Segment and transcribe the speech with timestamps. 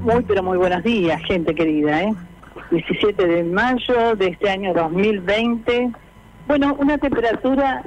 [0.00, 2.14] Muy, pero muy buenos días, gente querida, ¿eh?
[2.70, 5.90] 17 de mayo de este año 2020.
[6.46, 7.82] Bueno, una temperatura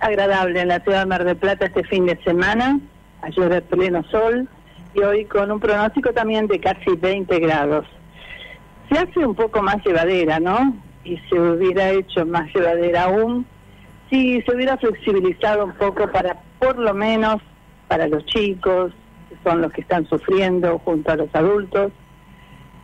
[0.00, 2.78] agradable en la ciudad de Mar del Plata este fin de semana,
[3.22, 4.46] ayer de pleno sol
[4.94, 7.86] y hoy con un pronóstico también de casi 20 grados.
[8.90, 10.76] Se hace un poco más llevadera, ¿no?
[11.04, 13.46] Y se hubiera hecho más llevadera aún
[14.10, 17.40] si se hubiera flexibilizado un poco para, por lo menos,
[17.88, 18.92] para los chicos,
[19.44, 21.92] son los que están sufriendo junto a los adultos,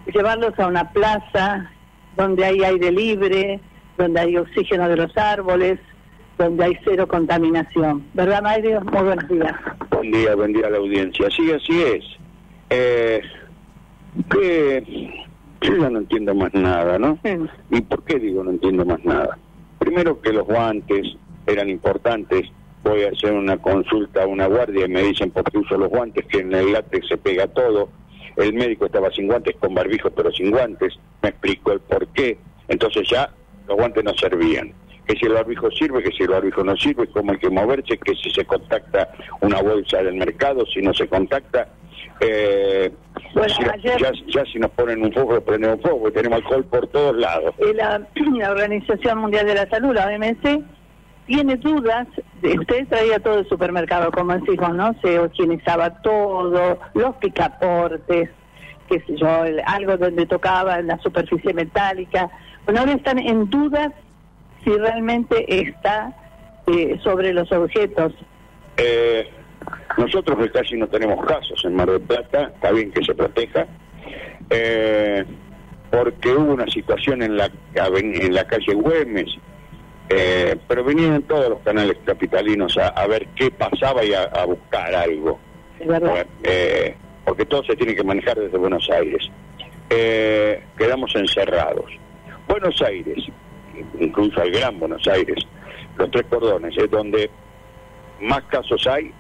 [0.07, 1.71] llevarlos a una plaza
[2.17, 3.61] donde hay aire libre,
[3.99, 5.79] donde hay oxígeno de los árboles,
[6.39, 8.05] donde hay cero contaminación.
[8.15, 8.81] ¿Verdad, Mario?
[8.83, 9.55] Muy buenos días.
[9.91, 11.29] Buen día, buen día a la audiencia.
[11.31, 12.05] Sí, así es.
[12.71, 13.21] Eh,
[14.31, 15.25] que
[15.61, 17.19] yo ya no entiendo más nada, ¿no?
[17.71, 19.39] ¿Y por qué digo no entiendo más nada?
[19.79, 22.51] Primero que los guantes eran importantes.
[22.83, 25.89] Voy a hacer una consulta a una guardia y me dicen por qué uso los
[25.89, 27.91] guantes, que en el látex se pega todo.
[28.37, 30.95] El médico estaba sin guantes, con barbijo, pero sin guantes.
[31.23, 32.39] Me explicó el por qué.
[32.69, 33.31] Entonces ya
[33.67, 34.73] los guantes no servían
[35.11, 37.99] que si el barbijo sirve, que si el barbijo no sirve, cómo hay que moverse,
[37.99, 39.09] que si se contacta
[39.41, 41.69] una bolsa del mercado, si no se contacta.
[42.21, 42.93] Eh,
[43.35, 47.55] ya, si nos ponen un fuego, prendemos un fuego, tenemos alcohol por todos lados.
[47.75, 48.07] La,
[48.39, 50.63] la, Organización Mundial de la Salud, la OMS,
[51.31, 52.09] tiene dudas,
[52.43, 54.93] usted traía todo el supermercado, como decimos, ¿no?
[55.01, 58.31] Se higienizaba todo, los picaportes,
[58.89, 62.29] qué sé yo, algo donde tocaba en la superficie metálica.
[62.65, 63.93] Bueno, ahora están en dudas
[64.65, 66.13] si realmente está
[66.67, 68.13] eh, sobre los objetos.
[68.77, 69.31] Eh,
[69.99, 73.69] nosotros casi no tenemos casos en Mar del Plata, está bien que se proteja,
[74.51, 75.25] eh,
[75.93, 79.29] porque hubo una situación en la, en la calle Güemes,
[80.13, 85.39] eh, pero venían todos los canales capitalinos a, ver qué pasaba y a, buscar algo.
[87.25, 89.31] porque todo se tiene que manejar desde Buenos Aires.
[89.89, 91.87] quedamos encerrados.
[92.49, 93.25] Buenos Aires,
[94.01, 95.47] incluso al Gran Buenos Aires,
[95.97, 97.31] los tres cordones, es donde
[98.21, 99.13] más casos hay.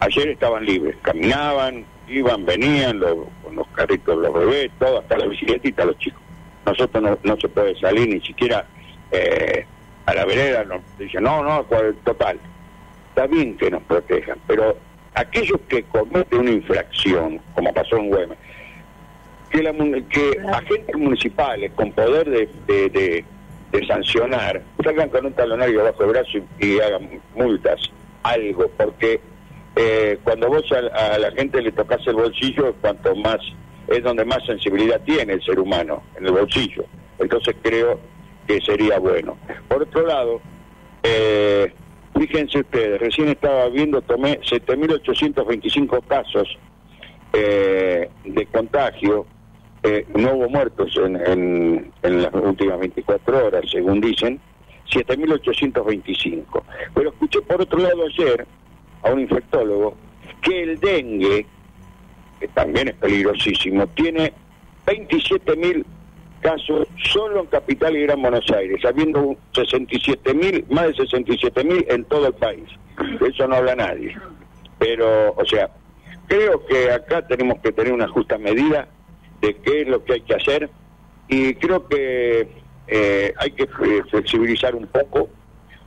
[0.00, 3.00] Ayer estaban libres, caminaban, iban, venían,
[3.42, 6.22] con los carritos, los bebés, todo, hasta la bicicletita, los chicos.
[6.64, 8.66] Nosotros no, no se puede salir ni siquiera
[9.10, 9.66] eh,
[10.06, 11.64] a la vereda, nos dicen, no, no,
[12.04, 12.38] total.
[13.10, 14.76] Está bien que nos protejan, pero
[15.14, 18.38] aquellos que cometen una infracción, como pasó en Güemes,
[19.50, 23.24] que, la, que agentes municipales con poder de, de,
[23.86, 27.80] sancionar salgan con un talonario bajo el brazo y, hagan multas,
[28.22, 29.20] algo, porque
[29.76, 33.38] eh, cuando vos a, la gente le tocas el bolsillo, cuanto más
[33.88, 36.84] es donde más sensibilidad tiene el ser humano, en el bolsillo.
[37.18, 37.98] Entonces creo
[38.48, 39.36] que sería bueno.
[39.68, 40.40] Por otro lado,
[41.02, 41.72] eh,
[42.18, 46.58] fíjense ustedes, recién estaba viendo, tomé 7.825 casos
[47.32, 49.26] eh, de contagio
[49.82, 54.40] eh, no hubo muertos en, en, las últimas 24 horas, según dicen,
[54.90, 56.62] 7.825.
[56.94, 58.46] Pero escuché por otro lado ayer
[59.02, 59.94] a un infectólogo
[60.42, 61.46] que el dengue,
[62.40, 64.32] que también es peligrosísimo, tiene
[64.86, 65.84] 27.000
[66.40, 72.28] casos solo en Capital y Gran Buenos Aires, habiendo 67.000, más de 67.000 en todo
[72.28, 72.64] el país.
[73.20, 74.16] De eso no habla nadie.
[74.78, 75.70] Pero, o sea,
[76.26, 78.88] creo que acá tenemos que tener una justa medida
[79.40, 80.70] de qué es lo que hay que hacer
[81.28, 82.48] y creo que
[82.88, 85.28] eh, hay que eh, flexibilizar un poco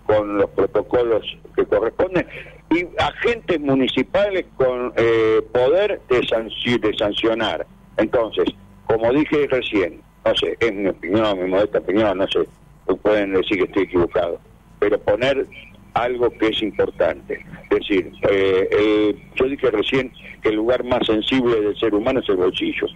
[0.06, 1.26] con los protocolos
[1.56, 2.28] que corresponden
[2.70, 7.66] y agentes municipales con eh, poder de, de sancionar.
[7.98, 8.46] Entonces,
[8.86, 12.40] como dije recién, no sé, es mi opinión, mi modesta opinión, no sé,
[13.02, 14.40] pueden decir que estoy equivocado,
[14.80, 15.46] pero poner
[15.94, 17.46] algo que es importante.
[17.70, 18.12] Es decir,
[19.36, 22.88] yo dije recién que el lugar más sensible del ser humano es el bolsillo.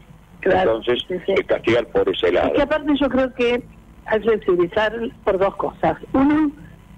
[0.41, 1.03] Entonces,
[1.47, 2.53] castigar por ese lado.
[2.53, 3.63] que aparte yo creo que
[4.05, 4.93] hay que flexibilizar
[5.23, 5.97] por dos cosas.
[6.13, 6.51] Uno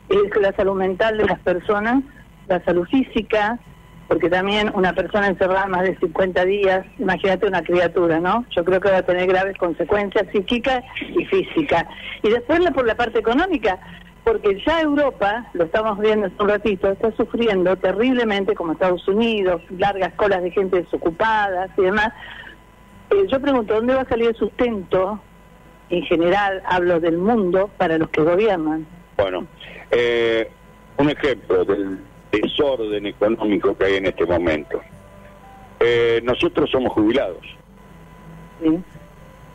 [0.10, 2.04] es la salud mental de las personas,
[2.48, 3.58] la salud física,
[4.08, 8.46] porque también una persona encerrada más de 50 días, imagínate una criatura, ¿no?
[8.56, 11.86] Yo creo que va a tener graves consecuencias psíquicas y físicas.
[12.24, 13.80] Y después por la parte económica,
[14.24, 19.62] porque ya Europa, lo estamos viendo hace un ratito, está sufriendo terriblemente, como Estados Unidos,
[19.70, 22.12] largas colas de gente desocupada y demás.
[23.10, 25.22] Eh, yo pregunto, ¿dónde va a salir el sustento?
[25.90, 28.86] En general, hablo del mundo, para los que gobiernan.
[29.16, 29.48] Bueno,
[29.92, 30.52] eh,
[30.98, 32.00] un ejemplo del
[32.32, 34.82] desorden económico que hay en este momento.
[35.80, 37.46] Eh, nosotros somos jubilados.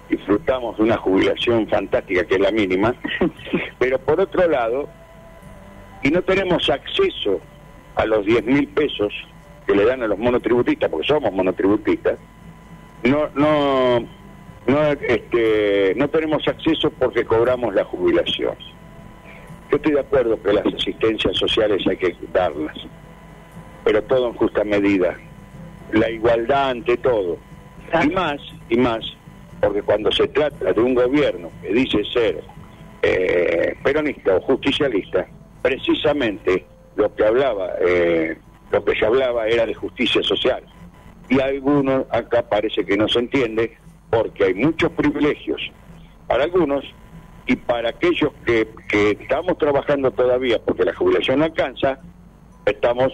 [0.09, 2.95] Disfrutamos de una jubilación fantástica que es la mínima,
[3.79, 4.89] pero por otro lado,
[6.03, 7.41] y no tenemos acceso
[7.95, 9.13] a los 10 mil pesos
[9.67, 12.19] que le dan a los monotributistas, porque somos monotributistas,
[13.05, 14.01] no, no,
[14.67, 18.57] no, este, no tenemos acceso porque cobramos la jubilación.
[19.73, 22.77] Yo estoy de acuerdo que las asistencias sociales hay que darlas,
[23.83, 25.17] pero todo en justa medida.
[25.93, 27.39] La igualdad ante todo.
[28.05, 28.39] Y más,
[28.69, 29.03] y más,
[29.63, 32.43] porque cuando se trata de un gobierno que dice ser
[33.01, 35.27] eh, peronista o justicialista,
[35.63, 36.67] precisamente
[36.97, 38.37] lo que hablaba, eh,
[38.71, 40.63] lo que se hablaba era de justicia social.
[41.31, 43.75] Y algunos acá parece que no se entiende
[44.11, 45.63] porque hay muchos privilegios
[46.27, 46.85] para algunos
[47.53, 51.99] y para aquellos que, que estamos trabajando todavía porque la jubilación no alcanza,
[52.65, 53.13] estamos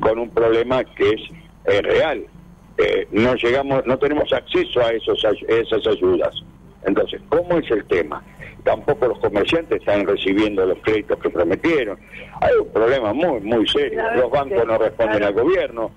[0.00, 2.24] con un problema que es real.
[2.76, 6.34] Eh, no llegamos, no tenemos acceso a esos esas ayudas.
[6.84, 8.22] Entonces, ¿cómo es el tema?
[8.64, 11.98] Tampoco los comerciantes están recibiendo los créditos que prometieron.
[12.40, 14.02] Hay un problema muy, muy serio.
[14.16, 15.90] Los bancos no responden al gobierno.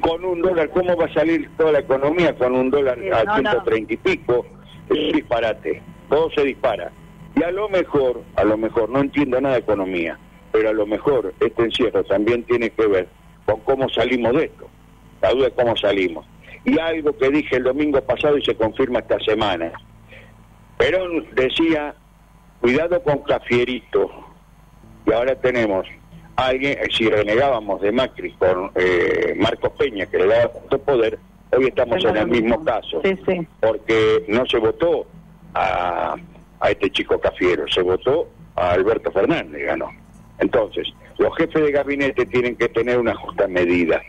[0.00, 3.92] Con un dólar, ¿cómo va a salir toda la economía con un dólar a 130
[3.92, 4.46] y pico?
[4.88, 5.82] Es un disparate.
[6.08, 6.90] Todo se dispara.
[7.40, 10.18] Y a lo mejor, a lo mejor, no entiendo nada de economía,
[10.52, 13.08] pero a lo mejor este encierro también tiene que ver
[13.46, 14.68] con cómo salimos de esto,
[15.22, 16.26] la duda de cómo salimos.
[16.66, 19.72] Y algo que dije el domingo pasado y se confirma esta semana.
[20.76, 21.94] Perón decía,
[22.60, 24.10] cuidado con Cafierito,
[25.06, 25.86] y ahora tenemos
[26.36, 30.78] a alguien, eh, si renegábamos de Macri con eh, Marcos Peña, que le daba tanto
[30.82, 31.18] poder,
[31.52, 33.00] hoy estamos en el mismo caso,
[33.60, 35.06] porque no se votó
[35.54, 36.16] a
[36.60, 39.90] a este chico Cafiero, se votó a Alberto Fernández, ganó.
[40.38, 40.86] Entonces,
[41.18, 44.02] los jefes de gabinete tienen que tener una justa medida.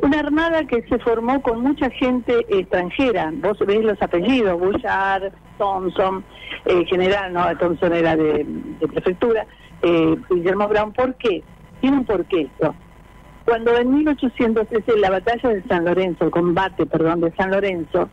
[0.00, 3.32] Una armada que se formó con mucha gente extranjera.
[3.36, 6.24] Vos veis los apellidos, Bullard, Thompson,
[6.64, 8.46] eh, general, no, Thompson era de,
[8.92, 9.46] prefectura,
[9.82, 10.92] eh, Guillermo Brown.
[10.92, 11.42] ¿Por qué?
[11.80, 12.74] Tiene un porqué esto.
[13.44, 18.08] Cuando en 1813 la batalla de San Lorenzo, el combate, perdón, de San Lorenzo,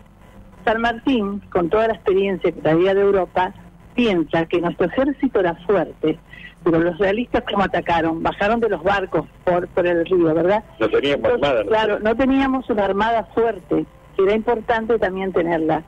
[0.65, 3.53] San Martín, con toda la experiencia que traía de Europa,
[3.95, 6.19] piensa que nuestro ejército era fuerte,
[6.63, 10.63] pero los realistas cómo atacaron, bajaron de los barcos por, por el río, ¿verdad?
[10.79, 11.63] No teníamos armada.
[11.63, 15.83] Claro, no teníamos una armada fuerte, que era importante también tenerla.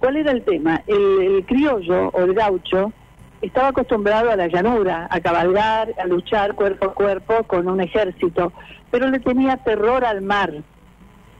[0.00, 0.82] ¿Cuál era el tema?
[0.86, 2.92] El, criollo o el gaucho
[3.42, 8.52] estaba acostumbrado a la llanura, a cabalgar, a luchar cuerpo a cuerpo con un ejército,
[8.90, 10.52] pero le tenía terror al mar,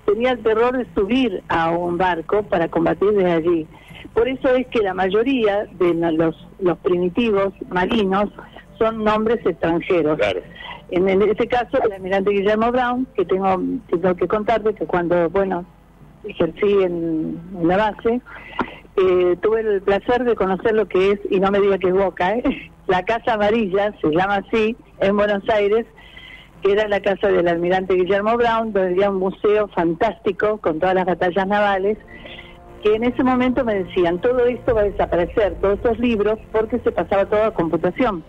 [0.06, 3.66] tenía el terror de subir a un barco para combatir desde allí.
[4.14, 8.30] Por eso es que la mayoría de los, los primitivos marinos
[8.80, 10.18] son nombres extranjeros.
[10.90, 15.64] En, este caso, el almirante Guillermo Brown, que tengo, tengo que contarte que cuando, bueno,
[16.24, 18.20] ejercí en, la base,
[18.96, 21.94] eh, tuve el placer de conocer lo que es, y no me diga que es
[21.94, 22.70] Boca, ¿eh?
[22.86, 25.86] la Casa Amarilla, se llama así, en Buenos Aires,
[26.62, 30.94] que era la casa del almirante Guillermo Brown, donde había un museo fantástico con todas
[30.94, 31.96] las batallas navales,
[32.82, 36.78] que en ese momento me decían, todo esto va a desaparecer, todos estos libros, porque
[36.80, 38.24] se pasaba todo a computación.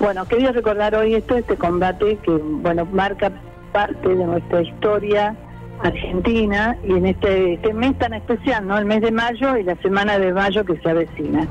[0.00, 3.30] Bueno, quería recordar hoy esto, este combate que, bueno, marca
[3.70, 5.36] parte de nuestra historia
[5.82, 8.78] argentina y en este, este mes tan especial, ¿no?
[8.78, 11.46] El mes de mayo y la semana de mayo que se avecina.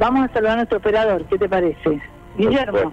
[0.00, 2.00] Vamos a saludar a nuestro operador, ¿qué te parece?
[2.36, 2.92] Guillermo,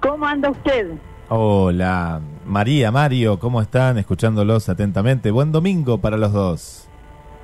[0.00, 0.90] ¿cómo anda usted?
[1.28, 3.98] Hola, María, Mario, ¿cómo están?
[3.98, 5.30] Escuchándolos atentamente.
[5.30, 6.88] Buen domingo para los dos.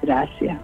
[0.03, 0.59] Gracias.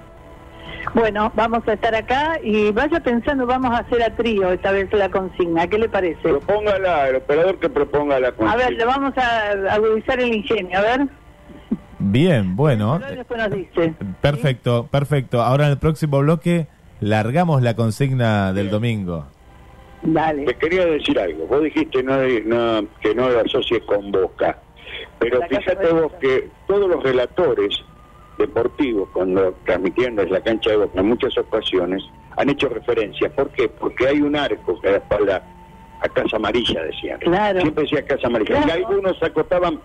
[0.95, 4.93] Bueno, vamos a estar acá y vaya pensando, vamos a hacer a trío esta vez
[4.93, 5.67] la consigna.
[5.67, 6.21] ¿Qué le parece?
[6.23, 8.53] Propóngala, el operador que proponga la consigna.
[8.53, 11.09] A ver, le vamos a agudizar el ingenio, a ver.
[11.99, 12.99] Bien, bueno.
[12.99, 13.95] Después nos dice.
[14.21, 15.43] Perfecto, perfecto.
[15.43, 16.67] Ahora en el próximo bloque
[17.01, 19.27] largamos la consigna del domingo.
[20.03, 20.45] Dale.
[20.45, 21.47] Te quería decir algo.
[21.47, 24.59] Vos dijiste no, no, que no lo asocies con Boca.
[25.19, 27.83] Pero La fíjate vos que todos los relatores
[28.39, 32.03] deportivos, cuando transmitían desde la cancha de Boca en muchas ocasiones,
[32.37, 33.29] han hecho referencia.
[33.31, 33.69] ¿Por qué?
[33.69, 35.43] Porque hay un arco que da espalda
[36.01, 37.19] a Casa Amarilla, decían.
[37.21, 37.61] Claro.
[37.61, 38.59] Siempre decía Casa Amarilla.
[38.59, 38.87] Y Claro.
[38.89, 39.81] algunos acotaban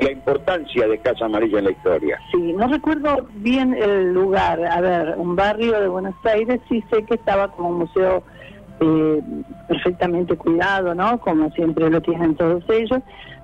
[0.00, 2.18] la importancia de Casa Amarilla en la historia.
[2.32, 4.62] Sí, no recuerdo bien el lugar.
[4.66, 8.22] A ver, un barrio de Buenos Aires, sí sé que estaba como un museo
[8.80, 9.20] eh,
[9.68, 11.18] perfectamente cuidado, ¿no?
[11.20, 13.00] Como siempre lo tienen todos ellos.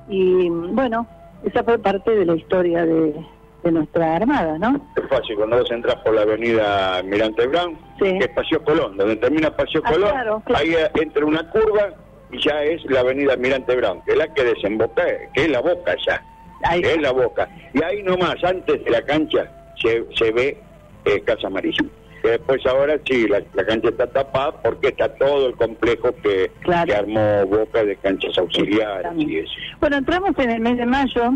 [0.09, 1.07] Y bueno,
[1.45, 3.15] esa fue parte de la historia de,
[3.63, 4.81] de nuestra Armada, ¿no?
[4.97, 8.19] Es fácil, cuando vos entras por la avenida Mirante Brown, Sí.
[8.19, 10.65] que es Paseo Colón, donde termina Paseo Ah, Colón, claro, claro.
[10.65, 11.91] ahí entra una curva
[12.33, 15.03] y ya es la avenida Mirante Brown, que es la que desemboca,
[15.35, 16.23] que es la boca ya,
[16.65, 16.81] Ahí.
[16.83, 17.49] que es la boca.
[17.75, 19.51] Y ahí nomás, antes de la cancha,
[19.81, 20.57] se, se ve
[21.05, 21.85] eh, Casa Amarilla.
[22.23, 26.51] Que después ahora sí, la, la cancha está tapada porque está todo el complejo que,
[26.61, 26.87] Claro.
[26.87, 29.53] que armó Boca de canchas auxiliares y eso.
[29.81, 31.33] Bueno, entramos en el mes de mayo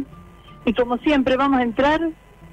[0.64, 2.00] y como siempre vamos a entrar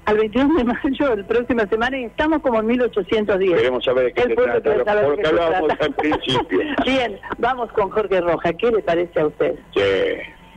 [0.05, 3.55] al 21 de mayo, la próxima semana, y estamos como en 1810.
[3.57, 5.85] Queremos saber de qué El se trata, de que se hablábamos trata.
[5.85, 6.59] al principio.
[6.85, 8.53] Bien, vamos con Jorge Roja.
[8.53, 9.55] ¿Qué le parece a usted?
[9.75, 9.81] Sí.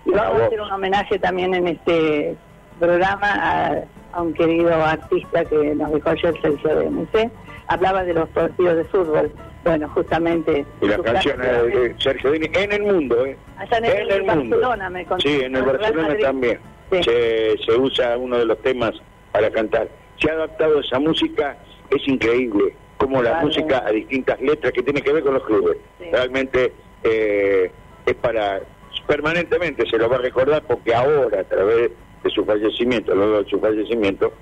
[0.06, 2.36] Y vamos a hacer un homenaje también en este
[2.80, 3.74] programa a,
[4.12, 7.30] a un querido artista que nos dejó ayer, Sergio DMC.
[7.68, 9.30] Hablaba de los partidos de fútbol.
[9.64, 10.66] Bueno, justamente...
[10.82, 13.36] Y la su canción clase- es de Sergio Dini en el mundo, ¿eh?
[13.56, 15.26] Allá en el, Barcelona, me contó.
[15.26, 16.58] Sí, en el Barcelona también.
[16.90, 17.02] Sí.
[17.02, 18.92] Se, se usa uno de los temas
[19.32, 19.88] para cantar.
[20.20, 21.56] Se ha adaptado esa música,
[21.90, 25.76] es increíble, como la música a distintas letras que tiene que ver con los clubes.
[25.98, 26.06] Sí.
[26.12, 26.72] Realmente
[27.02, 27.70] eh,
[28.06, 28.60] es para,
[29.06, 31.90] permanentemente se lo va a recordar porque ahora, a través
[32.22, 34.32] de su fallecimiento, luego de su fallecimiento,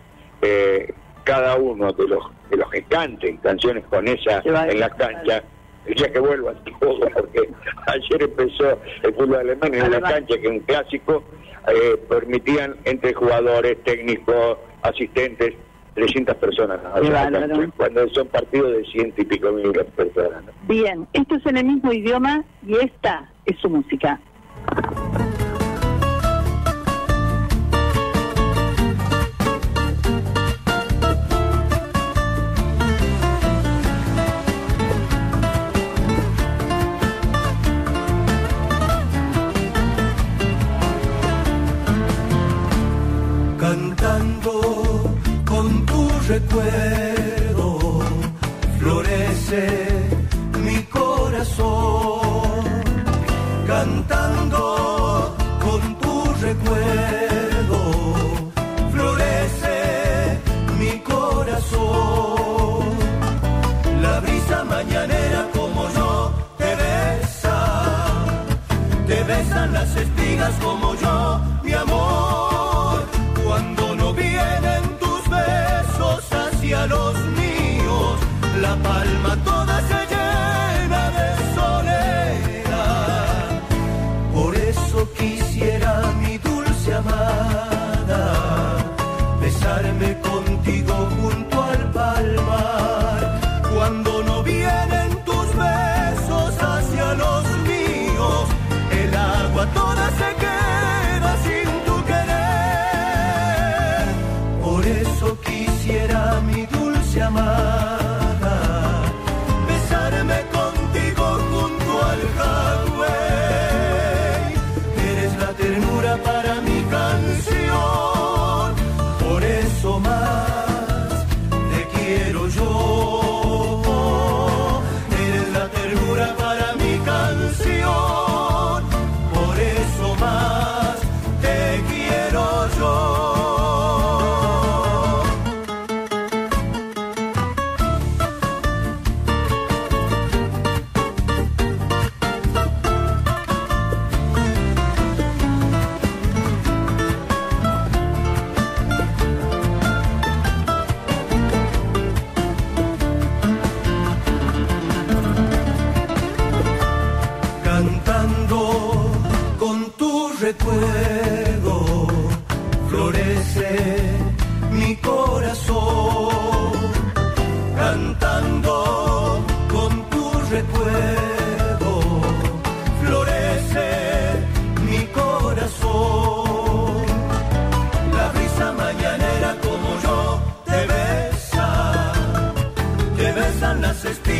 [0.43, 0.93] eh,
[1.25, 4.99] cada uno de los de los que canten canciones con esa en la recordar.
[4.99, 5.43] cancha
[5.87, 7.49] el día que vuelvan todos, porque
[7.87, 11.25] ayer empezó el fútbol alemán en la cancha, que es un clásico,
[11.69, 15.55] eh, permitían entre jugadores, técnicos, asistentes,
[15.95, 16.81] 300 personas.
[16.83, 17.73] ¿no?
[17.77, 20.45] Cuando son partidos de ciento y pico mil personas.
[20.45, 20.53] ¿no?
[20.67, 24.21] Bien, esto es en el mismo idioma y esta es su música.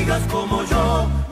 [0.07, 1.32] Las espigas como yo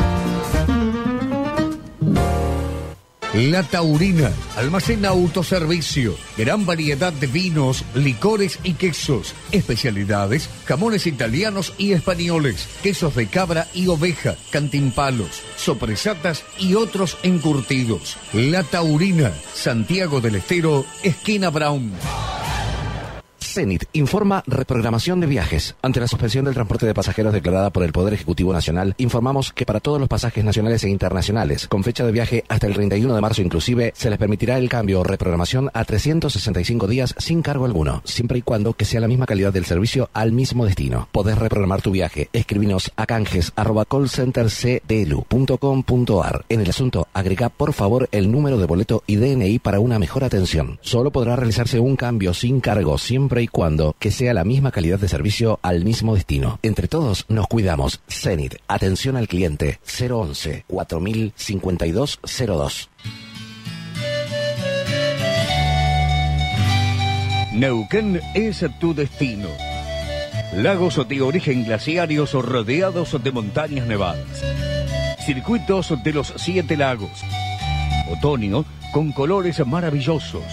[3.33, 11.93] La Taurina, almacén autoservicio, gran variedad de vinos, licores y quesos, especialidades, jamones italianos y
[11.93, 18.17] españoles, quesos de cabra y oveja, cantimpalos, sopresatas y otros encurtidos.
[18.33, 21.93] La Taurina, Santiago del Estero, esquina Brown.
[23.51, 25.75] CENIT informa reprogramación de viajes.
[25.81, 29.65] Ante la suspensión del transporte de pasajeros declarada por el Poder Ejecutivo Nacional, informamos que
[29.65, 33.21] para todos los pasajes nacionales e internacionales, con fecha de viaje hasta el 31 de
[33.21, 38.01] marzo inclusive, se les permitirá el cambio o reprogramación a 365 días sin cargo alguno,
[38.05, 41.09] siempre y cuando que sea la misma calidad del servicio al mismo destino.
[41.11, 42.29] Podés reprogramar tu viaje.
[42.31, 43.51] Escribinos a canjes.
[46.49, 50.23] En el asunto, agrega por favor el número de boleto y DNI para una mejor
[50.23, 50.79] atención.
[50.81, 54.99] Solo podrá realizarse un cambio sin cargo siempre y cuando que sea la misma calidad
[54.99, 56.59] de servicio al mismo destino.
[56.63, 58.01] Entre todos nos cuidamos.
[58.09, 62.89] Zenit, atención al cliente 011 405202.
[67.53, 69.49] Neuquén es tu destino.
[70.55, 74.41] Lagos de origen glaciarios rodeados de montañas nevadas.
[75.25, 77.11] Circuitos de los siete lagos.
[78.09, 80.43] Otoño con colores maravillosos.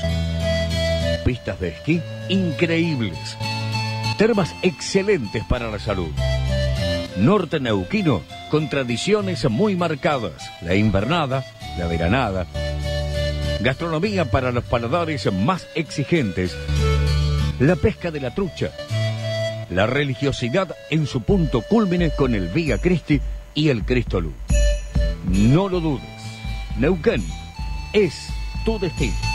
[1.24, 3.36] Pistas de esquí increíbles.
[4.16, 6.10] Termas excelentes para la salud.
[7.18, 10.50] Norte neuquino con tradiciones muy marcadas.
[10.62, 11.44] La invernada,
[11.78, 12.46] la veranada.
[13.60, 16.56] Gastronomía para los paladares más exigentes.
[17.58, 18.70] La pesca de la trucha.
[19.70, 23.20] La religiosidad en su punto cúlmine con el Vía Cristi
[23.54, 24.34] y el Cristo Luz.
[25.26, 26.04] No lo dudes.
[26.78, 27.24] Neuquén
[27.92, 28.28] es
[28.64, 29.27] tu destino.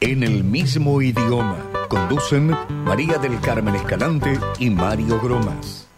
[0.00, 1.56] En el mismo idioma
[1.88, 5.88] conducen María del Carmen Escalante y Mario Gromas.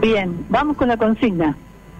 [0.00, 1.54] Bien, vamos con la consigna.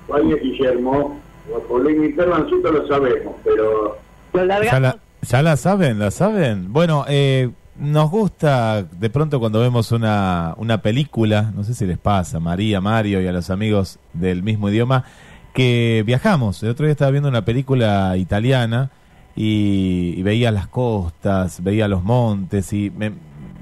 [0.08, 1.20] Oye, Guillermo,
[1.52, 3.98] la polémica lo sabemos, pero
[4.32, 5.98] Lo ¿Ya la, ya la saben?
[5.98, 6.72] ¿La saben?
[6.72, 11.98] Bueno, eh, nos gusta de pronto cuando vemos una, una película, no sé si les
[11.98, 15.04] pasa, María, Mario y a los amigos del mismo idioma,
[15.52, 16.62] que viajamos.
[16.62, 18.90] El otro día estaba viendo una película italiana
[19.36, 23.12] y, veía las costas, veía los montes y me,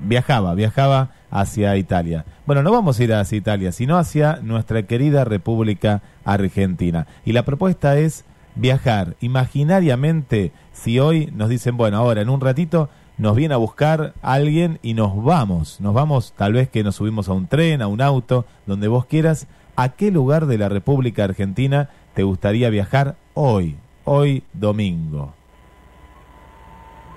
[0.03, 2.24] viajaba, viajaba hacia Italia.
[2.46, 7.07] Bueno, no vamos a ir hacia Italia, sino hacia nuestra querida República Argentina.
[7.24, 8.24] Y la propuesta es
[8.55, 14.14] viajar imaginariamente si hoy nos dicen, bueno, ahora en un ratito nos viene a buscar
[14.22, 17.88] alguien y nos vamos, nos vamos, tal vez que nos subimos a un tren, a
[17.88, 23.14] un auto, donde vos quieras, ¿a qué lugar de la República Argentina te gustaría viajar
[23.34, 25.34] hoy, hoy domingo?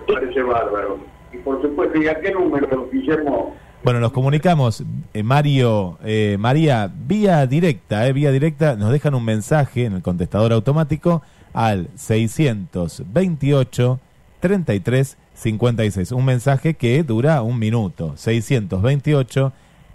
[0.08, 1.00] parece bárbaro.
[1.34, 3.56] Y por supuesto, ¿y a qué número, Guillermo?
[3.84, 9.26] Bueno, nos comunicamos, eh, Mario, eh, María, vía directa, eh, vía directa, nos dejan un
[9.26, 14.00] mensaje en el contestador automático al 628
[14.40, 16.12] 33 56.
[16.12, 18.16] Un mensaje que dura un minuto.
[18.18, 19.52] 628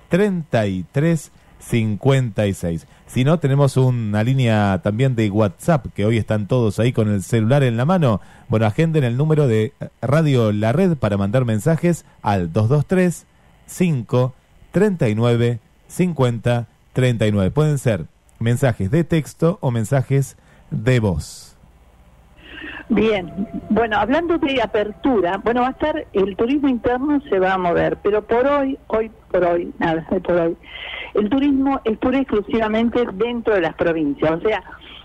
[0.09, 1.31] 33
[1.69, 2.87] 56.
[3.07, 7.23] Si no, tenemos una línea también de WhatsApp, que hoy están todos ahí con el
[7.23, 8.21] celular en la mano.
[8.49, 13.27] Bueno, agenden el número de Radio La Red para mandar mensajes al 223
[13.67, 14.35] 5
[14.71, 17.51] 39 50 39.
[17.51, 18.07] Pueden ser
[18.39, 20.37] mensajes de texto o mensajes
[20.71, 21.57] de voz.
[22.89, 27.59] Bien, bueno, hablando de apertura, bueno, va a estar, el turismo interno se va a
[27.59, 30.57] mover, pero por hoy, hoy por hoy, nada, hoy por hoy,
[31.15, 34.63] el turismo es pura y exclusivamente dentro de las provincias, o sea,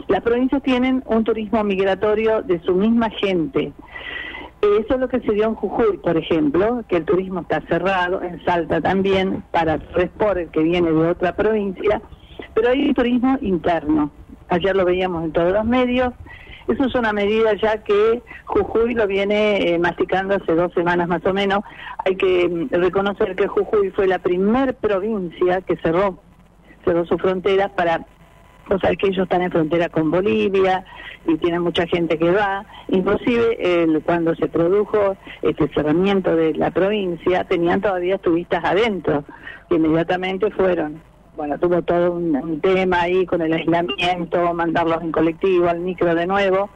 [0.07, 3.73] las provincias tienen un turismo migratorio de su misma gente.
[4.61, 8.21] Eso es lo que se dio en Jujuy, por ejemplo, que el turismo está cerrado,
[8.21, 12.01] en Salta también, para Resport, el que viene de otra provincia,
[12.53, 14.11] pero hay turismo interno.
[14.49, 16.13] Ayer lo veíamos en todos los medios,
[16.71, 21.25] eso es una medida ya que Jujuy lo viene eh, masticando hace dos semanas más
[21.25, 21.59] o menos.
[22.05, 26.19] Hay que mm, reconocer que Jujuy fue la primer provincia que cerró,
[26.85, 28.05] cerró sus fronteras para
[28.69, 30.85] o sea que ellos están en frontera con Bolivia
[31.27, 32.65] y tienen mucha gente que va.
[32.87, 39.25] Inclusive el, cuando se produjo este cerramiento de la provincia, tenían todavía turistas adentro,
[39.67, 41.01] que inmediatamente fueron
[41.41, 46.27] bueno, tuvo todo un, tema ahí con el aislamiento, mandarlos en colectivo al micro de
[46.27, 46.69] nuevo.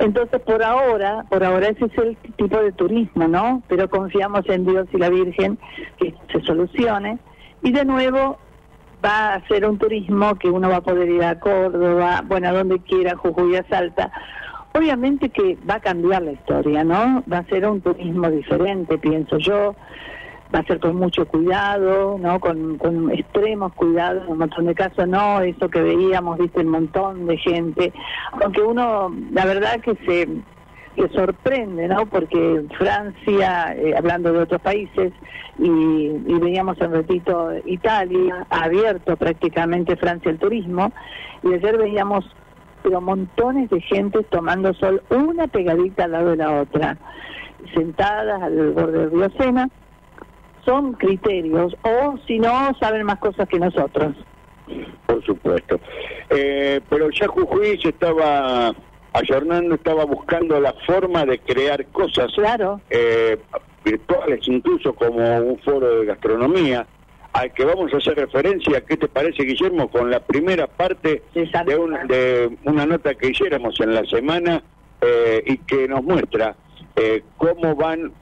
[0.00, 3.62] Entonces, por ahora, por ahora ese es el tipo de turismo, ¿no?
[3.68, 5.60] Pero confiamos en Dios y la Virgen
[5.96, 7.20] que se solucione.
[7.62, 8.38] Y de nuevo
[9.04, 12.52] va a ser un turismo que uno va a poder ir a Córdoba, bueno, a
[12.54, 14.10] donde quiera, Jujuy, a Salta.
[14.74, 17.22] Obviamente que va a cambiar la historia, ¿no?
[17.32, 19.76] Va a ser un turismo diferente, pienso yo
[20.54, 22.40] va a ser con mucho cuidado, ¿no?
[22.40, 27.26] Con, extremos cuidados, en un montón de casos no, eso que veíamos, viste, un montón
[27.26, 27.92] de gente,
[28.42, 30.28] aunque uno, la verdad que se,
[30.96, 32.06] se sorprende, ¿no?
[32.06, 35.12] Porque Francia, eh, hablando de otros países,
[35.58, 40.92] y, y veíamos en ratito Italia, ha abierto prácticamente Francia el turismo,
[41.42, 42.24] y ayer veíamos
[42.82, 46.96] pero montones de gente tomando sol, una pegadita al lado de la otra,
[47.74, 49.68] sentadas al borde del río Sena,
[50.68, 54.14] son criterios o si no saben más cosas que nosotros.
[55.06, 55.80] Por supuesto.
[56.28, 58.74] Eh, pero ya Jujuy se estaba
[59.14, 62.82] ayornando, estaba buscando la forma de crear cosas claro.
[62.90, 63.38] eh,
[63.82, 66.86] virtuales, incluso como un foro de gastronomía,
[67.32, 68.82] al que vamos a hacer referencia.
[68.82, 69.88] ¿Qué te parece, Guillermo?
[69.88, 74.62] Con la primera parte de una, de una nota que hiciéramos en la semana
[75.00, 76.54] eh, y que nos muestra
[76.94, 78.12] eh, cómo van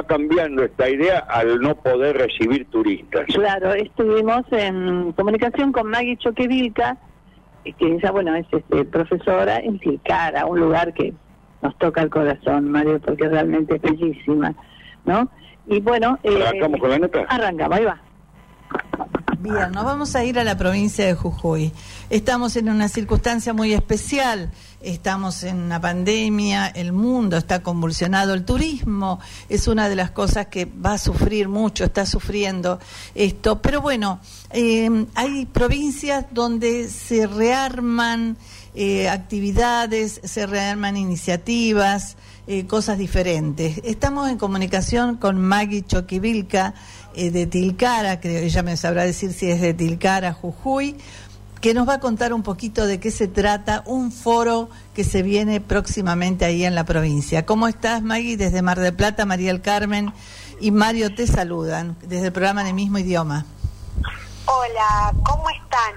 [0.00, 3.26] va cambiando esta idea al no poder recibir turistas.
[3.26, 6.96] Claro, estuvimos en comunicación con Maggie Choquevilca,
[7.64, 11.12] que ella, bueno, es este, profesora en Tilcara, un lugar que
[11.62, 14.54] nos toca el corazón, Mario, porque realmente es bellísima,
[15.04, 15.28] ¿no?
[15.66, 16.18] Y bueno...
[16.22, 17.20] Eh, ¿Arrancamos con la nota?
[17.28, 18.00] Arrancamos, ahí va.
[19.38, 21.72] Bien, nos vamos a ir a la provincia de Jujuy.
[22.10, 24.50] Estamos en una circunstancia muy especial.
[24.82, 30.46] Estamos en una pandemia, el mundo está convulsionado, el turismo es una de las cosas
[30.46, 32.78] que va a sufrir mucho, está sufriendo
[33.14, 33.60] esto.
[33.60, 38.38] Pero bueno, eh, hay provincias donde se rearman
[38.74, 42.16] eh, actividades, se rearman iniciativas,
[42.46, 43.82] eh, cosas diferentes.
[43.84, 46.72] Estamos en comunicación con Maggie Choquivilca
[47.14, 50.96] de Tilcara, creo ella me sabrá decir si es de Tilcara, Jujuy,
[51.60, 55.22] que nos va a contar un poquito de qué se trata, un foro que se
[55.22, 57.44] viene próximamente ahí en la provincia.
[57.44, 58.36] ¿Cómo estás, Maggie?
[58.36, 60.12] Desde Mar del Plata, María del Carmen
[60.60, 63.44] y Mario te saludan desde el programa en el mismo idioma.
[64.46, 65.94] Hola, ¿cómo están?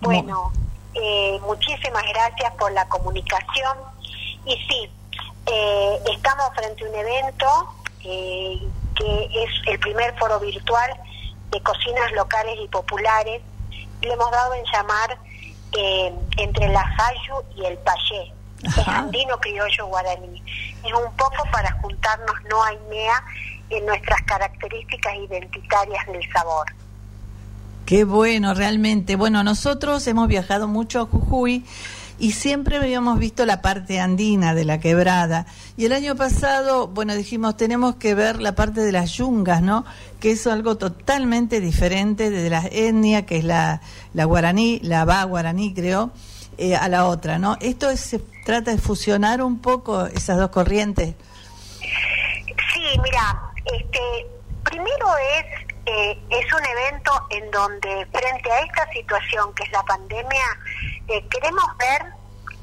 [0.00, 0.52] Bueno,
[0.94, 3.76] eh, muchísimas gracias por la comunicación.
[4.46, 4.90] Y sí,
[5.46, 7.46] eh, estamos frente a un evento
[8.04, 10.90] eh, que es el primer foro virtual
[11.50, 13.42] de cocinas locales y populares.
[14.02, 15.18] Le hemos dado en llamar
[15.78, 20.42] eh, entre la Jayu y el Payé, es andino criollo guaraní.
[20.84, 23.24] Es un poco para juntarnos no a INEA
[23.70, 26.66] en nuestras características identitarias del sabor.
[27.86, 29.16] Qué bueno, realmente.
[29.16, 31.64] Bueno, nosotros hemos viajado mucho a Jujuy
[32.22, 35.44] y siempre habíamos visto la parte andina de la quebrada.
[35.76, 39.84] Y el año pasado, bueno, dijimos, tenemos que ver la parte de las yungas, ¿no?
[40.20, 43.80] Que es algo totalmente diferente de la etnia, que es la,
[44.14, 46.12] la guaraní, la va guaraní, creo,
[46.58, 47.56] eh, a la otra, ¿no?
[47.60, 51.16] Esto es, se trata de fusionar un poco esas dos corrientes.
[51.80, 53.98] Sí, mira, este,
[54.62, 55.08] primero
[55.40, 60.44] es eh, es un evento en donde frente a esta situación que es la pandemia,
[61.08, 62.06] eh, queremos ver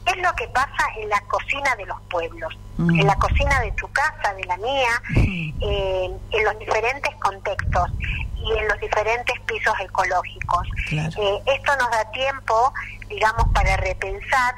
[0.06, 3.02] qué es lo que pasa en la cocina de los pueblos, Mm.
[3.02, 7.90] en la cocina de tu casa, de la mía, eh, en los diferentes contextos
[8.38, 10.66] y en los diferentes pisos ecológicos.
[10.88, 11.12] Claro.
[11.22, 12.74] Eh, esto nos da tiempo,
[13.10, 14.56] digamos, para repensar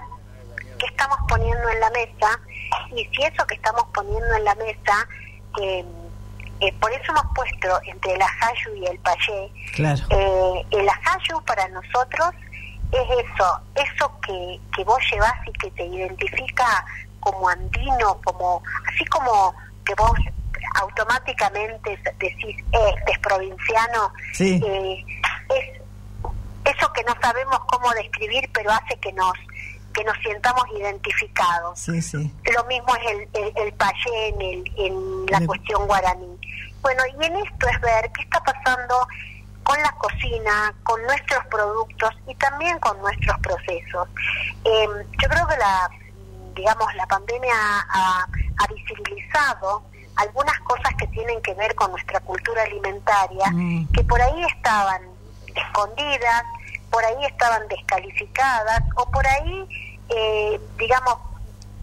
[0.77, 2.39] qué estamos poniendo en la mesa
[2.95, 5.07] y si eso que estamos poniendo en la mesa,
[6.61, 10.01] eh, eh, por eso hemos puesto entre el ajayu y el payé, Claro.
[10.09, 12.29] eh, el ajayu para nosotros
[12.91, 16.85] es eso, eso que, que vos llevas y que te identifica
[17.19, 18.61] como andino, como
[18.93, 19.53] así como
[19.85, 20.11] que vos
[20.75, 24.61] automáticamente decís, este es provinciano, Sí.
[24.65, 25.05] eh,
[25.55, 29.33] es eso que no sabemos cómo describir, pero hace que nos
[29.93, 31.77] que nos sientamos identificados.
[31.77, 32.33] Sí, sí.
[32.55, 36.39] Lo mismo es el, el, el payé en, el, en la Le- cuestión guaraní.
[36.81, 39.07] Bueno, y en esto es ver qué está pasando
[39.63, 44.07] con la cocina, con nuestros productos y también con nuestros procesos.
[44.65, 44.87] Eh,
[45.21, 45.89] yo creo que la,
[46.55, 48.23] digamos, la pandemia ha,
[48.57, 49.83] ha visibilizado
[50.15, 53.87] algunas cosas que tienen que ver con nuestra cultura alimentaria, Mm.
[53.93, 55.01] que por ahí estaban
[55.55, 56.43] escondidas,
[56.89, 61.17] por ahí estaban descalificadas o por ahí, eh, digamos,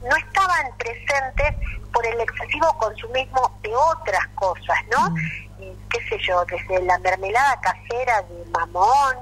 [0.02, 1.54] no estaban presentes
[1.92, 5.14] por el excesivo consumismo de otras cosas, ¿no?
[5.60, 9.16] Eh, qué sé yo, desde la mermelada casera de mamón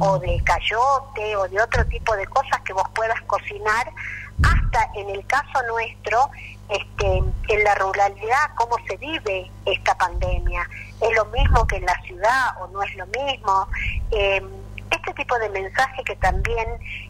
[0.00, 3.90] o de cayote o de otro tipo de cosas que vos puedas cocinar,
[4.42, 6.30] hasta en el caso nuestro,
[6.68, 10.68] este, en la ruralidad, cómo se vive esta pandemia.
[11.00, 13.68] ¿Es lo mismo que en la ciudad o no es lo mismo?
[14.10, 14.42] Eh,
[14.90, 16.66] este tipo de mensaje que también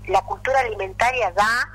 [0.07, 1.69] la cultura alimentaria da,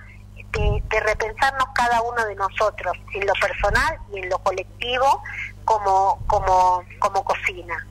[0.53, 5.21] de, de repensarnos cada uno de nosotros, en lo personal y en lo colectivo,
[5.65, 7.85] como, como, como cocina.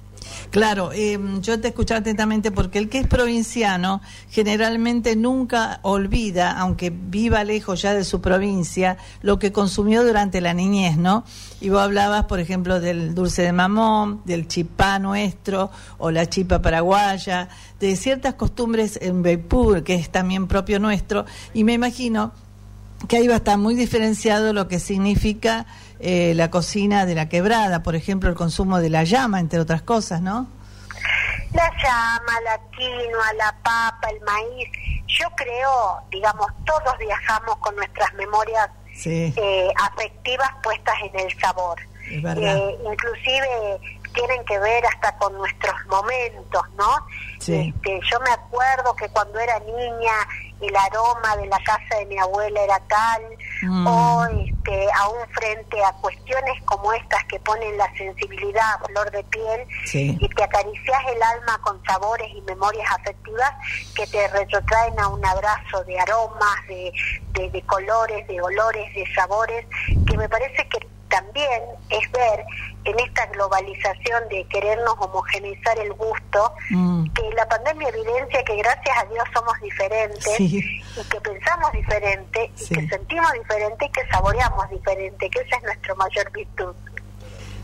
[0.51, 6.90] Claro, eh, yo te escuchaba atentamente porque el que es provinciano generalmente nunca olvida, aunque
[6.90, 11.25] viva lejos ya de su provincia, lo que consumió durante la niñez, ¿no?
[11.61, 16.61] Y vos hablabas, por ejemplo, del dulce de mamón, del chipá nuestro o la chipa
[16.61, 17.48] paraguaya,
[17.81, 22.33] de ciertas costumbres en Beipur, que es también propio nuestro, y me imagino
[23.08, 25.66] que ahí va a estar muy diferenciado lo que significa
[26.00, 29.82] eh, la cocina de la quebrada, por ejemplo, el consumo de la llama, entre otras
[29.82, 30.46] cosas, ¿no?
[31.52, 34.68] La llama, la quinoa, la papa, el maíz.
[35.06, 41.78] Yo creo, digamos, todos viajamos con nuestras memorias Sí, eh, afectivas puestas en el sabor.
[42.10, 42.56] es verdad.
[42.56, 43.80] Eh, inclusive
[44.14, 46.90] tienen que ver hasta con nuestros momentos, ¿no?
[47.38, 47.72] Sí.
[47.74, 50.12] Este, yo me acuerdo que cuando era niña
[50.62, 53.22] el aroma de la casa de mi abuela era tal,
[53.62, 53.87] Mm.
[53.87, 59.22] o este, aún frente a cuestiones como estas que ponen la sensibilidad a flor de
[59.25, 60.16] piel Sí.
[60.20, 63.53] y te acaricias el alma con sabores y memorias afectivas
[63.94, 66.92] que te retrotraen a un abrazo de aromas, de,
[67.35, 69.64] de, de colores, de olores, de sabores,
[70.07, 70.79] que me parece que
[71.12, 72.44] también es ver
[72.85, 77.05] en esta globalización de querernos homogeneizar el gusto, Mm.
[77.12, 80.81] que la pandemia evidencia que gracias a Dios somos diferentes Sí.
[80.96, 82.75] y que pensamos diferente y Sí.
[82.75, 86.75] que sentimos diferente y que saboreamos diferente, que esa es nuestra mayor virtud.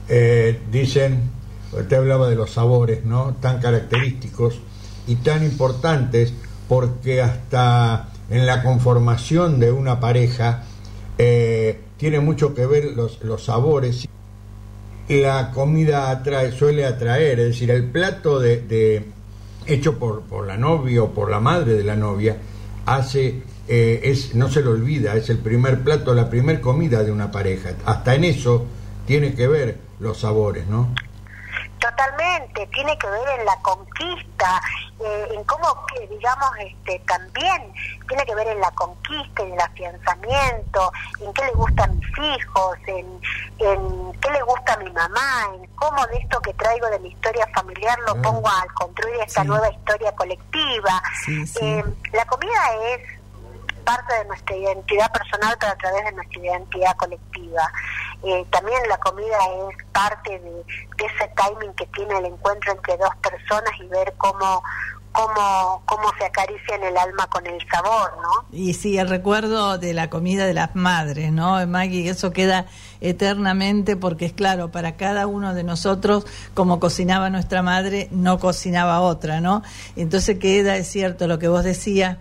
[0.09, 1.31] Eh, dicen,
[1.73, 3.35] usted hablaba de los sabores, ¿no?
[3.41, 4.61] Tan característicos
[5.07, 6.33] y tan importantes
[6.69, 10.63] porque hasta en la conformación de una pareja
[11.19, 14.09] eh, tiene mucho que ver los, los sabores.
[15.09, 19.05] La comida atrae, suele atraer, es decir, el plato de, de-
[19.67, 22.39] hecho por, por la novia o por la madre de la novia
[22.87, 27.13] hace eh, es no se lo olvida es el primer plato la primer comida de
[27.13, 28.65] una pareja hasta en eso
[29.07, 30.95] tiene que ver los sabores no
[31.79, 34.61] Totalmente, tiene que ver en la conquista,
[35.01, 37.73] eh, en cómo, digamos, este, también
[38.09, 42.07] tiene que ver en la conquista, en el afianzamiento, en qué le gusta a mis
[42.19, 43.21] hijos, en,
[43.59, 47.11] en qué le gusta a mi mamá, en cómo de esto que traigo de mi
[47.11, 48.23] historia familiar lo Mm.
[48.23, 49.49] pongo al construir esta Sí.
[49.49, 51.03] nueva historia colectiva.
[51.25, 51.59] Sí, sí.
[51.65, 52.61] Eh, la comida
[52.95, 53.18] es
[53.89, 57.73] parte de nuestra identidad personal, pero a través de nuestra identidad colectiva.
[58.23, 59.39] Eh, también la comida
[59.71, 64.13] es parte de, de ese timing que tiene el encuentro entre dos personas y ver
[64.19, 64.63] cómo,
[65.13, 68.45] cómo, cómo se acaricia en el alma con el sabor, ¿no?
[68.53, 72.11] Y sí, el recuerdo de la comida de las madres, ¿no, Maggie?
[72.11, 72.67] Eso queda
[73.01, 79.01] eternamente porque es claro, para cada uno de nosotros, como cocinaba nuestra madre, no cocinaba
[79.01, 79.63] otra, ¿no?
[79.97, 82.19] Entonces queda, es cierto, lo que vos decías,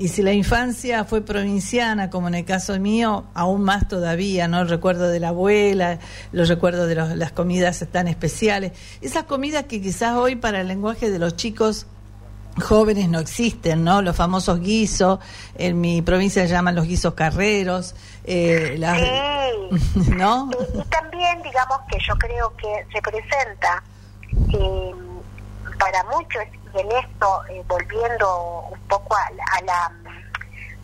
[0.00, 4.60] Y si la infancia fue provinciana, como en el caso mío, aún más todavía, ¿no?
[4.62, 5.98] El recuerdo de la abuela,
[6.32, 8.72] los recuerdos de los- las comidas tan especiales.
[9.02, 11.86] Esas comidas que quizás hoy para el lenguaje de los chicos
[12.62, 14.00] jóvenes no existen, ¿no?
[14.02, 15.18] Los famosos guisos,
[15.56, 19.70] en mi provincia se llaman los guisos carreros, eh, las- Sí.
[20.16, 20.50] ¿no?
[20.74, 23.82] Y, y también, digamos que yo creo que representa
[24.52, 24.92] eh,
[25.78, 26.42] para muchos,
[26.74, 29.26] y en esto, eh, volviendo un poco a,
[29.58, 29.92] a la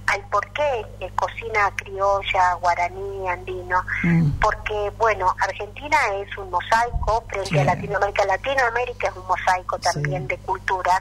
[0.09, 4.39] al por qué eh, cocina criolla, guaraní, andino, Mm.
[4.41, 7.59] porque, bueno, Argentina es un mosaico frente Sí.
[7.59, 8.25] a Latinoamérica.
[8.25, 10.29] Latinoamérica es un mosaico también Sí.
[10.29, 11.01] de culturas,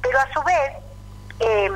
[0.00, 0.72] pero a su vez
[1.40, 1.70] eh,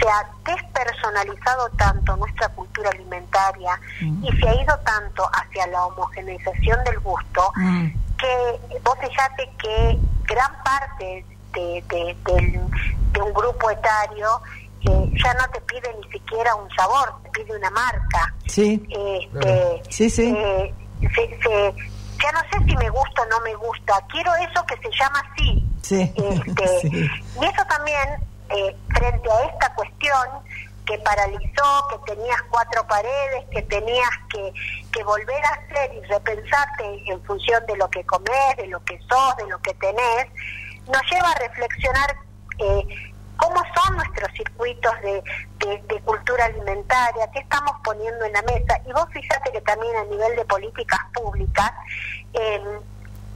[0.00, 4.24] se ha despersonalizado tanto nuestra cultura alimentaria Mm.
[4.24, 7.88] y se ha ido tanto hacia la homogeneización del gusto Mm.
[8.16, 12.16] que vos fijate que gran parte de, de-
[13.12, 14.40] de un grupo etario
[14.86, 18.32] eh, ya no te pide ni siquiera un sabor, te pide una marca.
[18.46, 20.34] Sí, Este, Sí, sí.
[20.36, 21.74] eh, se- se-
[22.22, 25.22] ya no sé si me gusta o no me gusta, quiero eso que se llama
[25.32, 25.64] así.
[25.82, 27.10] sí, Este, sí.
[27.40, 28.08] Y eso también,
[28.50, 30.26] eh, frente a esta cuestión
[30.86, 34.52] que paralizó, que tenías cuatro paredes, que tenías que,
[34.90, 38.98] que volver a hacer y repensarte en función de lo que comes, de lo que
[39.08, 40.26] sos, de lo que tenés,
[40.88, 42.16] nos lleva a reflexionar
[42.58, 45.22] eh, cómo son nuestros circuitos de,
[46.04, 48.80] cultura alimentaria, qué estamos poniendo en la mesa.
[48.86, 51.70] Y vos fíjate que también a nivel de políticas públicas,
[52.32, 52.60] eh,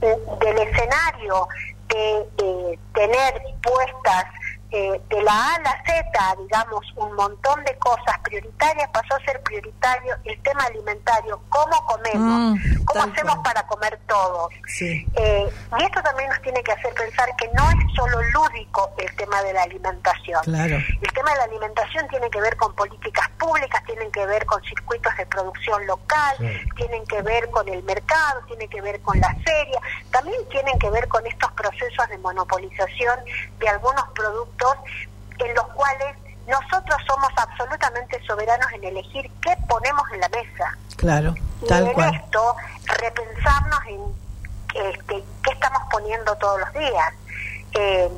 [0.01, 1.47] del escenario
[1.87, 4.25] de eh, tener puestas
[4.73, 9.19] eh, de la A a la Z, digamos, un montón de cosas prioritarias, pasó a
[9.25, 13.43] ser prioritario el tema alimentario, cómo comemos, Mm, cómo hacemos cual.
[13.43, 14.51] para comer todos.
[14.67, 15.05] Sí.
[15.15, 15.47] Eh,
[15.79, 19.41] y esto también nos tiene que hacer pensar que no es solo lúdico el tema
[19.43, 20.41] de la alimentación.
[20.43, 20.75] Claro.
[20.75, 24.61] El tema de la alimentación tiene que ver con políticas públicas, tienen que ver con
[24.63, 26.69] circuitos de producción local, Sí.
[26.77, 29.79] tienen que ver con el mercado, tienen que ver con la feria,
[30.11, 33.19] también tienen que ver con estos procesos de monopolización
[33.59, 34.62] de algunos productos
[35.39, 36.15] en los cuales
[36.47, 41.93] nosotros somos absolutamente soberanos en elegir qué ponemos en la mesa Claro, y tal en
[41.93, 42.15] cual.
[42.15, 42.55] esto
[42.99, 44.01] repensarnos en
[44.75, 47.13] este, qué estamos poniendo todos los días.
[47.73, 48.09] Eh,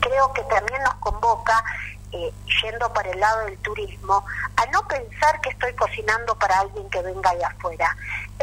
[0.00, 1.62] creo que también nos convoca,
[2.12, 4.24] eh, yendo para el lado del turismo,
[4.56, 7.96] a no pensar que estoy cocinando para alguien que venga de afuera.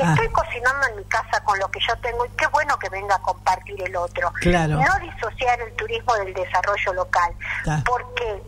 [0.03, 0.13] Ah.
[0.13, 3.15] Estoy cocinando en mi casa con lo que yo tengo y qué bueno que venga
[3.15, 4.31] a compartir el otro.
[4.41, 4.75] Claro.
[4.79, 7.31] No disociar el turismo del desarrollo local.
[7.67, 7.81] Ah.
[7.85, 8.41] Porque,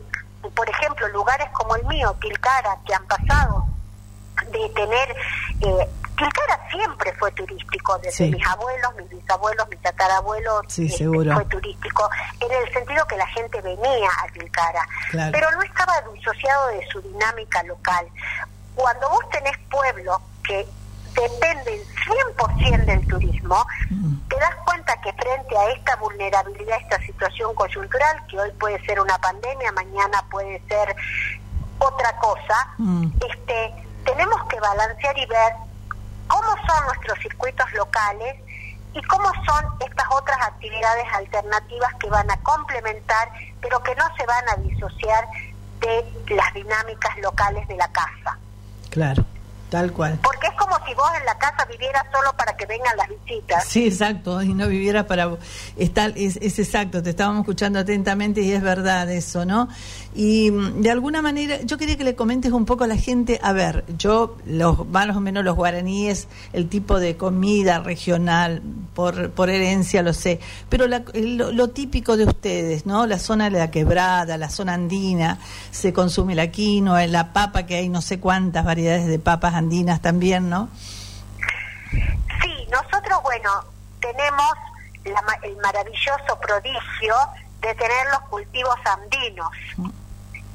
[0.56, 3.66] por ejemplo, lugares como el mío, Tilcara, que han pasado
[4.52, 5.16] de tener
[5.62, 8.32] eh, Tilcara siempre fue turístico desde Sí.
[8.32, 12.10] mis abuelos, mis bisabuelos, mis tatarabuelos Sí, este, fue turístico
[12.40, 15.32] en el sentido que la gente venía a Tilcara Claro.
[15.34, 18.08] pero no estaba disociado de su dinámica local
[18.76, 20.66] cuando vos tenés pueblos que
[21.14, 24.28] dependen 100% del turismo Mm.
[24.30, 29.00] te das cuenta que frente a esta vulnerabilidad, esta situación coyuntural, que hoy puede ser
[29.00, 30.96] una pandemia, mañana puede ser
[31.80, 33.08] otra cosa, Mm.
[33.30, 33.74] este,
[34.06, 35.54] tenemos que balancear y ver
[36.28, 38.36] cómo son nuestros circuitos locales
[38.94, 43.30] y cómo son estas otras actividades alternativas que van a complementar,
[43.62, 45.26] pero que no se van a disociar
[45.80, 48.38] de las dinámicas locales de la casa.
[48.90, 49.24] Claro,
[49.70, 50.20] tal cual.
[50.24, 53.66] Porque es como si vos en la casa vivieras solo para que vengan las visitas.
[53.66, 55.38] Sí, exacto, y no viviera para...
[55.78, 59.70] Está, es, es exacto, te estábamos escuchando atentamente y es verdad eso, ¿no?
[60.16, 63.40] Y mm, de alguna manera, yo quería que le comentes un poco a la gente,
[63.44, 68.62] a ver, yo, los más o menos los guaraníes, el tipo de comida regional,
[68.96, 73.06] por, por herencia lo sé, pero la- lo, lo típico de ustedes, ¿no?
[73.06, 75.38] La zona de la quebrada, la zona andina,
[75.72, 80.02] se consume la quinoa, la papa, que hay no sé cuántas variedades de papas andinas
[80.02, 80.70] también, ¿no?
[81.92, 83.50] Sí, nosotros, bueno,
[84.00, 84.48] tenemos
[85.06, 87.16] la el maravilloso prodigio
[87.62, 89.48] de tener los cultivos andinos.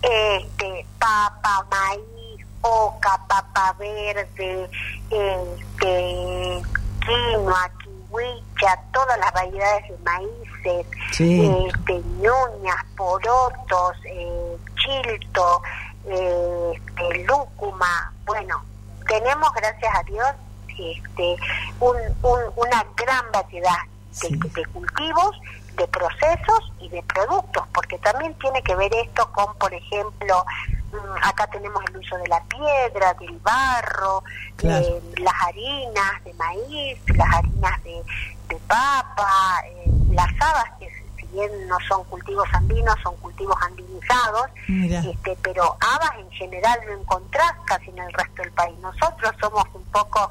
[0.04, 4.68] Este, papa, maíz, oca, papa verde,
[5.10, 6.62] este,
[7.04, 11.66] quinoa, kiwicha, todas las variedades de maíces, Sí.
[11.68, 15.62] este, ñuñas, porotos, eh, chilto,
[16.06, 18.62] eh, este, lúcuma, bueno,
[19.08, 20.28] tenemos, gracias a Dios,
[20.68, 21.36] este,
[21.80, 23.78] un, un- una gran variedad
[24.20, 24.38] de, Sí.
[24.54, 25.36] de cultivos,
[25.76, 30.44] de procesos y de productos, porque también tiene que ver esto con, por ejemplo,
[30.92, 34.22] mm, acá tenemos el uso de la piedra, del barro,
[34.56, 34.84] Claro.
[34.86, 38.02] eh, las harinas de maíz, las harinas de,
[38.48, 44.46] de papa, eh, las habas, que si bien no son cultivos andinos, son cultivos andinizados,
[44.68, 45.00] Mira.
[45.00, 48.78] este, pero habas en general no encontrás casi en el resto del país.
[48.78, 50.28] Nosotros somos un poco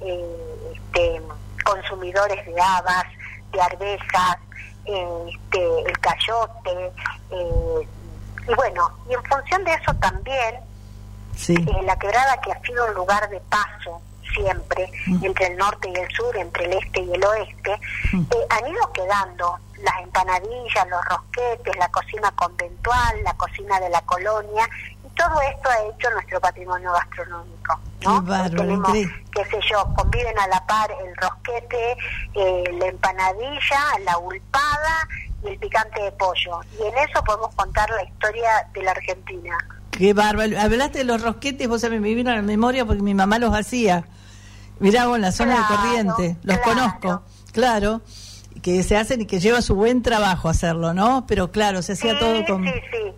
[0.00, 1.20] eh, este,
[1.64, 3.04] consumidores de habas,
[3.52, 4.38] de arvejas,
[4.86, 6.92] este, el cayote,
[7.30, 7.88] eh,
[8.48, 10.60] y bueno, y en función de eso también,
[11.34, 11.54] Sí.
[11.54, 14.00] eh, la quebrada que ha sido un lugar de paso
[14.34, 14.90] siempre
[15.22, 18.92] entre el norte y el sur, entre el este y el oeste, eh, han ido
[18.92, 24.68] quedando las empanadillas, los rosquetes, la cocina conventual, la cocina de la colonia,
[25.16, 27.80] todo esto ha hecho nuestro patrimonio gastronómico.
[28.04, 28.22] ¿no?
[28.24, 29.24] Qué bárbaro, Tenemos, increíble.
[29.32, 31.96] qué sé yo, conviven a la par el rosquete,
[32.34, 35.08] eh, la empanadilla, la ulpada
[35.44, 36.60] y el picante de pollo.
[36.78, 39.56] Y en eso podemos contar la historia de la Argentina.
[39.90, 40.60] Qué bárbaro.
[40.60, 43.54] Hablaste de los rosquetes, vos sabés, me vino a la memoria porque mi mamá los
[43.54, 44.04] hacía.
[44.78, 46.62] Mirá vos en la zona Claro, de Corriente, los claro.
[46.78, 48.02] conozco, claro,
[48.62, 51.24] que se hacen y que lleva su buen trabajo hacerlo, ¿no?
[51.26, 52.62] Pero claro, se hacía Sí, todo con...
[52.64, 53.14] sí, sí.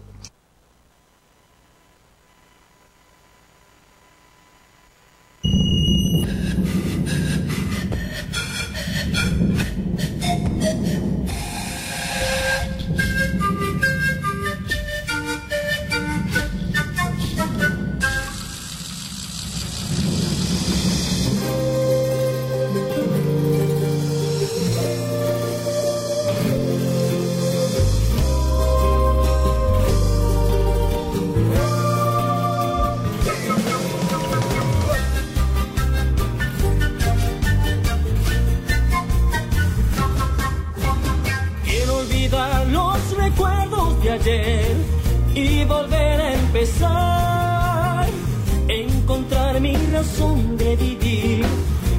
[49.98, 51.44] Razón de vivir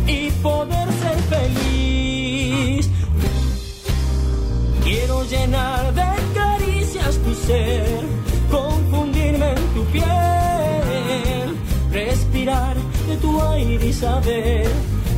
[0.07, 2.89] y poder ser feliz.
[4.85, 7.99] Quiero llenar de caricias tu ser,
[8.49, 11.57] confundirme en tu piel,
[11.91, 12.77] respirar
[13.09, 14.71] de tu aire y saber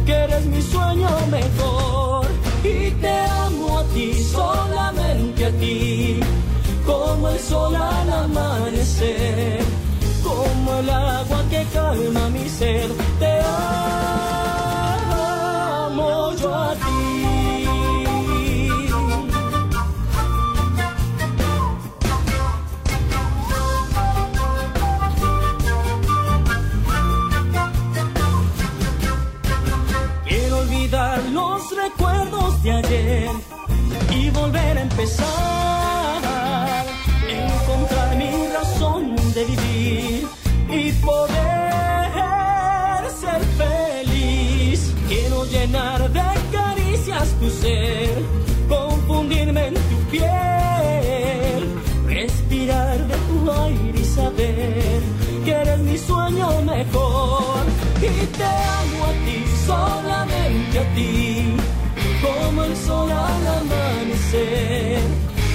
[0.03, 2.25] que eres mi sueño mejor.
[2.63, 3.15] Y te
[3.45, 6.19] amo a ti, solamente a ti,
[6.83, 9.59] como el sol al amanecer,
[10.79, 12.89] el agua que calma mi ser.
[13.19, 13.39] Te
[15.85, 16.89] amo yo a ti.
[30.27, 33.29] Quiero olvidar los recuerdos de ayer
[34.11, 35.70] y volver a empezar.
[58.41, 58.47] Te
[58.81, 61.55] amo a ti, solamente a ti,
[62.21, 65.01] como el sol al amanecer,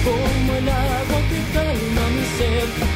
[0.05, 2.86] como el agua que calma mi ser.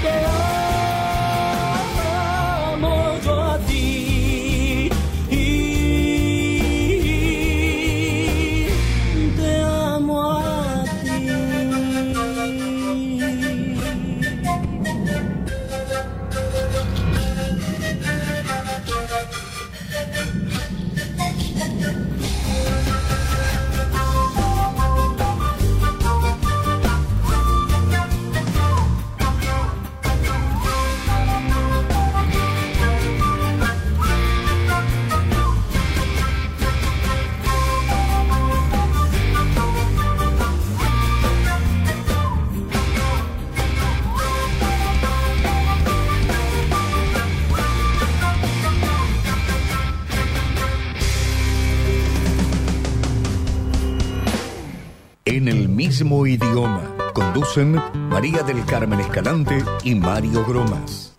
[56.01, 56.81] Mismo idioma.
[57.13, 57.75] Conducen
[58.09, 61.15] María del Carmen Escalante y Mario Gromas.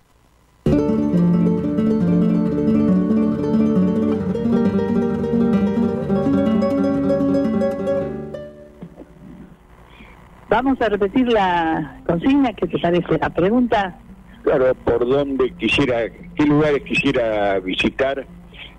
[10.49, 13.19] Vamos a repetir la consigna, ¿qué te parece?
[13.21, 13.97] La pregunta,
[14.43, 18.27] Claro, por dónde quisiera, qué lugares quisiera visitar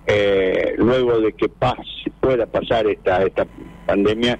[0.06, 3.46] eh, luego de que pase, pueda pasar esta esta
[3.86, 4.38] pandemia,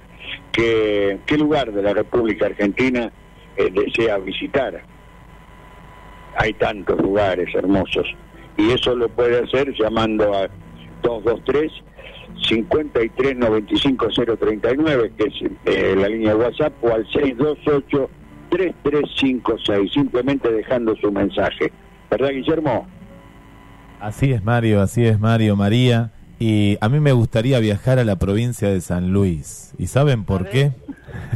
[0.55, 3.11] que, qué lugar de la República Argentina
[3.57, 4.81] eh, desea visitar.
[6.37, 8.05] Hay tantos lugares hermosos
[8.57, 10.47] y eso lo puede hacer llamando a
[11.03, 11.71] 223
[12.47, 14.07] 53 95
[14.39, 15.33] 039, que es
[15.65, 18.09] eh, la línea de WhatsApp, o al 628
[18.49, 21.71] 3356, simplemente dejando su mensaje.
[22.09, 22.87] ¿Verdad, Guillermo?
[23.99, 26.11] Así es, Mario, así es, Mario, María.
[26.39, 29.73] Y a mí me gustaría viajar a la provincia de San Luis.
[29.77, 30.73] ¿Y saben por qué?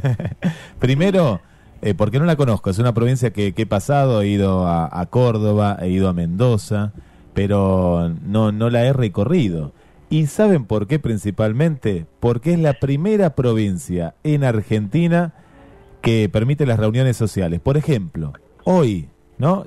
[0.79, 1.39] Primero,
[1.81, 2.69] eh, porque no la conozco.
[2.69, 6.13] Es una provincia que, que he pasado, he ido a, a Córdoba, he ido a
[6.13, 6.91] Mendoza,
[7.33, 9.71] pero no, no la he recorrido.
[10.09, 12.05] ¿Y saben por qué principalmente?
[12.19, 15.33] Porque es la primera provincia en Argentina
[16.01, 17.59] que permite las reuniones sociales.
[17.59, 18.33] Por ejemplo,
[18.63, 19.65] hoy, ¿no?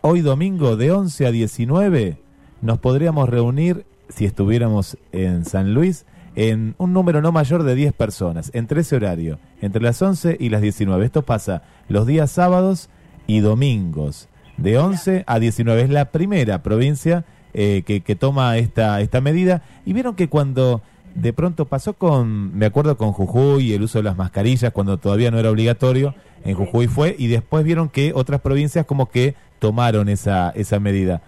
[0.00, 2.18] Hoy domingo de 11 a 19
[2.62, 6.04] nos podríamos reunir, si estuviéramos en San Luis,
[6.36, 10.48] en un número no mayor de 10 personas, entre ese horario, entre las 11 y
[10.48, 11.04] las 19.
[11.04, 12.88] Esto pasa los días sábados
[13.26, 15.82] y domingos, de 11 a 19.
[15.82, 19.62] Es la primera provincia eh, que, que toma esta, esta medida.
[19.84, 20.82] Y vieron que cuando
[21.14, 25.30] de pronto pasó con, me acuerdo con Jujuy, el uso de las mascarillas, cuando todavía
[25.30, 30.08] no era obligatorio, en Jujuy fue, y después vieron que otras provincias como que tomaron
[30.08, 31.22] esa, esa medida.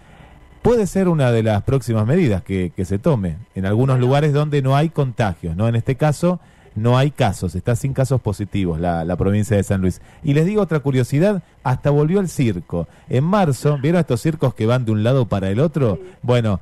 [0.63, 4.63] Puede ser una de las próximas medidas que, que se tome en algunos lugares donde
[4.63, 5.67] no hay contagios, ¿no?
[5.67, 6.39] En este caso
[6.75, 10.01] no hay casos, está sin casos positivos la, la provincia de San Luis.
[10.23, 12.87] Y les digo otra curiosidad, hasta volvió el circo.
[13.09, 15.99] En marzo, ¿vieron estos circos que van de un lado para el otro?
[16.23, 16.61] Bueno,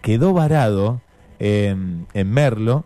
[0.00, 1.00] quedó varado
[1.38, 2.84] en, en Merlo,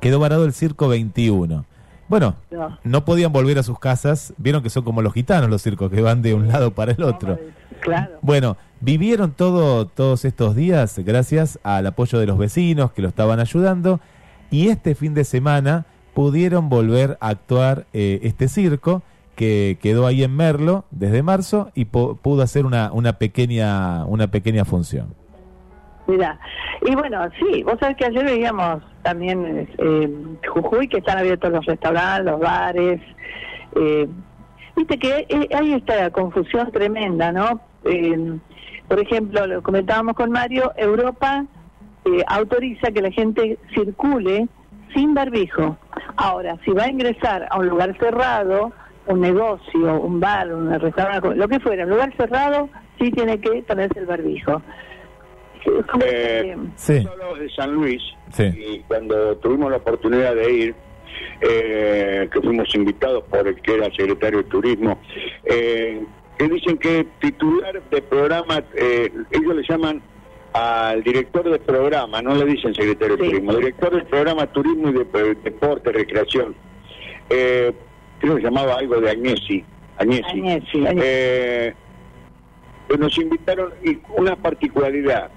[0.00, 1.64] quedó varado el circo 21.
[2.08, 2.78] Bueno, No.
[2.84, 6.00] no podían volver a sus casas, vieron que son como los gitanos los circos que
[6.00, 7.38] van de un lado para el otro.
[7.80, 8.12] Claro.
[8.22, 13.40] Bueno, vivieron todo, todos estos días gracias al apoyo de los vecinos que lo estaban
[13.40, 14.00] ayudando
[14.50, 15.84] y este fin de semana
[16.14, 19.02] pudieron volver a actuar eh, este circo
[19.36, 24.28] que quedó ahí en Merlo desde marzo y pu- pudo hacer una, una pequeña una
[24.28, 25.14] pequeña función.
[26.08, 26.38] Mira,
[26.80, 30.08] y bueno, sí, vos sabés que ayer veíamos también eh,
[30.48, 33.00] Jujuy, que están abiertos los restaurantes, los bares.
[33.76, 34.08] eh,
[34.74, 37.60] Viste que eh, hay esta confusión tremenda, ¿no?
[37.84, 38.38] Eh,
[38.88, 41.44] por ejemplo, lo comentábamos con Mario, Europa
[42.04, 44.48] eh, autoriza que la gente circule
[44.94, 45.76] sin barbijo.
[46.16, 48.72] Ahora, si va a ingresar a un lugar cerrado,
[49.08, 53.62] un negocio, un bar, un restaurante, lo que fuera, un lugar cerrado, sí tiene que
[53.64, 54.62] ponerse el barbijo.
[56.04, 58.02] Eh, Nosotros de San Luis,
[58.32, 58.44] Sí.
[58.44, 60.74] y cuando tuvimos la oportunidad de ir,
[61.40, 65.00] eh, que fuimos invitados por el que era secretario de Turismo,
[65.44, 66.02] eh,
[66.38, 70.02] que dicen que titular de programa, eh, ellos le llaman
[70.52, 73.30] al director de programa, no le dicen secretario de Sí.
[73.30, 76.54] Turismo, director del programa Turismo y de, de- Deporte, Recreación.
[77.30, 77.72] Eh,
[78.20, 79.64] creo que se llamaba algo de Agnesi.
[79.98, 80.22] Agnesi.
[80.24, 81.00] Agnesi, Agnesi.
[81.04, 81.74] Eh,
[82.86, 85.30] pues nos invitaron y una particularidad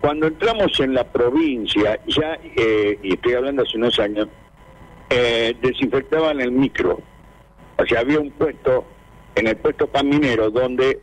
[0.00, 4.28] cuando entramos en la provincia ya eh, y estoy hablando hace unos años
[5.10, 7.00] eh, desinfectaban el micro.
[7.76, 8.84] O sea había un puesto
[9.34, 11.00] en el puesto caminero donde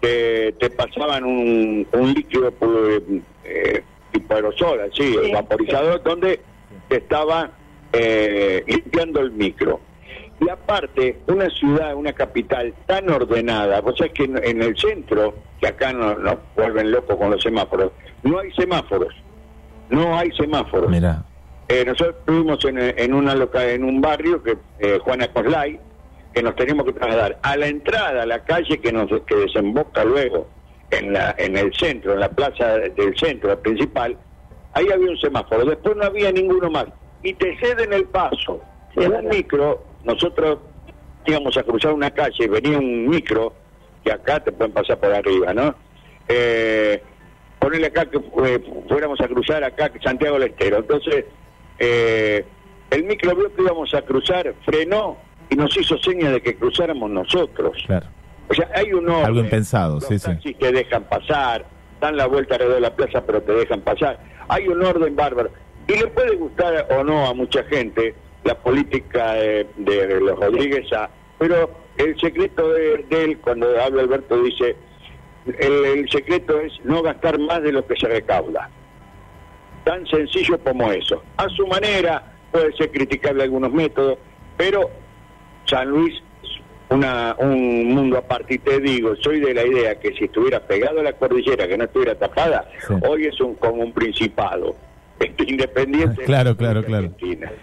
[0.00, 3.02] te, te pasaban un, un líquido pues,
[3.44, 3.82] eh,
[4.12, 6.40] tipo aerosol así Sí, vaporizador donde
[6.88, 7.50] te estaba
[7.92, 9.80] eh, limpiando el micro
[10.40, 15.34] y aparte, una ciudad, una capital tan ordenada, vos sabés que en, en el centro,
[15.60, 19.14] que acá no- nos vuelven locos con los semáforos, no hay semáforos.
[19.90, 20.90] No hay semáforos.
[20.90, 21.24] Mira,
[21.68, 25.78] Eh, nosotros estuvimos en, en una loca, en un barrio, que eh, Juana Coslay,
[26.32, 30.04] que nos teníamos que trasladar a la entrada, a la calle que nos que desemboca
[30.04, 30.46] luego
[30.90, 34.16] en, la, en el centro, en la plaza del centro, la principal,
[34.74, 36.86] ahí había un semáforo, después no había ninguno más.
[37.22, 38.60] Y te ceden el paso.
[38.94, 39.30] Sí, en un verdad.
[39.36, 40.58] micro, nosotros
[41.26, 43.52] íbamos a cruzar una calle, venía un micro,
[44.02, 45.74] que acá te pueden pasar por arriba, ¿no?
[46.26, 47.02] Eh,
[47.58, 50.78] ponerle acá que eh, fuéramos a cruzar acá Santiago del Estero.
[50.78, 51.26] Entonces,
[51.78, 52.44] eh,
[52.90, 55.18] el micro vio que íbamos a cruzar, frenó
[55.50, 57.76] y nos hizo señas de que cruzáramos nosotros.
[57.86, 58.06] claro.
[58.50, 59.26] O sea, hay un orden.
[59.26, 60.54] Algo impensado, sí, sí.
[60.54, 61.66] te dejan pasar,
[62.00, 64.18] dan la vuelta alrededor de la plaza, pero te dejan pasar.
[64.48, 65.50] Hay un orden bárbaro.
[65.86, 68.14] Y le puede gustar o no a mucha gente
[68.44, 74.02] la política de, de los Rodríguez, a- pero el secreto de, de él, cuando habla
[74.02, 74.76] Alberto, dice,
[75.58, 78.70] el, el secreto es no gastar más de lo que se recauda.
[79.84, 81.22] Tan sencillo como eso.
[81.36, 82.22] A su manera,
[82.52, 84.18] puede ser criticable algunos métodos,
[84.56, 84.90] pero
[85.64, 86.14] San Luis
[86.90, 88.54] una, un mundo aparte.
[88.54, 91.76] Y te digo, soy de la idea que si estuviera pegado a la cordillera, que
[91.76, 92.94] no estuviera tapada, Sí.
[93.06, 94.74] hoy es un, como un principado.
[95.46, 96.24] independiente.
[96.24, 97.12] Claro, claro, claro.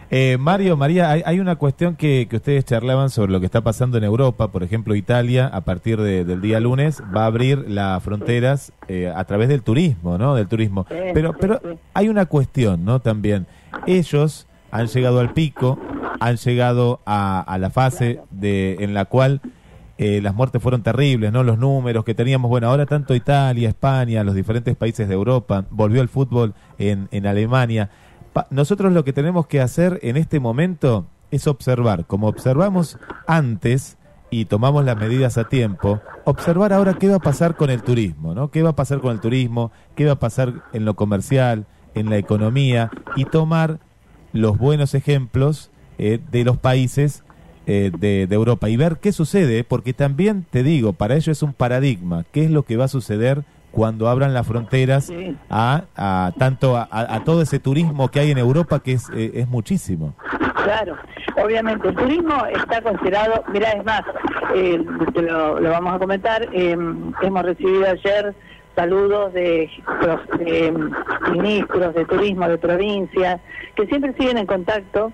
[0.10, 3.62] Eh, Mario, María, hay, hay una cuestión que, que ustedes charlaban sobre lo que está
[3.62, 4.52] pasando en Europa.
[4.52, 9.12] Por ejemplo, Italia, a partir de- del día lunes, va a abrir las fronteras eh,
[9.16, 10.36] a través del turismo, ¿no?
[10.36, 10.86] Del turismo.
[11.14, 11.60] Pero, pero
[11.94, 13.00] hay una cuestión, ¿no?
[13.00, 13.46] También.
[13.88, 15.80] Ellos han llegado al pico,
[16.20, 19.42] han llegado a, a la fase de, en la cual
[19.98, 21.44] eh, las muertes fueron terribles, ¿no?
[21.44, 26.02] Los números que teníamos, bueno, ahora tanto Italia, España, los diferentes países de Europa, volvió
[26.02, 27.90] el fútbol en, en Alemania.
[28.34, 33.98] Pa- nosotros lo que tenemos que hacer en este momento es observar, como observamos antes
[34.30, 38.34] y tomamos las medidas a tiempo, observar ahora qué va a pasar con el turismo,
[38.34, 38.52] ¿no?
[38.52, 39.72] ¿Qué va a pasar con el turismo?
[39.96, 42.92] ¿Qué va a pasar en lo comercial, en la economía?
[43.16, 43.80] Y tomar
[44.34, 47.24] los buenos ejemplos eh, de los países
[47.68, 51.42] eh, de, de Europa y ver qué sucede, porque también te digo, para ello es
[51.44, 55.36] un paradigma, qué es lo que va a suceder cuando abran las fronteras Sí.
[55.50, 59.32] a, a tanto a, a- todo ese turismo que hay en Europa que es, eh,
[59.36, 60.14] es muchísimo.
[60.64, 60.96] Claro,
[61.44, 64.02] obviamente el turismo está considerado, mira, es más,
[64.56, 64.82] eh,
[65.14, 66.78] te lo, lo vamos a comentar, eh,
[67.22, 68.34] hemos recibido ayer
[68.76, 69.70] saludos de,
[70.40, 70.74] de
[71.32, 73.40] ministros de turismo de provincias
[73.76, 75.12] que siempre siguen en contacto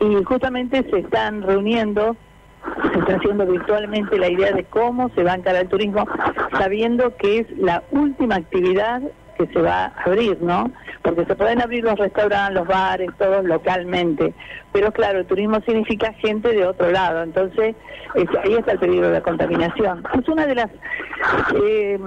[0.00, 2.16] y justamente se están reuniendo,
[2.92, 6.06] se está haciendo virtualmente la idea de cómo se va a encarar el turismo,
[6.52, 9.02] sabiendo que es la última actividad
[9.38, 10.70] que se va a abrir, ¿no?
[11.02, 14.32] Porque se pueden abrir los restaurantes, los bares, todos localmente,
[14.72, 17.74] pero claro, el turismo significa gente de otro lado, entonces
[18.14, 20.02] es- ahí está el peligro de la contaminación.
[20.20, 20.70] Es una de las...
[21.62, 21.98] Eh,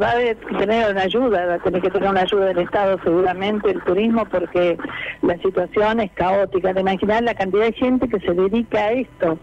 [0.00, 3.70] va a tener una ayuda, va a tener que tener una ayuda del Estado seguramente
[3.70, 4.76] el turismo porque
[5.22, 6.72] la situación es caótica.
[6.72, 9.38] De imaginar la cantidad de gente que se dedica a esto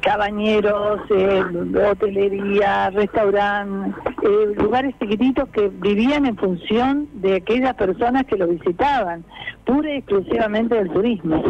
[0.00, 1.42] cabañeros, eh,
[1.90, 9.24] hotelería, restaurante, eh, lugares chiquititos que vivían en función de aquellas personas que lo visitaban,
[9.64, 11.42] pura y exclusivamente del turismo.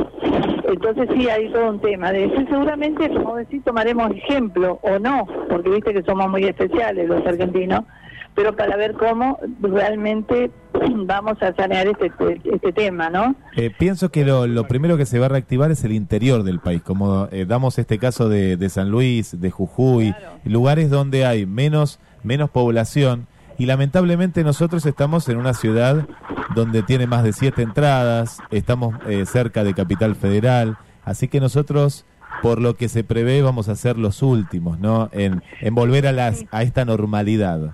[0.67, 2.13] Entonces sí, hay todo un tema.
[2.13, 7.09] De eso seguramente, como decís, tomaremos ejemplo o no, porque viste que somos muy especiales
[7.09, 7.85] los argentinos,
[8.35, 10.51] pero para ver cómo realmente
[11.07, 12.11] vamos a sanear este,
[12.45, 13.35] este tema, ¿no?
[13.57, 16.61] Eh, pienso que lo, lo primero que se va a reactivar es el interior del
[16.61, 20.39] país, como eh, damos este caso de, de San Luis, de Jujuy, Claro.
[20.45, 23.27] lugares donde hay menos, menos población
[23.59, 26.07] y lamentablemente nosotros estamos en una ciudad
[26.57, 32.05] donde tiene más de siete entradas, estamos eh, cerca de Capital Federal, así que nosotros
[32.43, 35.09] por lo que se prevé vamos a ser los últimos, ¿no?
[35.13, 37.71] En, en volver a, las, a esta normalidad.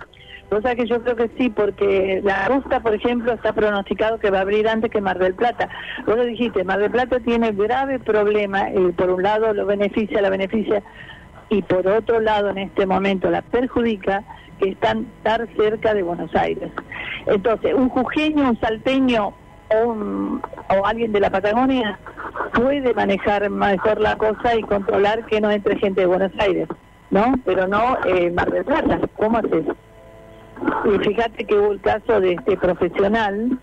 [0.50, 4.30] O sea que yo creo que sí, porque la ruta, por ejemplo, está pronosticado que
[4.30, 5.68] va a abrir antes que Mar del Plata.
[6.06, 10.20] Vos lo dijiste, Mar del Plata tiene grave problema, eh, por un lado lo beneficia,
[10.20, 10.82] la beneficia,
[11.50, 14.24] y por otro lado en este momento la perjudica
[14.58, 16.70] que están estar cerca de Buenos Aires.
[17.26, 19.32] Entonces, un jujeño, un salteño
[19.72, 21.98] o, un- o alguien de la Patagonia
[22.54, 26.68] puede manejar mejor la cosa y controlar que no entre gente de Buenos Aires,
[27.10, 27.34] ¿no?
[27.44, 28.98] Pero no eh, Mar del Plata.
[29.16, 29.64] ¿Cómo haces?
[30.84, 33.58] Y fíjate que hubo el caso de este profesional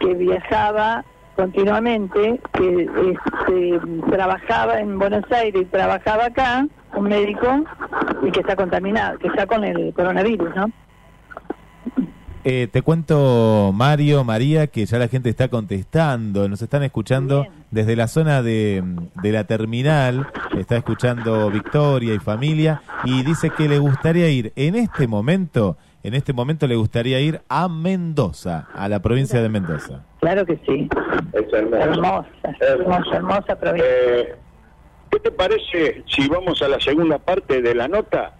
[0.00, 1.04] que viajaba
[1.36, 7.64] continuamente, que este, trabajaba en Buenos Aires y trabajaba acá, un médico,
[8.22, 10.70] y que está contaminado, que está con el coronavirus, ¿no?
[12.46, 17.52] Eh, te cuento, Mario, María, que ya la gente está contestando, nos están escuchando Bien.
[17.70, 18.84] desde la zona de,
[19.22, 20.26] de la terminal,
[20.58, 26.14] está escuchando Victoria y familia, y dice que le gustaría ir en este momento, en
[26.14, 30.04] este momento le gustaría ir a Mendoza, a la provincia de Mendoza.
[30.20, 30.86] Claro que sí.
[31.32, 31.82] Es hermoso.
[31.82, 32.28] Hermosa,
[32.60, 33.90] hermosa, hermosa provincia.
[33.90, 34.34] Eh,
[35.10, 38.34] ¿Qué te parece si vamos a la segunda parte de la nota?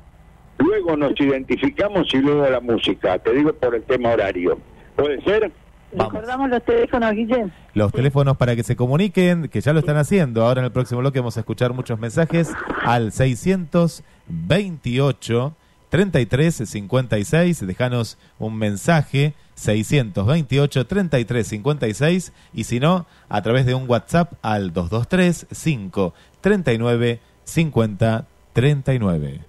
[0.58, 3.18] Luego nos identificamos y luego la música.
[3.18, 4.58] Te digo por el tema horario.
[4.94, 5.50] ¿Puede ser?
[5.96, 6.12] vamos.
[6.12, 7.50] Recordamos los teléfonos, Guillén.
[7.72, 10.44] Los teléfonos para que se comuniquen, que ya lo están haciendo.
[10.44, 12.52] Ahora en el próximo bloque vamos a escuchar muchos mensajes
[12.82, 15.56] al 628
[15.94, 17.64] 33 56.
[17.68, 24.72] Dejanos un mensaje 628 33 56 y si no, a través de un WhatsApp al
[24.72, 29.40] 223 5 39 50 39.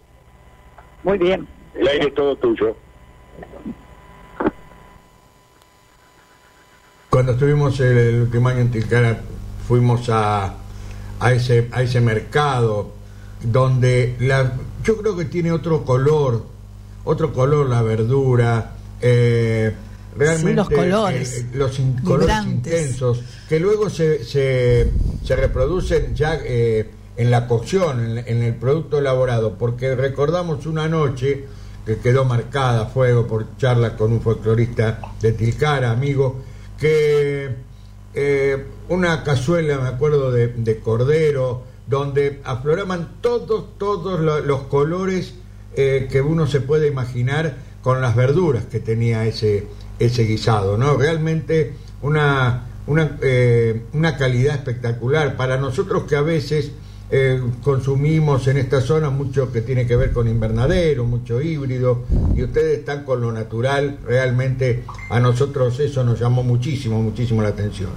[1.04, 1.48] Muy bien.
[1.74, 2.78] El aire es todo tuyo.
[7.10, 9.20] Cuando estuvimos el, el último año en Tilcara,
[9.68, 10.58] fuimos a,
[11.20, 12.92] a, ese, a ese mercado
[13.42, 14.54] donde la,
[14.86, 16.44] yo creo que tiene otro color,
[17.04, 18.72] otro color la verdura,
[19.02, 19.74] eh,
[20.18, 24.92] realmente los colores, eh, los in- colores intensos, que luego se, se,
[25.24, 30.88] se reproducen ya eh, en la cocción, en, en el producto elaborado, porque recordamos una
[30.88, 31.46] noche
[31.86, 36.38] que quedó marcada a fuego por charla con un folclorista de Tilcara, amigo,
[36.80, 37.50] que
[38.14, 45.36] eh, una cazuela, me acuerdo, de, de cordero, donde afloraban todos, todos lo- los colores
[45.78, 49.68] eh, que uno se puede imaginar con las verduras que tenía ese,
[50.00, 50.96] ese guisado, ¿no?
[50.98, 55.36] Realmente una, una, eh, una calidad espectacular.
[55.36, 56.72] Para nosotros que a veces
[57.12, 62.04] eh, consumimos en esta zona mucho que tiene que ver con invernadero, mucho híbrido,
[62.36, 67.50] y ustedes están con lo natural, realmente a nosotros eso nos llamó muchísimo, muchísimo la
[67.50, 67.92] atención.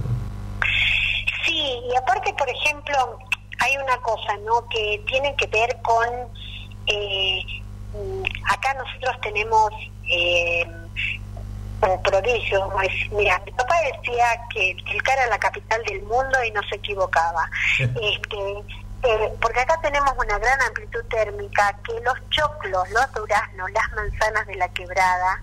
[1.45, 1.53] Sí,
[1.91, 3.17] y aparte, por ejemplo,
[3.69, 4.67] hay una cosa, ¿no?
[4.69, 6.07] Que tiene que ver con.
[6.87, 7.41] eh,
[7.93, 9.71] mm, acá nosotros tenemos
[10.11, 10.65] eh,
[11.81, 12.71] un prodigio.
[13.11, 17.49] Mira, mi papá decía que Tilcara era la capital del mundo y no se equivocaba.
[17.79, 18.63] este
[19.01, 24.45] eh, porque acá tenemos una gran amplitud térmica que los choclos, los duraznos, las manzanas
[24.45, 25.41] de la quebrada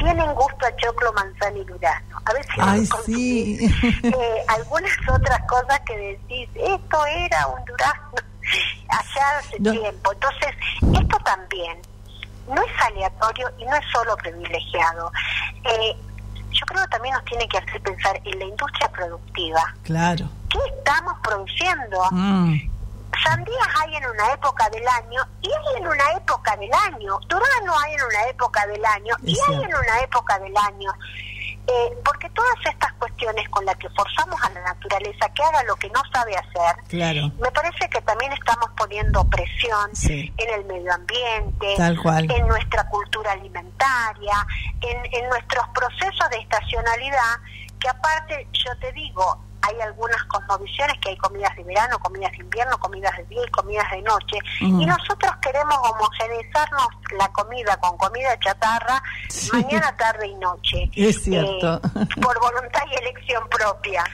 [0.00, 2.18] tienen gusto a choclo, manzana y durazno.
[2.24, 3.58] A veces Ay, sí.
[4.02, 8.18] eh, algunas otras cosas que decís, esto era un durazno
[8.88, 9.72] allá hace No.
[9.72, 10.12] tiempo.
[10.12, 10.50] Entonces,
[11.00, 11.78] esto también
[12.48, 15.12] no es aleatorio y no es solo privilegiado.
[15.64, 15.96] Eh,
[16.50, 19.62] yo creo que también nos tiene que hacer pensar en la industria productiva.
[19.84, 20.28] Claro.
[20.48, 22.02] ¿Qué estamos produciendo?
[22.10, 22.54] Mm,
[23.24, 27.18] Sandías hay en una época del año y hay en una época del año.
[27.28, 30.92] Durazno hay en una época del año y hay en una época del año.
[31.66, 35.76] Eh, porque todas estas cuestiones con las que forzamos a la naturaleza que haga lo
[35.76, 37.30] que no sabe hacer, claro.
[37.38, 40.32] me parece que también estamos poniendo presión Sí.
[40.38, 42.28] en el medio ambiente, Tal cual.
[42.30, 44.34] en nuestra cultura alimentaria,
[44.80, 47.38] en, en nuestros procesos de estacionalidad,
[47.78, 52.38] que aparte, yo te digo, hay algunas cosmovisiones que hay comidas de verano, comidas de
[52.38, 56.86] invierno, comidas de día y comidas de noche, y nosotros queremos homogeneizarnos
[57.18, 59.50] la comida con comida chatarra Sí.
[59.52, 60.90] mañana, tarde y noche.
[60.94, 61.76] Es cierto.
[61.76, 64.04] Eh, por voluntad y elección propia.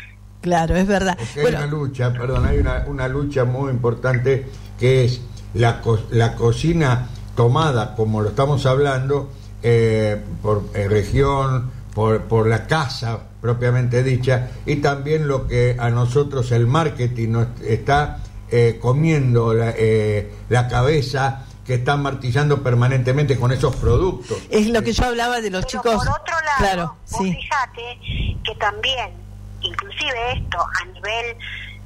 [0.40, 1.16] Claro, es verdad.
[1.16, 5.20] Porque hay Bueno, una lucha, perdón, hay una, una lucha muy importante que es
[5.54, 9.30] la, co- la cocina tomada, como lo estamos hablando,
[9.62, 15.88] eh, por eh, región, por, por la casa propiamente dicha, y también lo que a
[15.90, 18.18] nosotros el marketing nos está
[18.50, 24.36] eh, comiendo la, eh, la cabeza, que están martillando permanentemente con esos productos.
[24.50, 25.94] es lo que yo hablaba de los Pero chicos.
[25.94, 27.32] por otro lado, claro, vos sí.
[27.32, 29.10] fíjate que también,
[29.60, 31.36] inclusive esto a nivel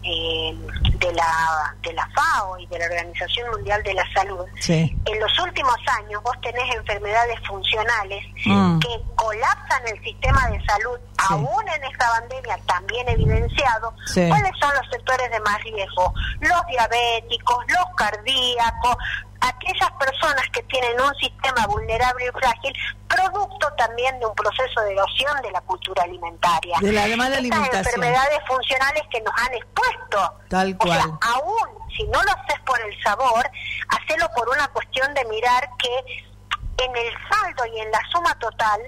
[0.02, 0.54] eh,
[0.98, 4.96] de la de la FAO y de la Organización Mundial de la Salud, Sí.
[5.04, 8.78] en los últimos años vos tenés enfermedades funcionales Mm.
[8.80, 10.98] que colapsan el sistema de salud,
[11.30, 13.94] aún en esta pandemia también evidenciado.
[14.06, 14.26] Sí.
[14.28, 16.12] ¿Cuáles son los sectores de más riesgo?
[16.40, 18.96] Los diabéticos, los cardíacos,
[19.40, 22.72] aquellas personas que tienen un sistema vulnerable y frágil,
[23.08, 26.76] producto también de un proceso de erosión de la cultura alimentaria.
[26.80, 27.84] De la mala Estas alimentación.
[27.86, 30.34] enfermedades funcionales que nos han expuesto.
[30.48, 31.18] Tal O sea, cual.
[31.34, 33.50] aún si no lo haces por el sabor,
[33.88, 38.80] hacelo por una cuestión de mirar que en el saldo y en la suma total,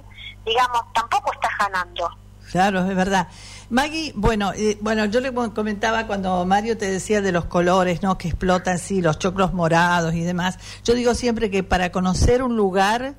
[0.44, 2.08] digamos, tampoco estás ganando.
[2.50, 3.28] Claro, es verdad.
[3.72, 8.18] Maggie, bueno, eh, bueno, yo le comentaba cuando Mario te decía de los colores, ¿no?
[8.18, 10.58] Que explotan, sí, los choclos morados y demás.
[10.84, 13.14] Yo digo siempre que para conocer un lugar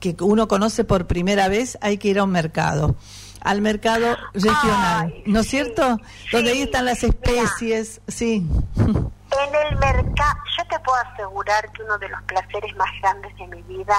[0.00, 2.96] que uno conoce por primera vez hay que ir a un mercado,
[3.42, 5.98] al mercado regional, Ay, ¿no es sí, cierto?
[6.32, 7.14] Donde ahí están las Mira.
[7.14, 8.46] especies, sí.
[8.78, 13.46] En el mercado, yo te puedo asegurar que uno de los placeres más grandes de
[13.48, 13.94] mi vida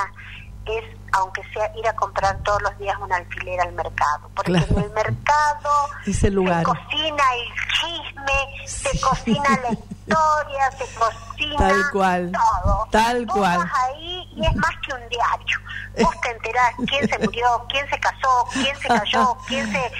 [0.77, 4.29] es, aunque sea ir a comprar todos los días un alfiler al mercado.
[4.35, 4.67] Porque Claro.
[4.69, 5.69] en el mercado
[6.07, 6.59] Ese lugar.
[6.59, 12.87] se cocina el chisme, se cocina la historia, se cocina Tal cual, todo.
[12.91, 13.57] tal Vos cual.
[13.59, 15.59] vas ahí y es más que un diario.
[16.01, 19.91] Vos te enterás quién se murió, quién se casó, quién se cayó, quién se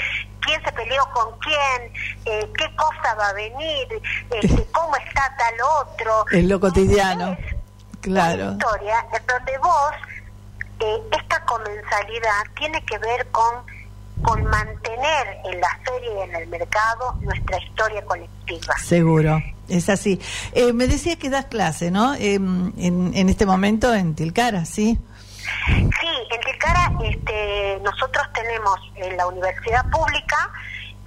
[0.42, 1.94] quién se peleó con quién,
[2.26, 3.88] eh, qué cosa va a venir,
[4.32, 5.54] este, cómo está tal
[5.84, 6.26] otro.
[6.32, 7.34] Es lo cotidiano.
[7.34, 7.56] Es
[8.02, 8.44] Claro.
[8.46, 9.92] Una historia en donde vos,
[10.80, 13.64] eh, esta comensalidad tiene que ver con,
[14.22, 18.76] con mantener en la feria y en el mercado nuestra historia colectiva.
[18.78, 20.20] Seguro, es así.
[20.54, 22.16] Eh, me decía que das clase, ¿no?
[22.16, 24.98] Em, en, en este momento en Tilcara, ¿sí?
[25.68, 30.52] Sí, en Tilcara este, nosotros tenemos en la universidad pública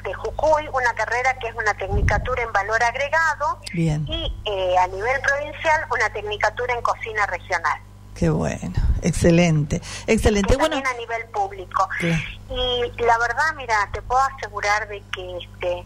[0.05, 4.05] de Jujuy una carrera que es una tecnicatura en valor agregado Bien.
[4.09, 7.81] y eh, a nivel provincial una tecnicatura en cocina regional.
[8.15, 10.57] Qué bueno, excelente, excelente.
[10.57, 11.89] Bueno, también a nivel público.
[11.99, 12.23] Claro.
[12.51, 15.85] Y la verdad, mira, te puedo asegurar de que este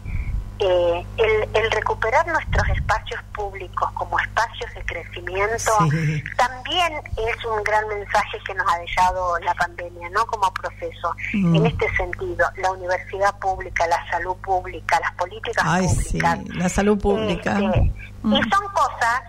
[0.59, 6.23] eh, el, el recuperar nuestros espacios públicos como espacios de crecimiento Sí.
[6.35, 10.25] también es un gran mensaje que nos ha dejado la pandemia, ¿no?
[10.25, 11.13] Como proceso.
[11.33, 11.57] Mm.
[11.57, 16.39] En este sentido, la universidad pública, la salud pública, las políticas Ay, sí, públicas.
[16.55, 17.59] la salud pública.
[17.59, 17.91] Este,
[18.23, 18.33] Mm.
[18.33, 19.21] Y son cosas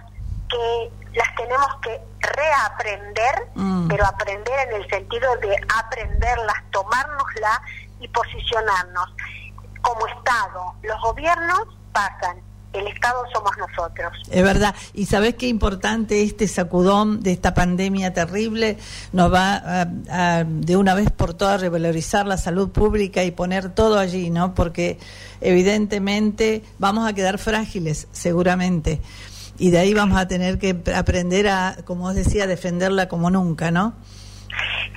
[0.48, 3.88] que las tenemos que reaprender, Mm.
[3.88, 7.58] pero aprender en el sentido de aprenderlas, tomárnoslas
[8.00, 9.06] y posicionarnos.
[9.82, 11.60] Como Estado, los gobiernos
[11.92, 12.36] pasan,
[12.74, 14.12] el Estado somos nosotros.
[14.30, 14.74] Es verdad.
[14.92, 18.76] Y sabes qué importante este sacudón de esta pandemia terrible
[19.12, 23.70] nos va a, a, de una vez por todas revalorizar la salud pública y poner
[23.70, 24.54] todo allí, ¿no?
[24.54, 24.98] Porque
[25.40, 29.00] evidentemente vamos a quedar frágiles, seguramente.
[29.58, 33.70] Y de ahí vamos a tener que aprender a, como os decía, defenderla como nunca,
[33.70, 33.94] ¿no?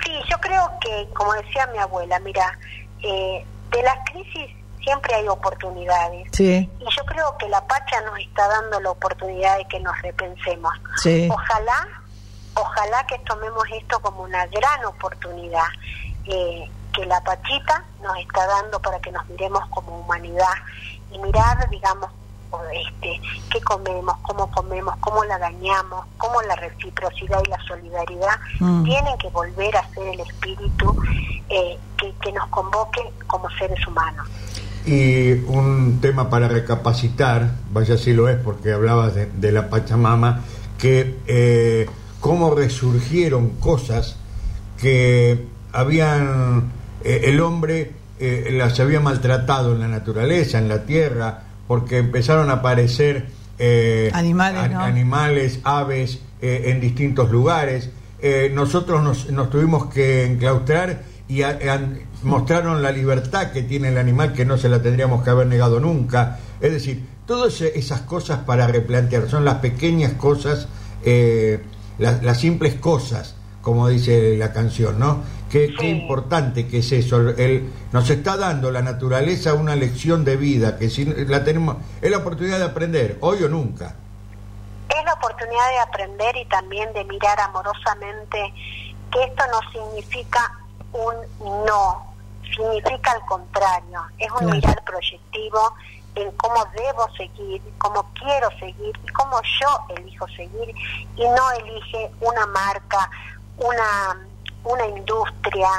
[0.06, 2.58] Sí, yo creo que, como decía mi abuela, mira,
[3.02, 6.28] eh, de las crisis siempre hay oportunidades.
[6.32, 10.00] Sí, Y yo creo que la Pacha nos está dando la oportunidad de que nos
[10.02, 10.74] repensemos.
[10.98, 11.28] sí.
[11.32, 11.88] Ojalá,
[12.56, 15.68] ojalá que tomemos esto como una gran oportunidad
[16.26, 20.54] eh, que la Pachita nos está dando para que nos miremos como humanidad
[21.12, 22.12] y mirar, digamos,
[22.74, 28.84] este, qué comemos, cómo comemos, cómo la dañamos, cómo la reciprocidad y la solidaridad Mm.
[28.84, 30.96] tienen que volver a ser el espíritu
[31.50, 34.28] eh, que, que nos convoque como seres humanos.
[34.86, 40.42] Y un tema para recapacitar, vaya si lo es, porque hablabas de, de la Pachamama,
[40.78, 41.88] que eh,
[42.20, 44.16] cómo resurgieron cosas
[44.80, 46.72] que habían,
[47.04, 52.50] eh, el hombre eh, las había maltratado en la naturaleza, en la tierra, porque empezaron
[52.50, 57.90] a aparecer eh, Animales, animales, aves eh, en distintos lugares.
[58.22, 61.58] Eh, nosotros nos, nos tuvimos que enclaustrar y a-
[62.24, 65.80] mostraron la libertad que tiene el animal que no se la tendríamos que haber negado
[65.80, 66.40] nunca.
[66.60, 70.68] Es decir, todas esas cosas para replantear, son las pequeñas cosas,
[72.00, 75.20] las, las simples cosas, como dice la canción, ¿no?
[75.52, 75.90] Qué, qué Sí.
[75.90, 77.20] importante que es eso.
[77.32, 82.10] El, nos está dando la naturaleza una lección de vida que si la tenemos, es
[82.10, 83.96] la oportunidad de aprender, hoy o nunca.
[84.90, 88.54] es la oportunidad de aprender y también de mirar amorosamente
[89.12, 90.60] que esto no significa
[90.94, 91.16] un
[91.66, 92.14] no,
[92.56, 94.56] significa al contrario, es un Claro.
[94.56, 95.74] mirar proyectivo
[96.16, 100.76] en cómo debo seguir, cómo quiero seguir y cómo yo elijo seguir
[101.16, 103.10] y no elige una marca,
[103.58, 104.20] una,
[104.64, 105.70] una industria,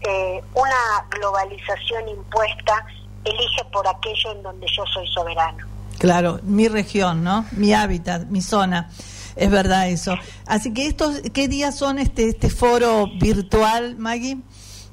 [0.00, 2.84] eh, una globalización impuesta,
[3.24, 5.66] elige por aquello en donde yo soy soberano.
[5.98, 7.44] Claro, mi región, ¿no?
[7.52, 8.90] Mi hábitat, mi zona.
[9.36, 10.16] Es verdad eso.
[10.46, 14.38] Así que estos, ¿qué días son este este foro virtual, Maggie?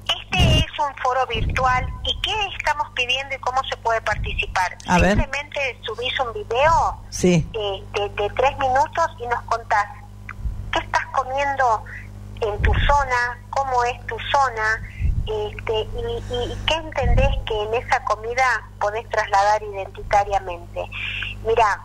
[0.06, 4.78] Este es un foro virtual y ¿qué estamos pidiendo y cómo se puede participar?
[4.86, 5.18] A ver.
[5.18, 9.86] Simplemente subís un video Sí, eh, de, de tres minutos y nos contás
[10.72, 11.84] qué estás comiendo
[12.40, 14.82] en tu zona, cómo es tu zona
[15.26, 18.44] este, y, y- y qué entendés que en esa comida
[18.80, 20.90] podés trasladar identitariamente.
[21.44, 21.80] Mira,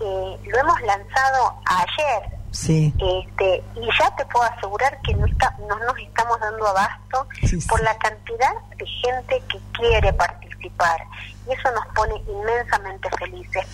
[0.00, 2.92] eh, lo hemos lanzado ayer sí.
[2.98, 7.60] este, y ya te puedo asegurar que no, está, no nos estamos dando abasto Sí,
[7.60, 7.68] sí.
[7.68, 11.02] por la cantidad de gente que quiere participar.
[11.48, 13.66] Y eso nos pone inmensamente felices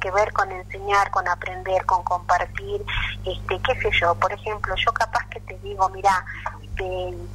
[0.00, 2.84] que ver con enseñar, con aprender, con compartir,
[3.24, 6.24] este, qué sé yo, por ejemplo, yo capaz que te digo, mira,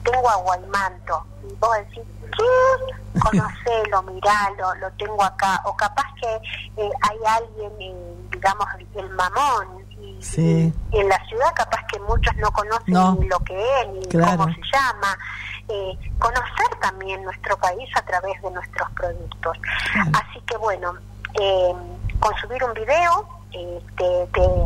[0.03, 2.03] tengo agua y manto, y vos decís,
[2.35, 3.19] ¿qué?
[3.19, 6.35] Conocelo, miralo, lo tengo acá, o capaz que
[6.81, 10.73] eh, hay alguien, eh, digamos, el mamón, y, Sí.
[10.91, 13.15] y en la ciudad capaz que muchos no conocen No.
[13.15, 14.37] ni lo que es, ni Claro.
[14.37, 15.17] cómo se llama,
[15.69, 19.57] eh, conocer también nuestro país a través de nuestros productos.
[19.93, 20.11] Claro.
[20.13, 20.93] Así que bueno,
[21.39, 21.73] eh,
[22.19, 24.65] con subir un video este, de,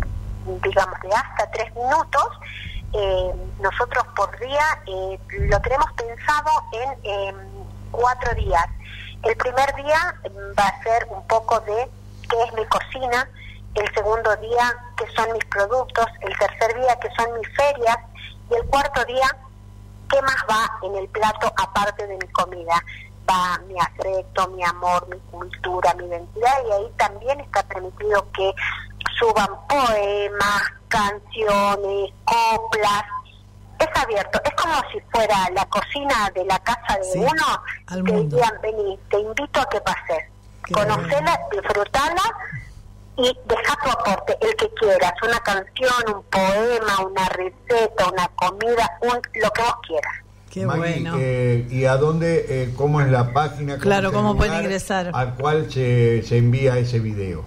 [0.64, 2.28] digamos, de hasta tres minutos,
[2.94, 7.34] eh, nosotros por día eh, lo tenemos pensado en eh,
[7.92, 8.66] cuatro días.
[9.24, 11.90] El primer día mm, va a ser un poco de
[12.30, 13.30] qué es mi cocina,
[13.76, 17.98] el segundo día qué son mis productos, el tercer día qué son mis ferias
[18.50, 19.38] y el cuarto día
[20.10, 22.84] qué más va en el plato aparte de mi comida.
[23.68, 28.52] Mi afecto, mi amor, mi cultura, mi identidad y ahí también está permitido que
[29.20, 33.04] suban poemas, canciones, coplas.
[33.78, 37.64] Es abierto, es como si fuera la cocina de la casa de Sí, uno.
[37.88, 38.36] al mundo.
[38.36, 40.26] dirían, vení, te invito a que pases.
[40.66, 42.24] Qué Conocela, disfrutala
[43.16, 48.98] y deja tu aporte, el que quieras, una canción, un poema, una receta, una comida,
[49.02, 50.16] un, lo que vos quieras.
[50.50, 51.16] Qué Maggie, bueno.
[51.20, 53.78] eh, ¿Y a dónde, eh, cómo es la página?
[53.78, 55.12] Claro, cómo pueden ingresar.
[55.14, 57.46] Al cual se, se envía ese video.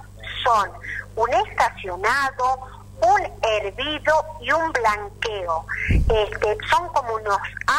[0.43, 0.71] son
[1.15, 2.59] un estacionado,
[2.99, 5.65] un hervido y un blanqueo.
[5.89, 7.37] Este, son como unos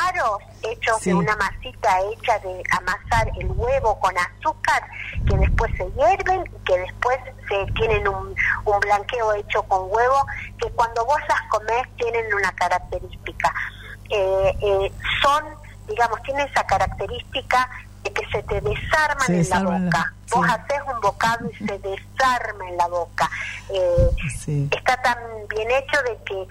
[0.08, 1.10] aros hechos Sí.
[1.10, 4.82] de una masita hecha de amasar el huevo con azúcar
[5.28, 7.18] que después se hierven y que después
[7.48, 8.34] se tienen un,
[8.64, 10.26] un blanqueo hecho con huevo
[10.60, 13.52] que cuando vos las comés tienen una característica.
[14.10, 14.92] Eh, eh,
[15.22, 15.44] son,
[15.86, 17.68] digamos, tienen esa característica
[18.08, 20.12] de que se te desarman Se en la la- boca.
[20.34, 20.52] Vos sí.
[20.52, 23.30] haces un bocado y se desarma en la boca.
[23.70, 24.68] Eh, Sí.
[24.76, 26.48] está tan bien hecho de que,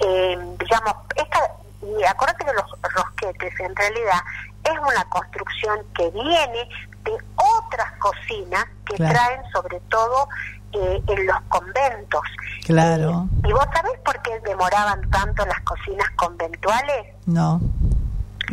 [0.00, 1.40] eh, digamos, esta,
[1.82, 4.20] y acuérdate que los rosquetes en realidad
[4.64, 6.68] es una construcción que viene
[7.04, 7.12] de
[7.58, 9.14] otras cocinas que Claro.
[9.14, 10.28] traen sobre todo
[10.72, 12.20] eh, en los conventos.
[12.66, 13.28] Claro.
[13.44, 17.14] ¿Y vos sabés por qué demoraban tanto las cocinas conventuales?
[17.26, 17.60] No.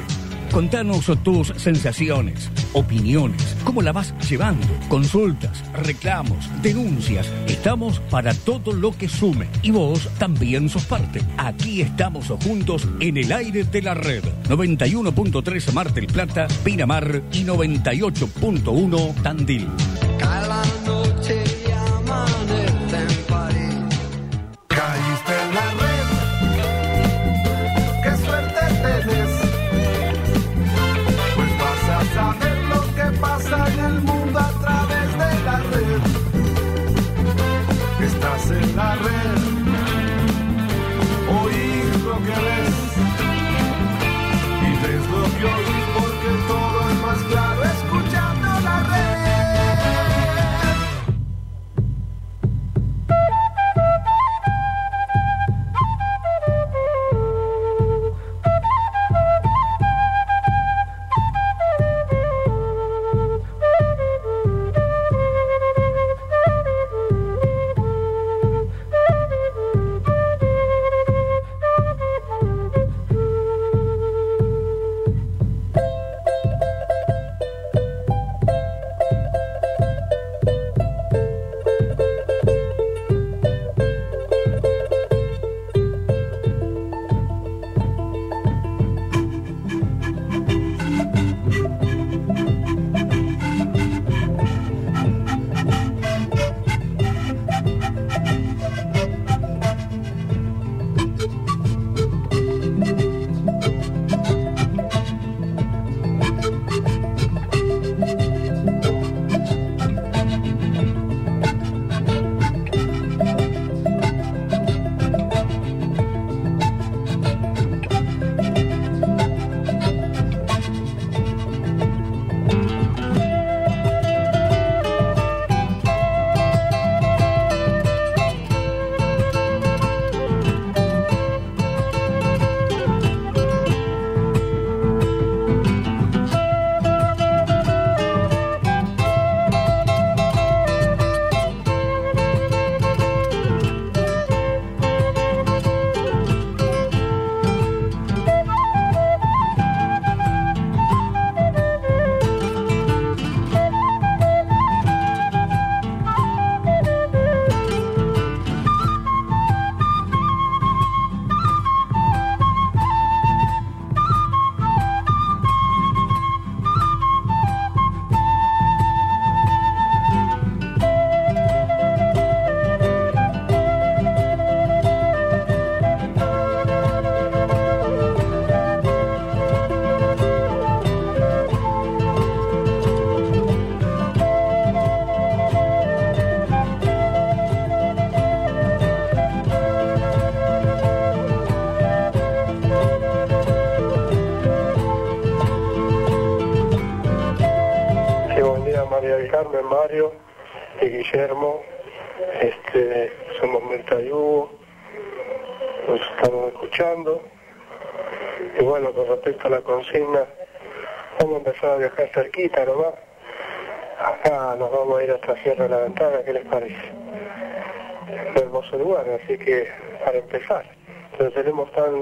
[0.52, 7.28] Contanos tus sensaciones, opiniones, cómo la vas llevando, consultas, reclamos, denuncias.
[7.48, 11.22] Estamos para todo lo que sume y vos también sos parte.
[11.38, 14.24] Aquí estamos juntos en el aire de la red.
[14.50, 19.68] 91.3 Mar del Plata, Pinamar y 98.1 Tandil.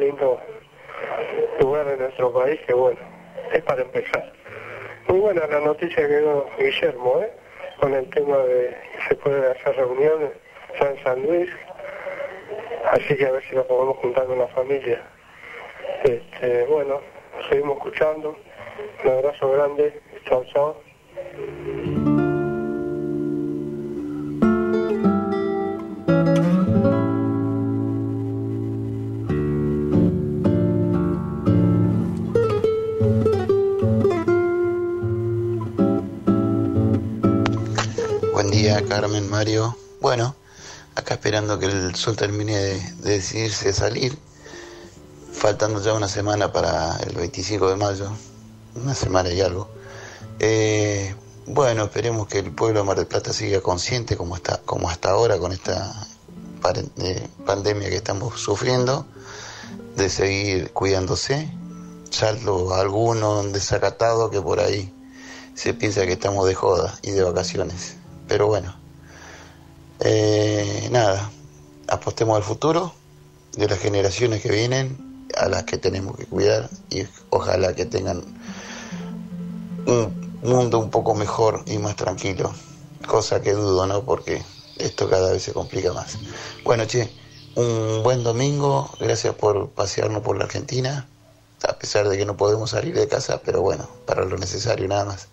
[0.06, 0.40] Lindo
[1.60, 3.00] lugar en nuestro país que bueno,
[3.54, 4.32] es para empezar.
[5.08, 7.32] Muy buena la noticia que dio Guillermo, ¿eh?
[7.80, 10.32] con el tema de que se pueden hacer reuniones
[10.80, 11.50] ya en San Luis,
[12.92, 15.02] así que a ver si nos podemos juntar con la familia.
[16.04, 17.02] Este, bueno,
[17.50, 18.36] seguimos escuchando,
[19.04, 22.25] un abrazo grande, chao chao.
[38.46, 39.76] Buen día, Carmen, Mario.
[40.02, 40.36] Bueno,
[40.94, 44.16] acá esperando que el sol termine de, de decidirse salir,
[45.34, 48.12] faltando ya una semana para el 25 de mayo,
[48.76, 49.68] una semana y algo.
[50.38, 51.16] Eh,
[51.48, 55.10] bueno, esperemos que el pueblo de Mar del Plata siga consciente como, está, como hasta
[55.10, 56.08] ahora con esta
[57.00, 59.08] eh, pandemia que estamos sufriendo,
[59.96, 61.52] de seguir cuidándose,
[62.12, 64.94] salvo alguno desacatado que por ahí
[65.56, 67.95] se piensa que estamos de joda y de vacaciones.
[68.28, 68.76] Pero bueno,
[70.00, 71.30] eh, nada,
[71.88, 72.94] apostemos al futuro
[73.54, 78.24] de las generaciones que vienen, a las que tenemos que cuidar y ojalá que tengan
[79.88, 82.54] un mundo un poco mejor y más tranquilo,
[83.08, 84.04] cosa que dudo, ¿no?
[84.04, 84.42] Porque
[84.78, 86.18] esto cada vez se complica más.
[86.64, 87.10] Bueno, che,
[87.56, 91.08] un buen domingo, gracias por pasearnos por la Argentina,
[91.68, 95.06] a pesar de que no podemos salir de casa, pero bueno, para lo necesario nada
[95.06, 95.28] más.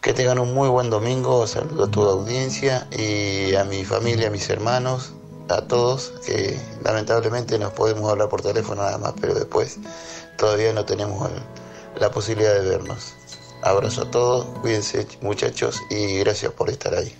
[0.00, 4.30] Que tengan un muy buen domingo, saludo a toda audiencia y a mi familia, a
[4.30, 5.12] mis hermanos,
[5.48, 9.78] a todos, que lamentablemente nos podemos hablar por teléfono nada más, pero después
[10.36, 11.28] todavía no tenemos
[11.98, 13.14] la posibilidad de vernos.
[13.62, 17.12] Abrazo a todos, cuídense muchachos y gracias por estar ahí.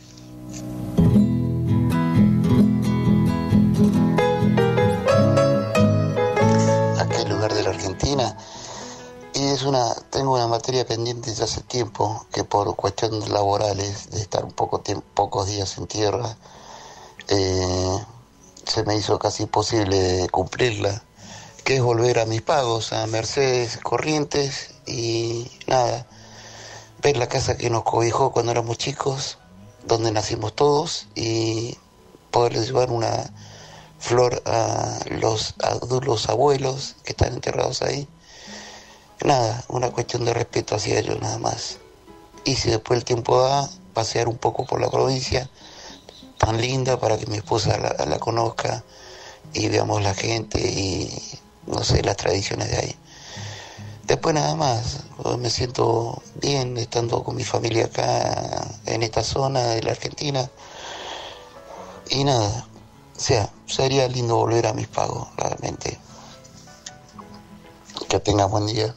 [9.68, 14.52] Una tengo una materia pendiente desde hace tiempo que por cuestiones laborales de estar un
[14.52, 16.36] poco tiempo, pocos días en tierra
[17.28, 17.98] eh,
[18.64, 21.02] se me hizo casi imposible cumplirla
[21.64, 26.06] que es volver a mis pagos a Mercedes Corrientes y nada
[27.02, 29.38] ver la casa que nos cobijó cuando éramos chicos
[29.86, 31.76] donde nacimos todos y
[32.30, 33.32] poderles llevar una
[33.98, 38.08] flor a los, a los abuelos que están enterrados ahí.
[39.24, 41.78] Nada, una cuestión de respeto hacia ellos nada más.
[42.44, 45.50] Y si después el tiempo da, pasear un poco por la provincia,
[46.38, 48.84] tan linda para que mi esposa la, conozca
[49.52, 51.10] y veamos la gente y,
[51.66, 52.96] no sé, las tradiciones de ahí.
[54.04, 55.00] Después nada más,
[55.38, 60.48] me siento bien estando con mi familia acá en esta zona de la Argentina.
[62.08, 62.66] Y nada,
[63.16, 65.98] o sea, sería lindo volver a mis pagos, realmente.
[68.08, 68.94] Que tengas buen día.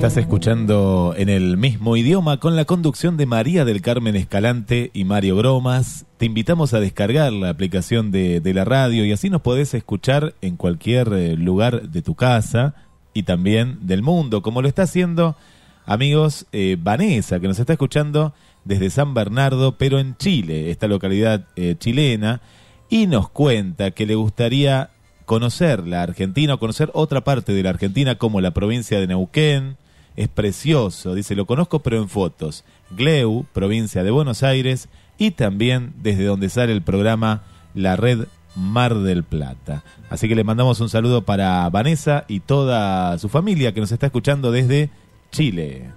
[0.00, 5.04] Estás escuchando en el mismo idioma con la conducción de María del Carmen Escalante y
[5.04, 6.06] Mario Bromas.
[6.16, 10.32] Te invitamos a descargar la aplicación de, de la radio y así nos podés escuchar
[10.40, 12.76] en cualquier eh, lugar de tu casa
[13.12, 15.36] y también del mundo, como lo está haciendo,
[15.84, 18.32] amigos, eh, Vanessa, que nos está escuchando
[18.64, 22.40] desde San Bernardo, pero en Chile, esta localidad eh, chilena,
[22.88, 24.92] y nos cuenta que le gustaría
[25.26, 29.76] conocer la Argentina o conocer otra parte de la Argentina como la provincia de Neuquén.
[30.16, 32.64] Es precioso, dice, lo conozco pero en fotos.
[32.90, 34.88] Gleu, provincia de Buenos Aires,
[35.18, 37.42] y también desde donde sale el programa
[37.74, 38.26] La Red
[38.56, 39.84] Mar del Plata.
[40.08, 44.06] Así que le mandamos un saludo para Vanessa y toda su familia que nos está
[44.06, 44.90] escuchando desde
[45.30, 45.90] Chile.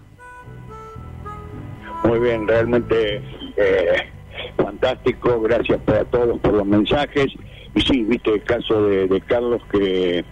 [2.04, 3.22] Muy bien, realmente
[3.58, 4.12] eh,
[4.58, 7.28] fantástico, gracias a todos por los mensajes.
[7.76, 10.24] Y sí, viste el caso de, de Carlos que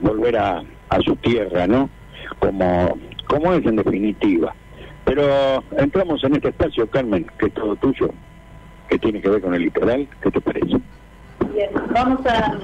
[0.00, 1.90] volver a, a su tierra, ¿no?
[2.40, 2.98] Como,
[3.28, 4.54] como es en definitiva.
[5.04, 8.10] Pero entramos en este espacio, Carmen, que es todo tuyo,
[8.88, 10.76] que tiene que ver con el litoral, ¿qué te parece?
[11.54, 12.58] Bien, vamos a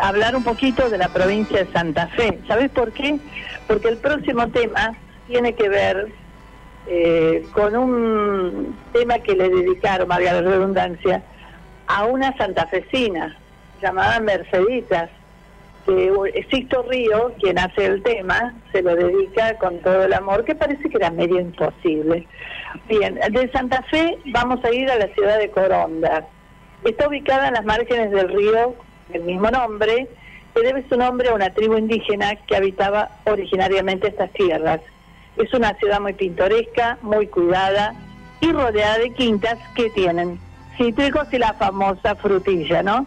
[0.00, 2.38] hablar un poquito de la provincia de Santa Fe.
[2.46, 3.18] ¿Sabes por qué?
[3.66, 4.94] Porque el próximo tema
[5.26, 6.08] tiene que ver
[6.86, 11.22] eh, con un tema que le dedicaron, valga la redundancia,
[11.86, 13.36] a una santafesina
[13.82, 15.10] llamada Merceditas,
[15.88, 20.54] que Sixto Río, quien hace el tema, se lo dedica con todo el amor, que
[20.54, 22.26] parece que era medio imposible.
[22.88, 26.26] Bien, de Santa Fe vamos a ir a la ciudad de Coronda.
[26.84, 28.74] Está ubicada en las márgenes del río
[29.08, 30.08] del mismo nombre,
[30.54, 34.80] que debe su nombre a una tribu indígena que habitaba originariamente estas tierras.
[35.36, 37.94] Es una ciudad muy pintoresca, muy cuidada
[38.40, 40.38] y rodeada de quintas que tienen
[40.78, 43.06] cítricos y la famosa frutilla, ¿no?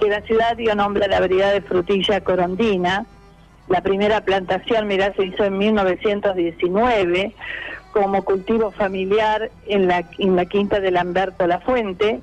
[0.00, 3.06] Que la ciudad dio nombre a la variedad de frutilla corondina.
[3.68, 7.34] La primera plantación, mirá, se hizo en 1919
[7.92, 12.20] como cultivo familiar en la, en la quinta de Lamberto La Fuente.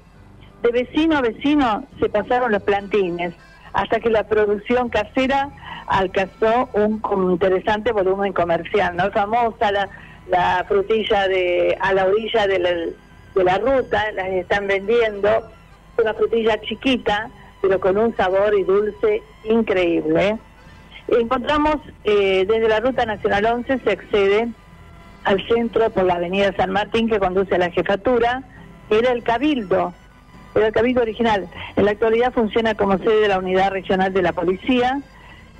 [0.63, 3.33] De vecino a vecino se pasaron los plantines
[3.73, 5.49] hasta que la producción casera
[5.87, 7.01] alcanzó un,
[7.31, 9.11] interesante volumen comercial, ¿no?
[9.11, 9.89] Famosa la,
[10.29, 12.69] la frutilla de a la orilla de la,
[13.37, 15.29] de la ruta, las están vendiendo,
[15.97, 17.29] una frutilla chiquita,
[17.61, 20.37] pero con un sabor y dulce increíble.
[21.07, 24.49] Encontramos eh, desde la Ruta Nacional 11 se accede
[25.23, 28.43] al centro por la Avenida San Martín que conduce a la jefatura,
[28.89, 29.93] era el Cabildo,
[30.55, 31.47] era el Cabildo original.
[31.75, 35.01] En la actualidad funciona como sede de la Unidad Regional de la Policía.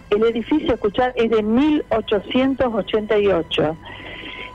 [0.10, 3.78] El edificio, escuchar, es de 1888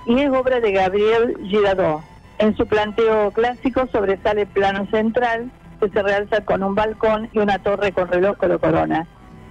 [0.07, 2.12] y es obra de Gabriel Girardot.
[2.39, 5.51] En su planteo clásico sobresale el plano central
[5.81, 9.07] que se realza con un balcón y una torre con reloj con corona.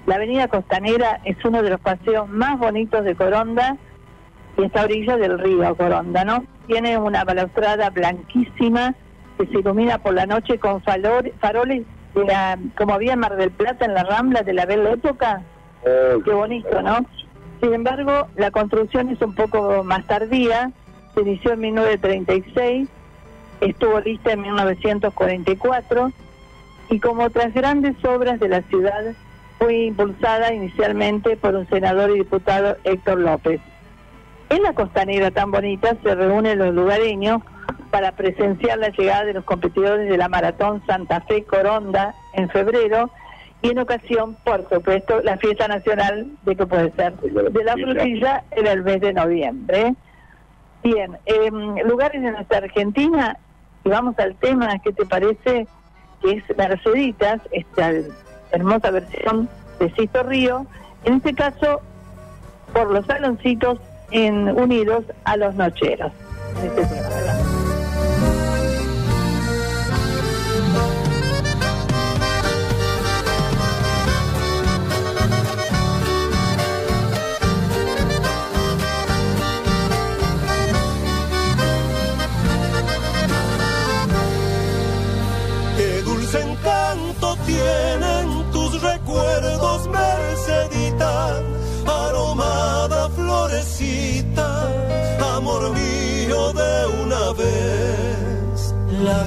[0.06, 3.78] La avenida Costanera es uno de los paseos más bonitos de Coronda
[4.58, 6.44] y está a orilla del río Coronda, ¿no?
[6.68, 8.96] Tiene una balaustrada blanquísima
[9.38, 11.84] que se ilumina por la noche con falor- faroles
[12.16, 15.42] de la, como había en Mar del Plata en la Rambla de la bella época.
[15.84, 17.06] Qué bonito, ¿no?
[17.62, 20.72] Sin embargo, la construcción es un poco más tardía,
[21.14, 22.90] se inició en 1936,
[23.62, 26.12] estuvo lista en 1944
[26.90, 29.14] y como otras grandes obras de la ciudad
[29.60, 33.62] fue impulsada inicialmente por un senador y diputado Héctor López.
[34.50, 37.42] En la costanera tan bonita se reúnen los lugareños
[37.92, 43.12] para presenciar la llegada de los competidores de la Maratón Santa Fe Coronda en febrero
[43.62, 48.44] y en ocasión, por supuesto, la fiesta nacional de que puede ser de la frutilla
[48.52, 49.96] en el mes de noviembre.
[50.84, 53.38] Bien, em, lugares de nuestra Argentina,
[53.84, 55.68] y vamos al tema, ¿qué te parece?
[56.22, 57.92] Que es Merceditas, esta
[58.52, 59.50] hermosa versión
[59.80, 60.66] de Sisto Río,
[61.04, 61.82] en este caso
[62.74, 63.80] por los saloncitos
[64.12, 66.12] en, unidos a los nocheros.
[66.64, 67.51] Este tema,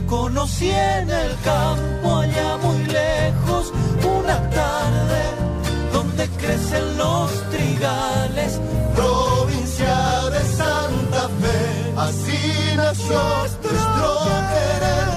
[0.07, 3.73] conocí en el campo allá muy lejos,
[4.19, 5.23] una tarde
[5.93, 8.61] donde crecen los trigales.
[8.95, 15.14] Provincia de Santa Fe, así nació nuestro querer,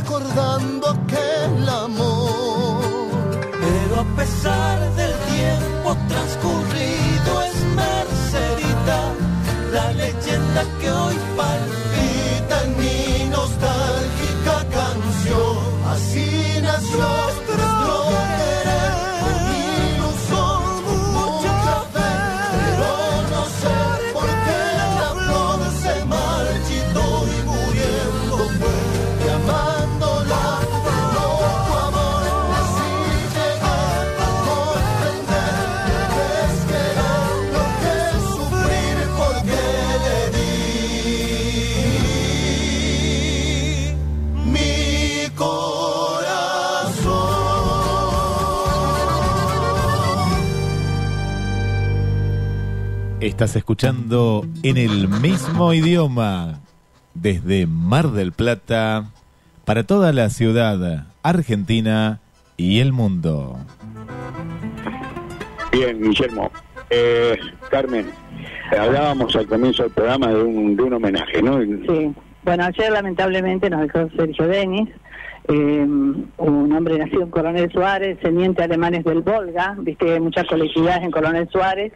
[0.00, 3.10] recordando aquel amor.
[3.60, 7.07] Pero a pesar del tiempo transcurrido
[53.38, 56.58] Estás escuchando en el mismo idioma
[57.14, 59.12] desde Mar del Plata
[59.64, 62.18] para toda la ciudad, Argentina
[62.56, 63.56] y el mundo.
[65.70, 66.50] Bien, Guillermo.
[66.90, 67.38] Eh,
[67.70, 68.06] Carmen,
[68.76, 71.60] hablábamos al comienzo del programa de un, de un homenaje, ¿no?
[71.60, 72.12] Sí.
[72.42, 74.88] Bueno, ayer lamentablemente nos dejó Sergio Denis,
[75.46, 75.86] eh,
[76.38, 81.48] un hombre nacido en Coronel Suárez, teniente alemanes del Volga, viste, muchas colectividades en Coronel
[81.52, 81.92] Suárez.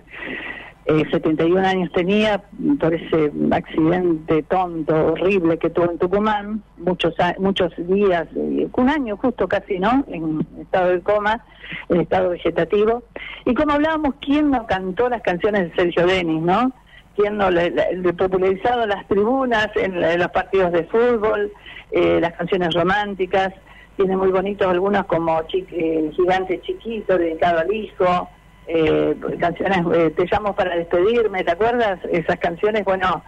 [0.85, 2.43] Eh, 71 años tenía
[2.81, 9.17] por ese accidente tonto, horrible que tuvo en Tucumán, muchos muchos días, eh, un año
[9.17, 10.05] justo casi, ¿no?
[10.09, 11.45] En estado de coma,
[11.89, 13.05] en estado vegetativo.
[13.45, 16.73] Y como hablábamos, ¿quién no cantó las canciones de Sergio Denis, no?
[17.15, 21.53] ¿Quién no le, le- popularizado las tribunas, en los partidos de fútbol,
[21.93, 23.53] eh, las canciones románticas?
[23.97, 28.29] Tiene muy bonitos algunos como Chi- eh, Gigante Chiquito, dedicado al hijo,
[28.67, 31.99] eh, canciones, eh, Te llamo para despedirme, ¿te acuerdas?
[32.11, 33.23] Esas canciones, bueno,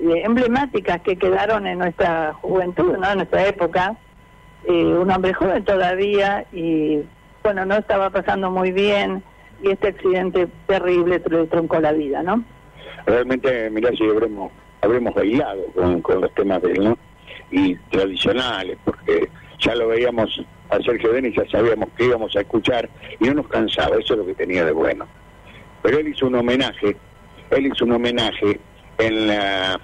[0.00, 3.10] eh, emblemáticas que quedaron en nuestra juventud, ¿no?
[3.10, 3.96] En nuestra época.
[4.64, 7.00] Eh, un hombre joven todavía y,
[7.42, 9.22] bueno, no estaba pasando muy bien
[9.62, 12.44] y este accidente terrible le troncó la vida, ¿no?
[13.06, 14.52] Realmente, mirá si habremos,
[14.82, 16.98] habremos bailado con, con los temas de él, ¿no?
[17.50, 22.88] Y tradicionales, porque ya lo veíamos a Sergio Denis, ya sabíamos que íbamos a escuchar
[23.18, 25.06] y no nos cansaba, eso es lo que tenía de bueno.
[25.82, 26.96] Pero él hizo un homenaje,
[27.50, 28.60] él hizo un homenaje
[28.98, 29.80] en la...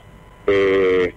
[0.46, 1.14] eh,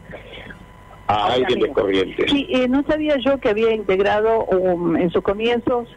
[1.09, 1.69] a alguien de.
[1.69, 2.31] Corrientes.
[2.31, 5.87] Sí, eh, no sabía yo que había integrado um, en sus comienzos,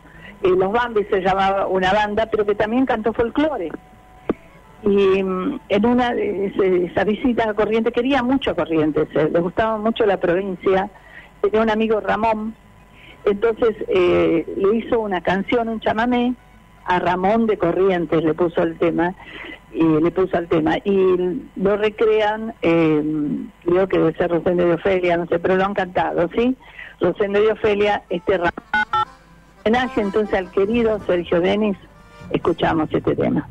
[0.43, 3.70] eh, Los Bambis se llamaba una banda, pero que también cantó folclore.
[4.82, 6.47] Y mm, en una de
[6.86, 10.90] esas visitas a Corrientes, quería mucho a Corrientes, eh, le gustaba mucho la provincia,
[11.43, 12.55] tenía un amigo Ramón,
[13.24, 16.35] entonces eh, le hizo una canción, un chamamé,
[16.85, 19.15] a Ramón de Corrientes le puso el tema,
[19.73, 23.03] y le puso el tema, y lo recrean, eh,
[23.65, 26.57] creo que debe ser Rosendo de Ofelia, no sé, pero lo han cantado, ¿sí?
[27.01, 28.53] Rosendo de Ofelia, este Ramón.
[29.65, 31.77] Homenaje entonces al querido Sergio Denis,
[32.31, 33.49] escuchamos este tema.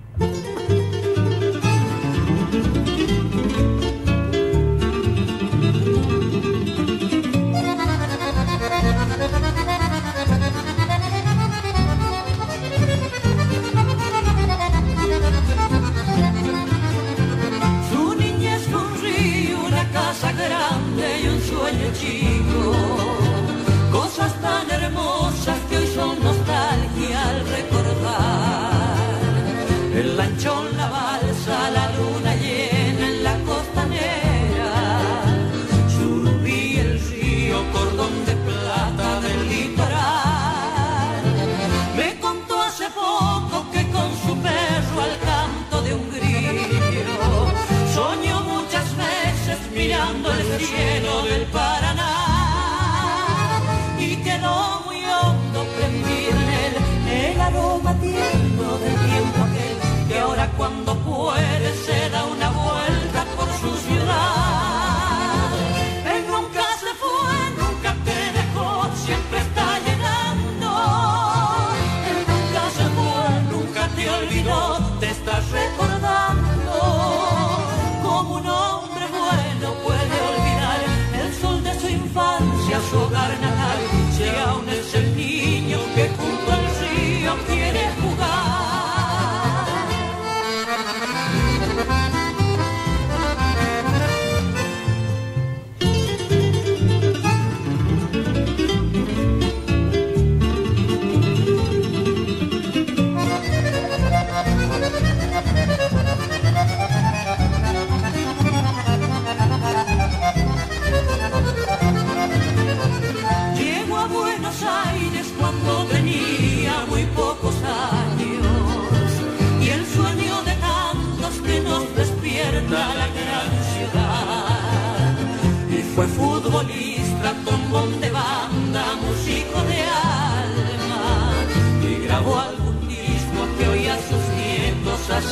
[21.01, 22.73] Grande y un sueño chico.
[23.91, 28.95] Cosas tan hermosas que hoy son nostalgia al recordar.
[29.95, 34.71] El lanchón, la balsa, la luna llena en la costanera.
[35.95, 41.23] Surubí, el río, cordón de plata del litoral.
[41.95, 47.19] Me contó hace poco que con su perro al canto de un grillo
[47.93, 50.90] soñó muchas veces mirando el cielo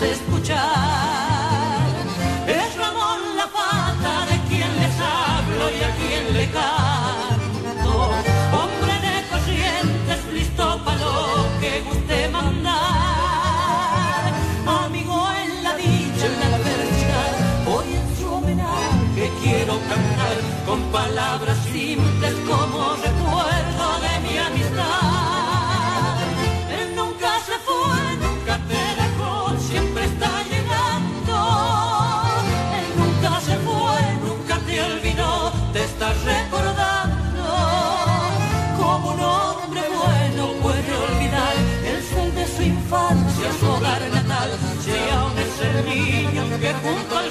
[0.02, 0.60] escuchar.
[2.48, 7.92] Es Ramón la pata de quien les hablo y a quien le canto.
[8.60, 12.80] Hombre de corrientes, listo para lo que guste mandar.
[14.86, 17.32] Amigo en la dicha, en la adversidad,
[17.68, 21.58] hoy en su homenaje quiero cantar con palabras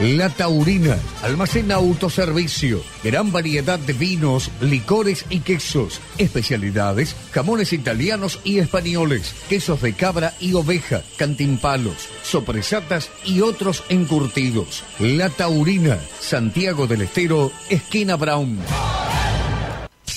[0.00, 8.60] La Taurina, almacén autoservicio, gran variedad de vinos, licores y quesos, especialidades, jamones italianos y
[8.60, 14.84] españoles, quesos de cabra y oveja, cantimpalos, sopresatas y otros encurtidos.
[15.00, 18.58] La Taurina, Santiago del Estero, esquina Brown.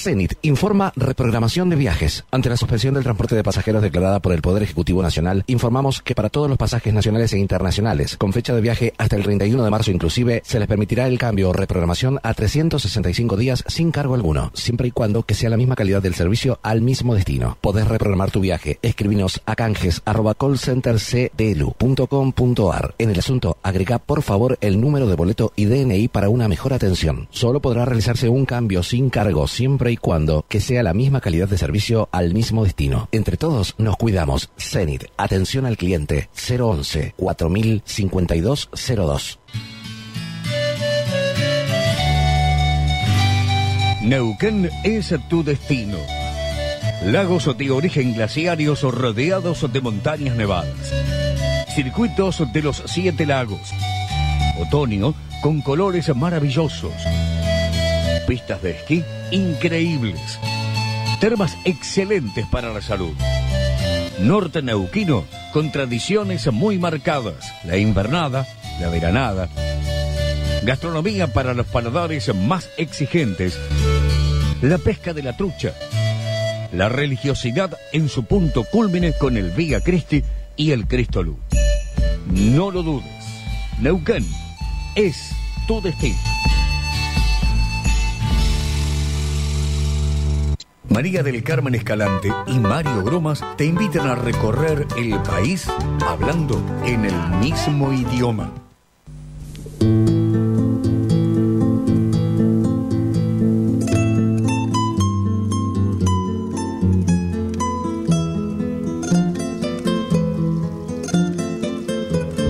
[0.04, 2.26] Zenit informa reprogramación de viajes.
[2.30, 6.14] Ante la suspensión del transporte de pasajeros declarada por el Poder Ejecutivo Nacional, informamos que
[6.14, 9.70] para todos los pasajes nacionales e internacionales, con fecha de viaje hasta el 31 de
[9.70, 14.52] marzo inclusive, se les permitirá el cambio o reprogramación a 365 días sin cargo alguno,
[14.54, 17.58] siempre y cuando que sea la misma calidad del servicio al mismo destino.
[17.62, 18.80] Podés reprogramar tu viaje.
[18.82, 20.36] Escribinos a canjes arroba.
[22.98, 26.74] En el asunto, agrega por favor el número de boleto y DNI para una mejor
[26.74, 27.30] atención.
[27.32, 31.48] Solo podrá realizarse un cambio sin cargo siempre y cuando que sea la misma calidad
[31.48, 33.10] de servicio al mismo destino.
[33.12, 34.50] Entre todos nos cuidamos.
[34.58, 39.40] Zenit, atención al cliente 011 405202.
[44.02, 46.00] Neuquén es tu destino.
[47.06, 50.92] Lagos de origen glaciarios rodeados de montañas nevadas.
[51.76, 53.72] Circuitos de los siete lagos.
[54.60, 55.14] Otoño
[55.44, 56.94] con colores maravillosos.
[58.28, 60.40] Pistas de esquí increíbles.
[61.20, 63.14] Termas excelentes para la salud.
[64.20, 67.54] Norte neuquino con tradiciones muy marcadas.
[67.66, 68.48] La invernada,
[68.80, 69.50] la veranada.
[70.64, 73.60] Gastronomía para los paladares más exigentes.
[74.62, 75.74] La pesca de la trucha.
[76.72, 80.24] La religiosidad en su punto culmine con el Vía Cristi
[80.56, 81.38] y el Cristo Luz.
[82.28, 83.12] No lo dudes.
[83.80, 84.26] Neuquén
[84.96, 85.32] es
[85.68, 86.33] tu destino.
[90.94, 95.68] María del Carmen Escalante y Mario Bromas te invitan a recorrer el país
[96.08, 98.52] hablando en el mismo idioma.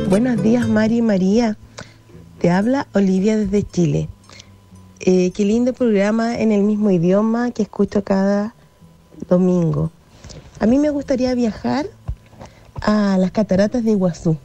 [0.10, 1.58] Buenos días, Mari y María.
[2.42, 4.10] Te habla Olivia desde Chile.
[5.06, 8.56] Eh, qué lindo programa en el mismo idioma que escucho cada
[9.28, 9.92] domingo.
[10.62, 11.88] A mí me gustaría viajar
[12.82, 14.38] a las cataratas de Iguazú.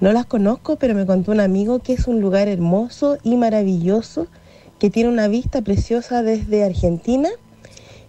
[0.00, 4.26] No las conozco, pero me contó un amigo que es un lugar hermoso y maravilloso,
[4.80, 7.28] que tiene una vista preciosa desde Argentina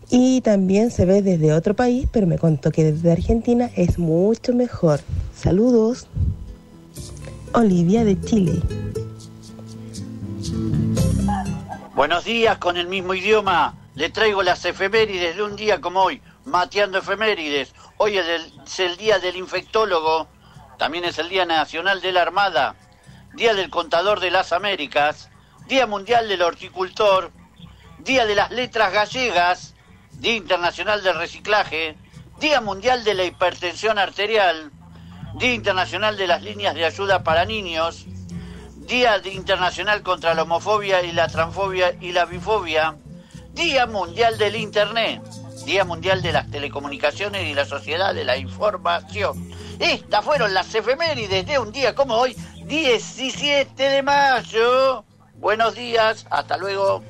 [0.09, 4.51] y también se ve desde otro país, pero me contó que desde Argentina es mucho
[4.53, 4.99] mejor.
[5.35, 6.07] Saludos.
[7.53, 8.63] Olivia de Chile.
[11.95, 13.75] Buenos días con el mismo idioma.
[13.93, 17.71] Le traigo las efemérides de un día como hoy, mateando efemérides.
[17.97, 20.27] Hoy es el, es el día del infectólogo,
[20.79, 22.75] también es el Día Nacional de la Armada,
[23.35, 25.29] Día del Contador de las Américas,
[25.67, 27.31] Día Mundial del Horticultor,
[27.99, 29.75] Día de las Letras Gallegas,
[30.13, 31.95] Día Internacional del Reciclaje,
[32.39, 34.71] Día Mundial de la Hipertensión Arterial,
[35.35, 38.07] Día Internacional de las Líneas de Ayuda para Niños,
[38.87, 42.95] Día Internacional contra la Homofobia y la Transfobia y la Bifobia,
[43.53, 45.21] Día Mundial del Internet,
[45.65, 49.51] Día Mundial de las Telecomunicaciones y la Sociedad de la Información.
[49.79, 52.35] Estas fueron las efemérides de un día como hoy,
[52.65, 55.05] 17 de mayo.
[55.35, 57.03] Buenos días, hasta luego.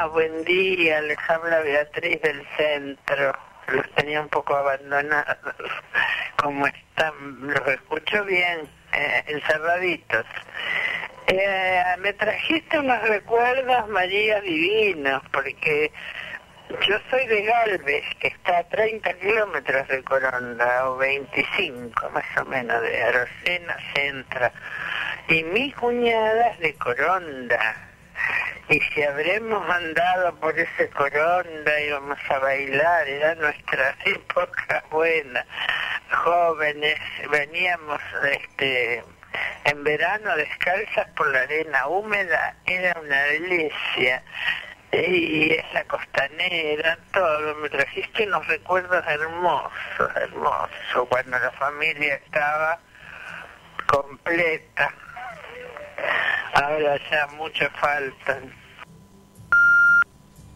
[0.00, 1.18] Ah, buen día, les
[1.64, 3.32] Beatriz del centro.
[3.66, 5.38] Los tenía un poco abandonados.
[6.40, 7.14] ¿Cómo están?
[7.40, 8.60] Los escucho bien,
[8.92, 10.24] eh, encerraditos.
[11.26, 15.90] Eh, me trajiste unos recuerdos, María, divinos, porque
[16.86, 22.44] yo soy de Galvez, que está a 30 kilómetros de Coronda, o 25 más o
[22.44, 24.52] menos, de Arocena Centra.
[25.26, 27.88] Y mi cuñada es de Coronda.
[28.68, 35.44] Y si habremos andado por ese coronda, íbamos a bailar, era nuestra época buena.
[36.10, 36.98] Jóvenes,
[37.30, 38.00] veníamos
[38.30, 39.02] este
[39.64, 44.22] en verano descalzas por la arena húmeda, era una delicia.
[44.92, 52.78] Y esa costanera, todo, me trajiste unos recuerdos hermosos, hermosos, cuando la familia estaba
[53.86, 54.92] completa.
[56.54, 58.57] Ahora ya mucho faltan.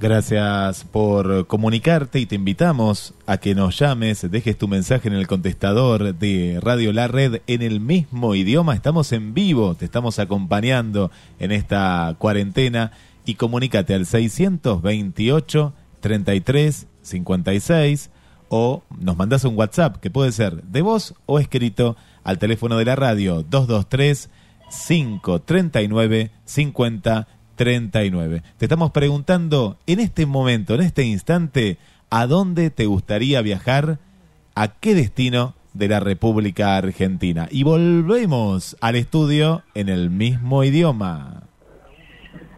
[0.03, 5.29] Gracias por comunicarte y te invitamos a que nos llames, dejes tu mensaje en el
[5.29, 8.75] contestador de Radio La Red en el mismo idioma.
[8.75, 12.91] Estamos en vivo, te estamos acompañando en esta cuarentena
[13.25, 18.11] y comunícate al 628 33 56
[18.49, 22.87] o nos mandas un WhatsApp que puede ser de voz o escrito al teléfono de
[22.87, 24.31] la radio 223
[24.69, 27.29] 539 50
[27.63, 28.43] 39.
[28.59, 31.77] Te estamos preguntando en este momento, en este instante,
[32.11, 33.99] ¿a dónde te gustaría viajar?
[34.57, 37.47] ¿A qué destino de la República Argentina?
[37.53, 41.45] Y volvemos al estudio en el mismo idioma.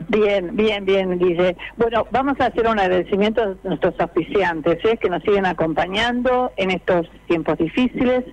[0.08, 1.54] Bien, bien, bien, Guille.
[1.76, 4.96] Bueno, vamos a hacer un agradecimiento a nuestros auspiciantes ¿eh?
[4.96, 8.24] que nos siguen acompañando en estos tiempos difíciles.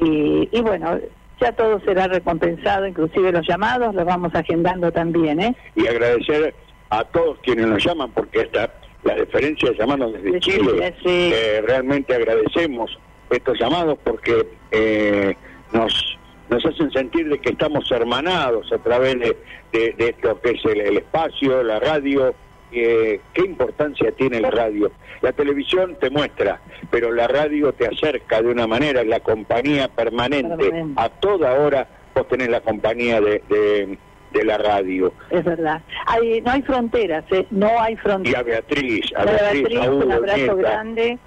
[0.00, 0.98] Y, y bueno,
[1.42, 5.56] ya todo será recompensado, inclusive los llamados los vamos agendando también, ¿eh?
[5.74, 6.54] Y agradecer
[6.90, 8.72] a todos quienes nos llaman, porque esta
[9.04, 11.30] la diferencia de llamarnos desde De Chile, Chile, sí.
[11.34, 12.96] eh, realmente agradecemos
[13.30, 15.34] estos llamados porque eh,
[15.72, 19.36] nos nos hacen sentir de que estamos hermanados a través de,
[19.72, 22.34] de, de esto que es el, el espacio, la radio,
[22.72, 24.90] eh, qué importancia tiene la radio.
[25.20, 30.56] La televisión te muestra, pero la radio te acerca de una manera, la compañía permanente.
[30.56, 31.00] Permanente.
[31.00, 33.98] A toda hora vos tenés la compañía de, de,
[34.32, 35.12] de la radio.
[35.30, 35.80] Es verdad.
[36.06, 37.46] Hay, no hay fronteras, ¿eh?
[37.50, 38.40] No hay Y fronteras.
[38.40, 40.54] a Beatriz, a A Beatriz, Beatriz, a Hugo, un abrazo Nieta.
[40.54, 41.18] grande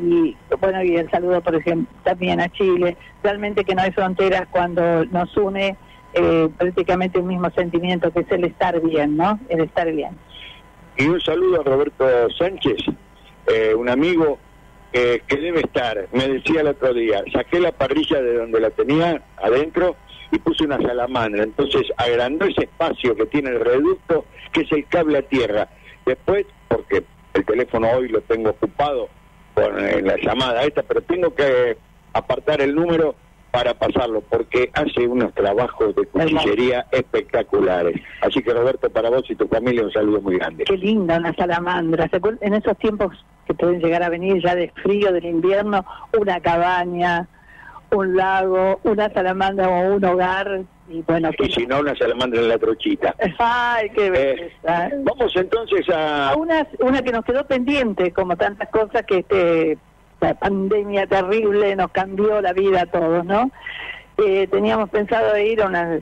[0.00, 4.46] y bueno y el saludo por ejemplo también a Chile realmente que no hay fronteras
[4.52, 5.76] cuando nos une
[6.14, 10.16] eh, prácticamente un mismo sentimiento que es el estar bien no el estar bien
[11.00, 12.04] Y un saludo a Roberto
[12.36, 12.76] Sánchez,
[13.46, 14.38] eh, un amigo
[14.92, 18.68] eh, que debe estar, me decía el otro día, saqué la parrilla de donde la
[18.68, 19.96] tenía adentro
[20.30, 24.86] y puse una salamandra, entonces agrandó ese espacio que tiene el reducto, que es el
[24.88, 25.68] cable a tierra.
[26.04, 27.02] Después, porque
[27.32, 29.08] el teléfono hoy lo tengo ocupado
[29.54, 31.78] con eh, la llamada esta, pero tengo que
[32.12, 33.14] apartar el número
[33.50, 38.00] para pasarlo, porque hace unos trabajos de cuchillería espectaculares.
[38.22, 40.64] Así que Roberto, para vos y tu familia un saludo muy grande.
[40.64, 42.08] qué linda una salamandra
[42.40, 45.84] en esos tiempos que pueden llegar a venir ya de frío del invierno
[46.18, 47.26] una cabaña
[47.90, 52.48] un lago una salamandra o un hogar y bueno Y si no, una salamandra en
[52.48, 53.14] la trochita.
[53.38, 56.34] ay qué belleza Eh, Vamos entonces a...
[56.36, 59.78] una, una que nos quedó pendiente, como tantas cosas que este,
[60.20, 63.50] la pandemia terrible nos cambió la vida a todos, ¿no?
[64.18, 65.98] Eh, teníamos pensado ir una,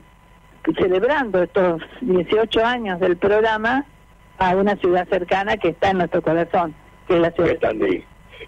[0.77, 3.85] celebrando estos 18 años del programa
[4.37, 6.73] a una ciudad cercana que está en nuestro corazón,
[7.07, 8.03] que es la ciudad ahí.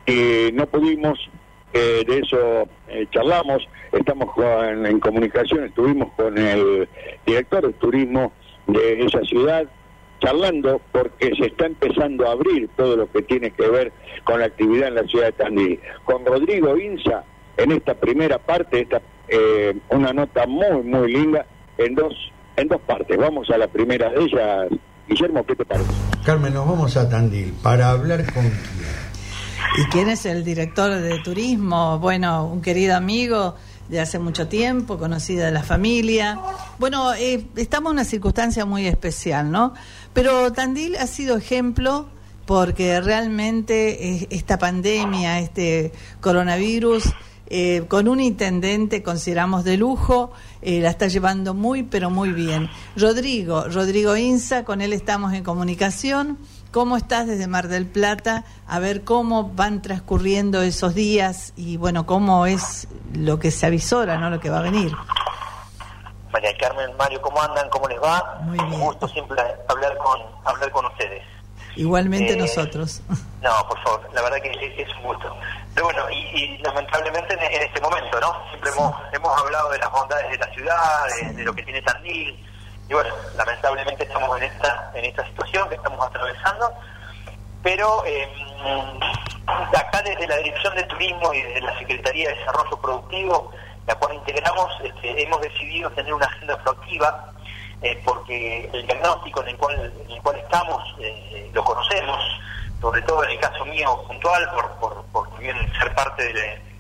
[0.06, 1.20] Y no pudimos,
[1.74, 6.88] eh, de eso eh, charlamos, estamos con- en comunicación, estuvimos con el
[7.26, 8.32] director de turismo
[8.68, 9.66] de esa ciudad,
[10.22, 13.92] charlando porque se está empezando a abrir todo lo que tiene que ver
[14.24, 15.80] con la actividad en la ciudad de Tandil.
[16.06, 17.24] Con Rodrigo Inza,
[17.58, 21.46] en esta primera parte, esta eh, una nota muy, muy linda,
[21.78, 22.14] en dos,
[22.56, 23.18] en dos partes.
[23.18, 24.68] Vamos a la primera de ellas.
[25.08, 25.90] Guillermo, ¿qué te parece?
[26.26, 31.98] Carmen, nos vamos a Tandil para hablar con ¿Y quién es el director de turismo?
[32.00, 33.56] Bueno, un querido amigo
[33.88, 36.38] de hace mucho tiempo, conocida de la familia.
[36.78, 39.74] Bueno, eh, estamos en una circunstancia muy especial, ¿no?
[40.14, 42.08] Pero Tandil ha sido ejemplo
[42.46, 47.06] porque realmente eh, esta pandemia, este coronavirus,
[47.54, 50.32] eh, con un intendente consideramos de lujo,
[50.62, 52.70] eh, la está llevando muy, pero muy bien.
[52.96, 56.38] Rodrigo, Rodrigo Inza, con él estamos en comunicación.
[56.72, 58.46] ¿Cómo estás desde Mar del Plata?
[58.68, 64.18] A ver cómo van transcurriendo esos días y bueno, cómo es lo que se avisora,
[64.18, 64.30] ¿no?
[64.30, 64.94] Lo que va a venir.
[66.32, 67.70] María Carmen, Mario, ¿cómo andan?
[67.70, 68.40] ¿Cómo les va?
[68.42, 71.24] Muy Un gusto siempre hablar con hablar con ustedes.
[71.76, 73.02] Igualmente Eh, nosotros.
[73.42, 75.36] No, por favor, la verdad que es, es un gusto.
[75.74, 78.36] Pero bueno, y, y lamentablemente en, en este momento, ¿no?
[78.50, 81.82] Siempre hemos, hemos hablado de las bondades de la ciudad, de, de lo que tiene
[81.82, 82.40] Tandil,
[82.88, 86.72] y bueno, lamentablemente estamos en esta, en esta situación que estamos atravesando,
[87.64, 88.30] pero eh,
[89.48, 93.52] acá desde la Dirección de Turismo y desde la Secretaría de Desarrollo Productivo,
[93.92, 97.32] la cual integramos, este, hemos decidido tener una agenda proactiva
[97.82, 102.18] eh, porque el diagnóstico en el cual, en el cual estamos eh, lo conocemos,
[102.80, 106.72] sobre todo en el caso mío puntual, por, por, por también ser parte de, la-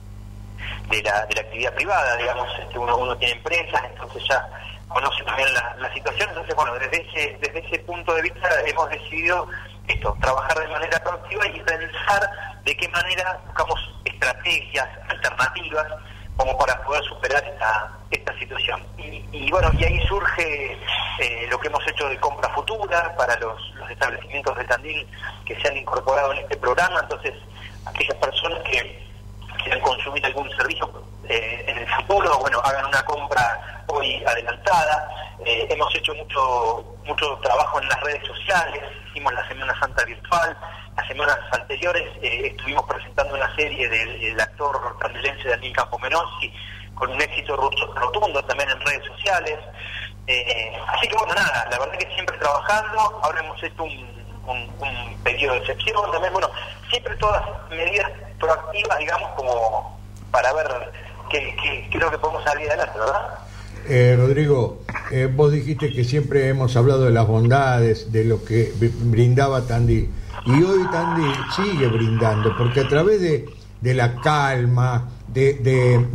[0.90, 4.48] de la, de la actividad privada, digamos, este, uno, uno tiene empresas, entonces ya
[4.88, 8.90] conoce también la, la situación, entonces bueno, desde ese, desde ese punto de vista hemos
[8.90, 9.48] decidido
[9.88, 12.30] esto, trabajar de manera proactiva y pensar
[12.64, 15.88] de qué manera buscamos estrategias alternativas
[16.38, 18.84] como para poder superar esta, esta situación.
[18.98, 20.78] Y, y bueno, y ahí surge
[21.20, 25.08] eh, lo que hemos hecho de compra futura para los, los establecimientos de Tandil
[25.45, 27.34] que se han incorporado en este programa, entonces
[27.86, 29.02] aquellas personas que
[29.64, 30.90] quieran consumir algún servicio
[31.28, 35.10] eh, en el futuro, bueno, hagan una compra hoy adelantada.
[35.45, 40.58] Eh, hemos hecho mucho mucho trabajo en las redes sociales, hicimos la Semana Santa virtual,
[40.98, 46.54] las semanas anteriores eh, estuvimos presentando una serie del, del actor candelense Daniel Campomenossi
[46.96, 49.58] con un éxito rotu- rotundo también en redes sociales.
[50.28, 54.58] Eh, así que bueno, nada, la verdad que siempre trabajando, ahora hemos hecho un, un,
[54.80, 56.50] un de excepción también, bueno,
[56.90, 58.10] siempre todas medidas
[58.40, 60.00] proactivas, digamos, como
[60.32, 60.92] para ver
[61.30, 63.40] qué es lo que podemos salir adelante, ¿verdad?
[63.88, 68.72] Eh, Rodrigo, eh, vos dijiste que siempre hemos hablado de las bondades, de lo que
[68.80, 70.10] br- brindaba Tandil.
[70.45, 73.45] Y hoy Tandil sigue brindando, porque a través de,
[73.82, 75.56] de la calma, de,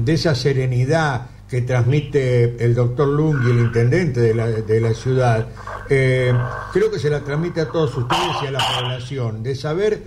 [0.05, 4.95] de- esa serenidad que transmite el doctor Lung y el intendente de la, de la
[4.95, 5.47] ciudad,
[5.89, 6.33] eh,
[6.73, 10.03] creo que se la transmite a todos ustedes y a la población, de saber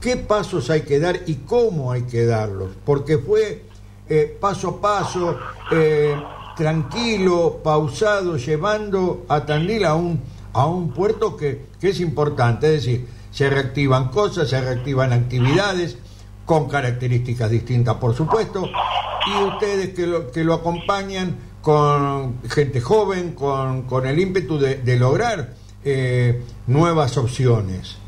[0.00, 3.62] qué pasos hay que dar y cómo hay que darlos, porque fue
[4.40, 5.38] paso a paso,
[6.58, 10.20] tranquilo, pausado, llevando a Tandil a un,
[10.52, 15.96] a un puerto que, que es importante, es decir, se reactivan cosas, se reactivan actividades
[16.44, 18.68] con características distintas, por supuesto,
[19.26, 24.76] y ustedes que lo, que lo acompañan con gente joven, con, con el ímpetu de,
[24.76, 25.54] de lograr
[25.84, 27.98] eh, nuevas opciones.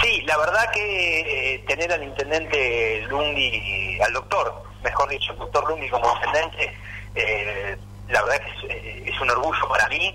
[0.00, 5.68] Sí, la verdad que eh, tener al intendente Lungi, al doctor, mejor dicho, el doctor
[5.68, 6.72] Lungi como intendente,
[7.14, 7.76] eh,
[8.08, 10.14] la verdad que es, eh, es un orgullo para mí,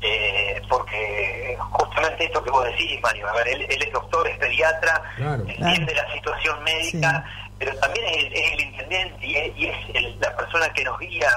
[0.00, 4.38] eh, porque justamente esto que vos decís, Mario, a ver, él, él es doctor, es
[4.38, 5.44] pediatra, Claro.
[5.46, 7.24] entiende la situación médica,
[7.58, 10.84] pero también es, el- es el intendente y es, y es el- la persona que
[10.84, 11.28] nos guía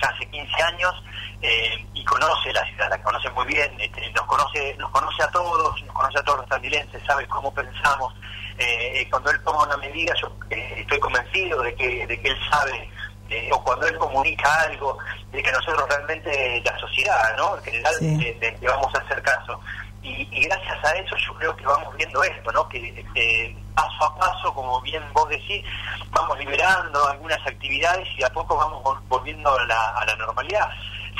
[0.00, 0.94] ya hace 15 años
[1.42, 5.28] eh, y conoce la ciudad, la conoce muy bien, este, nos conoce nos conoce a
[5.30, 8.12] todos, nos conoce a todos los tandilenses, sabe cómo pensamos.
[8.58, 12.90] Eh, cuando él toma una medida, yo estoy convencido de que, de que él sabe,
[13.30, 14.98] eh, o cuando él comunica algo,
[15.32, 17.56] de que nosotros realmente, la sociedad, ¿no?
[17.58, 19.60] En general, le, le- le vamos a hacer caso.
[20.02, 22.68] Y, y gracias a eso yo creo que vamos viendo esto, ¿no?
[22.68, 25.64] Que eh, paso a paso, como bien vos decís,
[26.10, 30.68] vamos liberando algunas actividades y a poco vamos vol- volviendo a la, a la normalidad.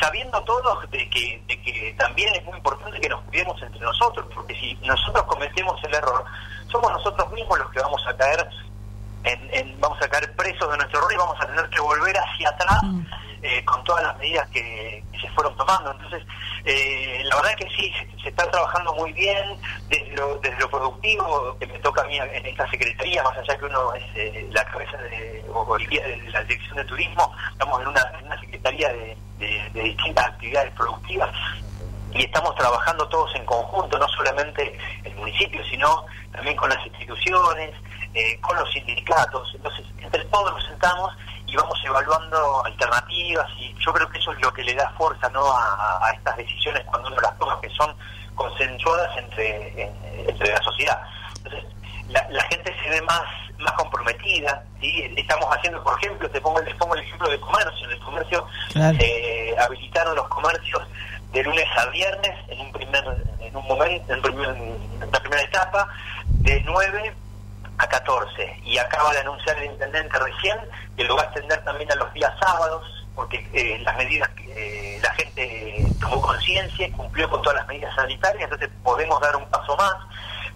[0.01, 4.27] Sabiendo todos de que, de que también es muy importante que nos cuidemos entre nosotros,
[4.33, 6.25] porque si nosotros cometemos el error,
[6.71, 8.49] somos nosotros mismos los que vamos a caer
[9.33, 12.17] en, en- vamos a caer presos de nuestro error y vamos a tener que volver
[12.19, 12.81] hacia atrás
[13.43, 15.93] eh, con todas las medidas que, que se fueron tomando.
[15.93, 16.23] Entonces,
[16.65, 19.57] eh, la verdad que sí, se, se está trabajando muy bien
[19.89, 23.57] desde lo, desde lo productivo que me toca a mí en esta secretaría, más allá
[23.59, 27.89] que uno es eh, la cabeza de, o de la dirección de turismo, estamos en
[27.89, 31.31] una, en una secretaría de, de- de distintas actividades productivas
[32.13, 37.71] y estamos trabajando todos en conjunto, no solamente el municipio, sino también con las instituciones,
[38.15, 39.51] eh, con los sindicatos.
[39.55, 41.15] Entonces, entre todos nos sentamos
[41.47, 45.29] y vamos evaluando alternativas y yo creo que eso es lo que le da fuerza
[45.31, 45.45] ¿no?
[45.51, 47.95] a, a estas decisiones cuando uno las toma, que son
[48.35, 51.01] consensuadas entre, en- entre la sociedad.
[51.39, 51.65] Entonces,
[52.09, 53.23] la, la gente se ve más
[53.59, 55.13] más comprometida, ¿sí?
[55.17, 58.47] estamos haciendo, por ejemplo, te pongo, les pongo el ejemplo del comercio, en el comercio
[58.73, 58.97] Claro.
[59.01, 60.81] eh, habilitaron los comercios
[61.33, 63.03] de lunes a viernes en un primer
[63.41, 65.89] en un momento en, primer- en primera etapa
[66.27, 67.15] de 9
[67.79, 70.59] a 14 y acaba de anunciar el intendente recién
[70.97, 72.85] que lo va a extender también a los días sábados
[73.15, 77.95] porque eh, las medidas eh, la gente tomó conciencia y cumplió con todas las medidas
[77.95, 79.95] sanitarias entonces podemos dar un paso más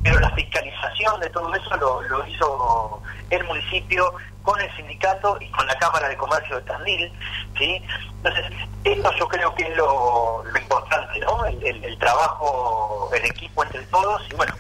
[0.03, 4.13] pero la fiscalización de todo eso lo, lo hizo el municipio
[4.43, 7.13] con el sindicato y con la Cámara de Comercio de Tandil,
[7.57, 7.81] ¿sí?
[8.17, 8.45] Entonces,
[8.83, 11.45] esto yo creo que es lo, lo importante, ¿no?
[11.47, 14.53] El, el- el trabajo en equipo entre todos y bueno,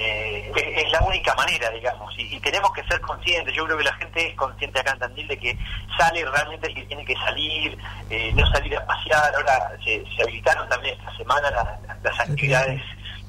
[0.00, 3.92] eh, es, la única manera, digamos, y, tenemos que ser conscientes, yo creo que la
[3.94, 5.58] gente es consciente acá en Tandil de que
[5.98, 7.76] sale realmente que tiene que salir,
[8.08, 12.80] eh, no salir a pasear, ahora se, se habilitaron también esta semana la- las actividades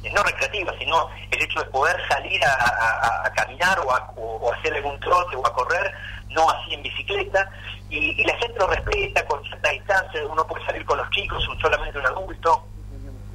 [0.03, 4.73] eh, no recreativa, sino el hecho de poder salir a, caminar o a, o- hacer
[4.73, 5.91] algún trote o a correr,
[6.29, 7.49] no así en bicicleta,
[7.89, 11.43] y, y la gente lo respeta con cierta distancia, uno puede salir con los chicos,
[11.61, 12.65] solamente un adulto,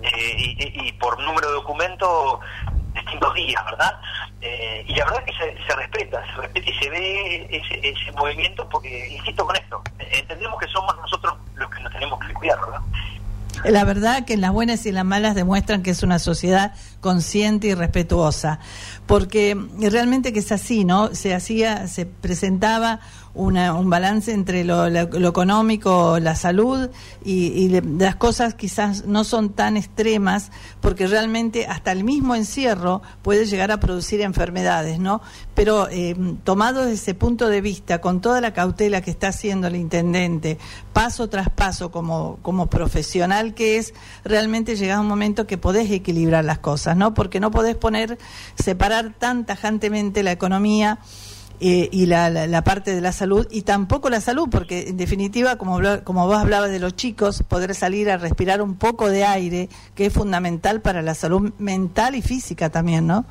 [0.02, 2.40] eh, y, y- y por número de documento
[2.96, 3.92] distintos días, ¿verdad?
[4.40, 8.12] Eh, y la verdad que se, se respeta, se respeta y se ve ese, ese
[8.12, 12.58] movimiento porque, insisto con esto, entendemos que somos nosotros los que nos tenemos que cuidar,
[12.60, 12.80] ¿verdad?
[13.64, 17.74] La verdad que las buenas y las malas demuestran que es una sociedad consciente y
[17.74, 18.60] respetuosa,
[19.06, 21.14] porque realmente que es así, ¿no?
[21.14, 23.00] Se hacía, se presentaba
[23.36, 26.88] una- un balance entre lo, económico, la salud
[27.24, 27.68] y,
[27.98, 30.50] las cosas quizás no son tan extremas
[30.80, 35.20] porque realmente hasta el mismo encierro puede llegar a producir enfermedades, ¿no?
[35.54, 39.66] Pero eh, tomado desde ese punto de vista, con toda la cautela que está haciendo
[39.66, 40.58] el intendente,
[40.92, 43.92] paso tras paso como, como profesional que es,
[44.24, 47.14] realmente llega un momento que podés equilibrar las cosas, ¿no?
[47.14, 48.18] Porque no podés poner,
[48.58, 50.98] separar tan tajantemente la economía
[51.60, 54.96] eh, y la, la- la parte de la salud y tampoco la salud, porque en
[54.96, 59.24] definitiva, como, como vos hablabas de los chicos, poder salir a respirar un poco de
[59.24, 63.24] aire, que es fundamental para la salud mental y física también, ¿no?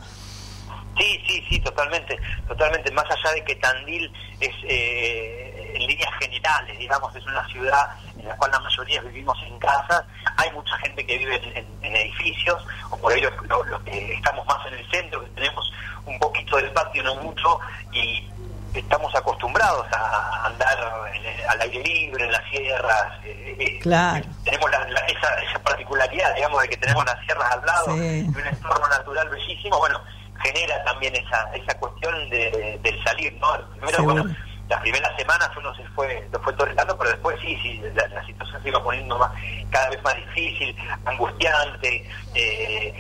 [0.97, 2.89] Sí, sí, sí, totalmente, totalmente.
[2.93, 7.88] Más allá de que Tandil es, eh, en líneas generales, digamos, es una ciudad
[8.26, 10.03] en la cual la mayoría vivimos en casas,
[10.38, 14.14] hay mucha gente que vive en, en- en edificios, o por ello los los que
[14.15, 15.72] estamos más en el centro, que tenemos
[16.06, 17.60] un poquito de patio, no mucho,
[17.91, 18.27] y
[18.73, 20.77] estamos acostumbrados a andar
[21.14, 23.14] en- al aire libre, en las sierras.
[23.23, 24.26] eh, eh, Claro.
[24.43, 28.26] tenemos la- la- esa, esa particularidad, digamos, de que tenemos las sierras al lado, Sí.
[28.26, 30.02] y un entorno natural bellísimo, bueno,
[30.41, 33.47] genera también esa esa cuestión de, del salir, ¿no?
[33.77, 34.23] Primero, bueno,
[34.69, 38.25] las primeras semanas uno se fue, lo fue tolerando, pero después sí, sí, la, la
[38.25, 39.31] situación se iba poniendo más,
[39.69, 40.75] cada vez más difícil,
[41.05, 42.93] angustiante, eh,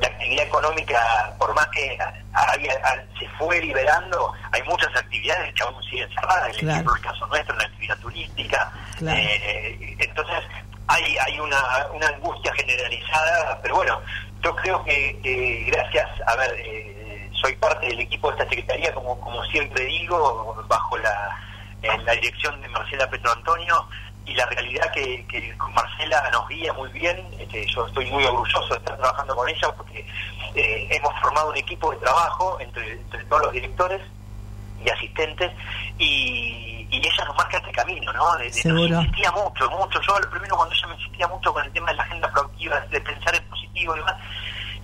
[0.00, 1.96] la actividad económica, por más que
[2.32, 6.72] había- a- se fue liberando, hay muchas actividades que aún siguen cerradas, el Claro.
[6.72, 9.18] ejemplo el caso nuestro, la actividad turística, Claro.
[9.18, 10.42] eh, entonces
[10.88, 14.00] hay hay una, una angustia generalizada, pero bueno,
[14.42, 16.95] yo creo que, que gracias, a ver, eh,
[17.40, 21.38] soy parte del equipo de esta secretaría, como como siempre digo, bajo la,
[22.04, 23.88] la dirección de Marcela Petro Antonio,
[24.24, 28.68] y la realidad que, que Marcela nos guía muy bien, este, yo estoy muy orgulloso
[28.74, 30.00] de estar trabajando con ella porque
[30.56, 34.00] eh, hemos formado un equipo de trabajo entre, entre todos los directores
[34.84, 35.52] y asistentes
[35.98, 38.34] y, y ella nos marca este camino, ¿no?
[38.36, 38.50] De, de-
[38.98, 40.00] nos insistía mucho, mucho.
[40.02, 42.80] Yo lo primero cuando ella me insistía mucho con el tema de la agenda proactiva,
[42.80, 44.16] de pensar en positivo y demás,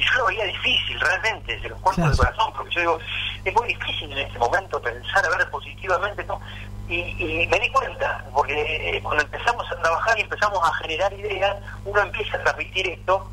[0.03, 2.99] y yo lo veía difícil realmente, se los cuento del corazón, porque yo digo,
[3.45, 6.41] es muy difícil en este momento pensar, a ver, positivamente, ¿no?
[6.89, 11.13] Y, y me di cuenta, porque eh, cuando empezamos a trabajar y empezamos a generar
[11.13, 13.31] ideas, uno empieza a transmitir esto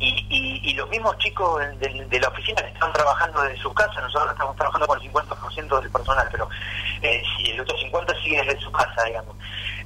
[0.00, 3.56] y, y, y los mismos chicos de, de- de la oficina que están trabajando desde
[3.62, 6.48] sus casas, nosotros estamos trabajando con el 50% del personal, pero
[7.02, 9.36] eh, si el otro 50% sigue desde su casa, digamos.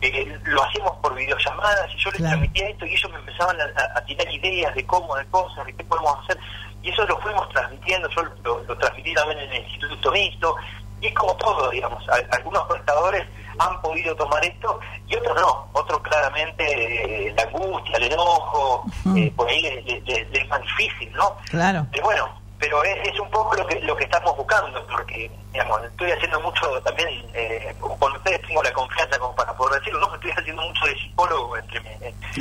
[0.01, 3.65] Eh, lo hacemos por videollamadas y yo les transmitía esto y ellos me empezaban a,
[3.65, 6.39] a- a tirar ideas de cómo, de cosas, de qué podemos hacer.
[6.83, 10.57] Y eso lo fuimos transmitiendo, yo lo, lo transmití también en el Instituto Mixto,
[11.01, 13.27] y es como todo, digamos, a- algunos prestadores
[13.59, 18.85] han podido tomar esto y otros no, otros claramente eh, la angustia, el enojo,
[19.17, 21.37] eh, por ahí les le, le- le es más difícil, ¿no?
[21.51, 21.87] Claro.
[21.93, 22.29] Eh, bueno,
[22.59, 26.41] pero es, es un poco lo que lo que estamos buscando, porque digamos, estoy haciendo
[26.41, 30.15] mucho también, eh, con ustedes tengo la confianza como para poder decirlo, ¿no?
[30.15, 31.81] Estoy haciendo mucho de psicólogo entre,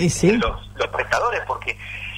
[0.09, 0.29] sí.
[0.29, 1.77] entre los, los prestadores, porque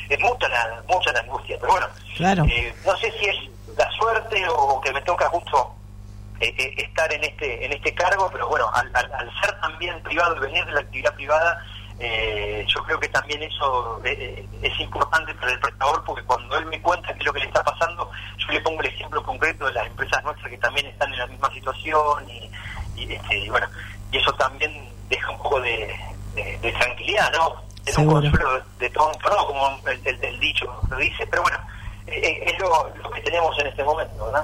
[0.10, 2.44] es mucha la, mucha la angustia, pero bueno, Claro.
[2.46, 3.36] eh, no sé si es
[3.78, 5.74] la suerte o que me toca justo
[6.40, 10.02] eh, eh, estar en este en este cargo, pero bueno, al, al- al ser también
[10.04, 11.64] privado y venir de la actividad privada,
[12.00, 16.58] eh, yo creo que también eso eh, eh, es importante para el prestador, porque cuando
[16.58, 19.22] él me cuenta qué es lo que le está pasando, yo le pongo el ejemplo
[19.24, 22.50] concreto de las empresas nuestras que también están en la misma situación y,
[22.96, 23.68] y, este, y bueno,
[24.12, 24.72] y eso también
[25.10, 25.94] deja un poco de,
[26.36, 27.62] de- de tranquilidad, ¿no?
[27.86, 31.42] Es un consuelo de, todo un pro, como el, el- el dicho lo dice, pero
[31.42, 31.58] bueno,
[32.08, 34.44] eh, es lo, lo que tenemos en este momento, ¿verdad?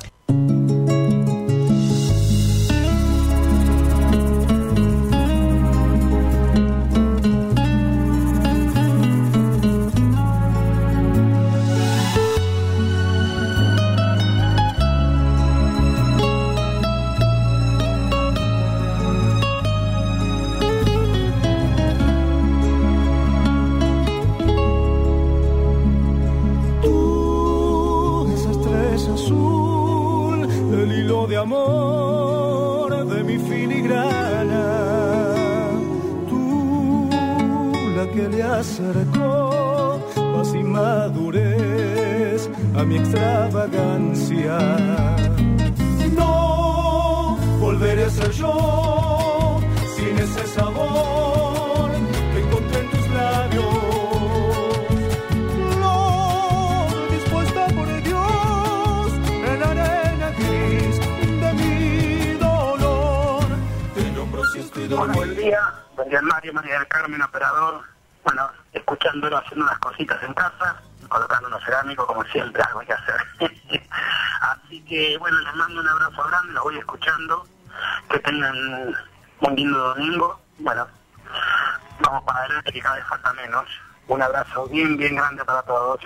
[84.64, 86.00] Bien, bien grande para todos.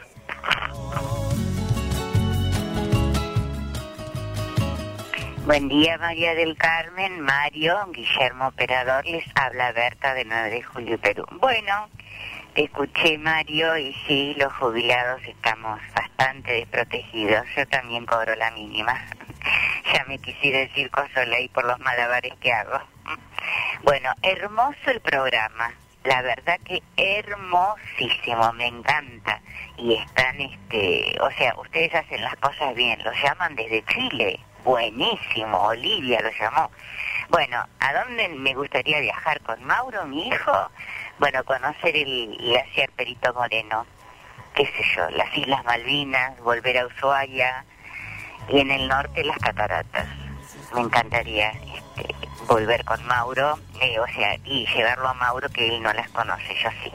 [5.46, 11.00] Buen día, María del Carmen, Mario, Guillermo Operador, les habla Berta de 9 de Julio,
[11.00, 11.26] Perú.
[11.40, 11.90] Bueno,
[12.54, 17.46] te escuché, Mario, y sí, los jubilados estamos bastante desprotegidos.
[17.56, 18.94] Yo también cobro la mínima.
[19.94, 22.80] ya me quisiera el circo Soleil por los malabares que hago.
[23.84, 25.74] Bueno, hermoso el programa.
[26.04, 29.42] La verdad que hermosísimo, me encanta.
[29.78, 34.40] Y están, este, o sea, ustedes hacen las cosas bien, los llaman desde Chile.
[34.64, 36.72] Buenísimo, Olivia lo llamó.
[37.30, 40.72] Bueno, ¿a dónde me gustaría viajar con Mauro, mi hijo?
[41.20, 43.86] Bueno, conocer el glaciar Perito Moreno,
[44.54, 47.66] qué sé yo, las Islas Malvinas, volver a Ushuaia
[48.48, 50.08] y en el norte las cataratas.
[50.74, 52.16] Me encantaría este,
[52.50, 56.56] volver con Mauro, eh, o sea, y llevarlo a Mauro que él no las conoce,
[56.62, 56.92] yo sí.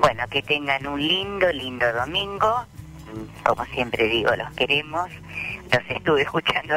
[0.00, 2.64] Bueno, que tengan un lindo, lindo domingo.
[3.44, 5.08] Como siempre digo, los queremos.
[5.70, 6.74] Los estuve escuchando.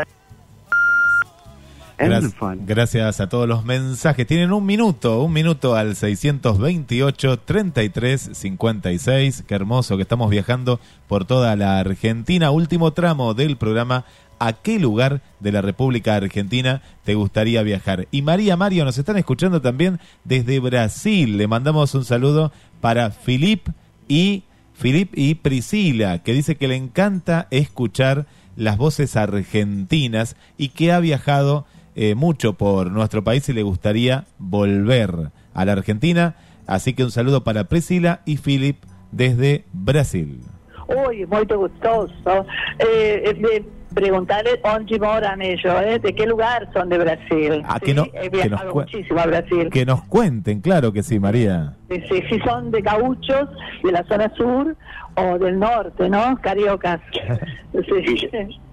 [1.98, 4.28] Gra- gracias a todos los mensajes.
[4.28, 9.44] Tienen un minuto, un minuto al 628 33 56.
[9.48, 12.52] Qué hermoso que estamos viajando por toda la Argentina.
[12.52, 14.04] Último tramo del programa.
[14.40, 18.08] ¿A qué lugar de la República Argentina te gustaría viajar?
[18.12, 21.38] Y María Mario nos están escuchando también desde Brasil.
[21.38, 22.52] Le mandamos un saludo
[22.82, 23.68] para Filip
[24.08, 24.44] y
[24.74, 28.26] Filip y Priscila, que dice que le encanta escuchar
[28.58, 34.26] las voces argentinas y que ha viajado eh, mucho por nuestro país y le gustaría
[34.38, 36.36] volver a la Argentina.
[36.68, 38.78] Así que un saludo para Priscila y Philip
[39.12, 40.42] desde Brasil.
[40.88, 42.46] Uy, muy gustoso.
[42.80, 43.64] Eh, eh,
[43.96, 47.64] preguntarle dónde moran ellos, eh, de qué lugar son de Brasil.
[47.66, 49.70] Ah, Sí, que no- he que nos muchísimo a Brasil.
[49.72, 51.74] Que nos cuenten, claro que sí, María.
[51.90, 53.50] Sí, sí, si son de gauchos,
[53.84, 54.76] de la zona sur
[55.16, 56.38] o del norte, ¿no?
[56.42, 57.00] Cariocas.
[57.74, 58.30] Sí.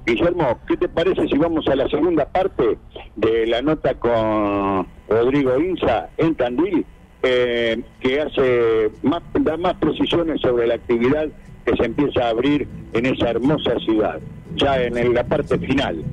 [0.06, 2.78] Guillermo, ¿qué te parece si vamos a la segunda parte
[3.16, 6.84] de la nota con Rodrigo Inza en Tandil,
[7.24, 11.26] eh, que hace más, da más precisiones sobre la actividad
[11.64, 14.20] que se empieza a abrir en esa hermosa ciudad,
[14.56, 16.04] ya en la parte final?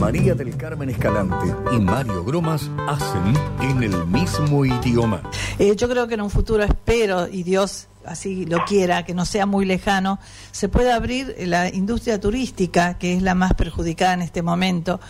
[0.00, 5.22] María del Carmen Escalante y Mario Gromas hacen en el mismo idioma.
[5.58, 9.24] Eh, yo creo que en un futuro espero, y Dios así lo quiera, que no
[9.24, 10.18] sea muy lejano,
[10.52, 15.00] se pueda abrir la industria turística, que es la más perjudicada en este momento.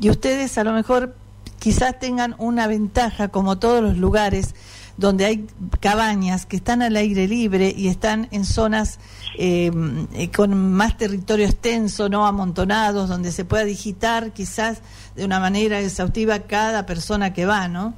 [0.00, 1.14] Y ustedes a lo mejor
[1.58, 4.54] quizás tengan una ventaja, como todos los lugares
[5.00, 5.46] donde hay
[5.80, 9.00] cabañas que están al aire libre y están en zonas
[9.38, 9.70] eh,
[10.14, 14.82] eh, con más territorio extenso, no amontonados, donde se pueda digitar quizás
[15.16, 17.94] de una manera exhaustiva cada persona que va, ¿no?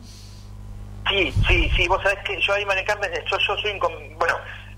[1.10, 3.72] Sí, sí, sí, vos sabés que yo ahí, María Carmen, yo, yo soy,
[4.18, 4.34] bueno,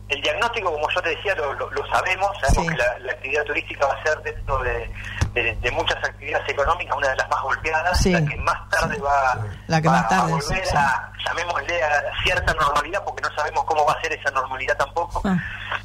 [0.08, 3.44] el diagnóstico, como yo te decía, lo, lo- lo sabemos, sabemos que la, la actividad
[3.44, 4.90] turística va a ser dentro de,
[5.34, 8.12] de- de muchas actividades económicas una de las más golpeadas, Sí.
[8.12, 9.36] la que más tarde va,
[9.66, 10.76] La que va más tarde, a volver sí.
[10.76, 15.20] a, llamémosle a cierta normalidad, porque no sabemos cómo va a ser esa normalidad tampoco,
[15.24, 15.36] Ah.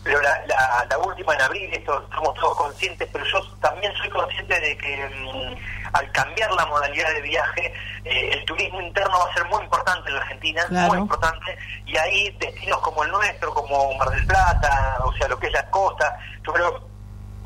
[0.03, 4.09] pero la, la, la última en abril, esto estamos todos conscientes, pero yo también soy
[4.09, 7.73] consciente de que mm, al cambiar la modalidad de viaje,
[8.05, 10.87] eh, el turismo interno va a ser muy importante en la Argentina, Claro.
[10.89, 11.57] muy importante,
[11.87, 15.53] y ahí destinos como el nuestro, como Mar del Plata, o sea, lo que es
[15.53, 16.88] la costa, yo creo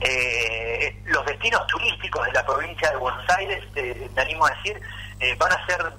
[0.01, 4.81] eh, los destinos turísticos de la provincia de Buenos Aires, eh, me animo a decir,
[5.19, 5.93] eh, van a ser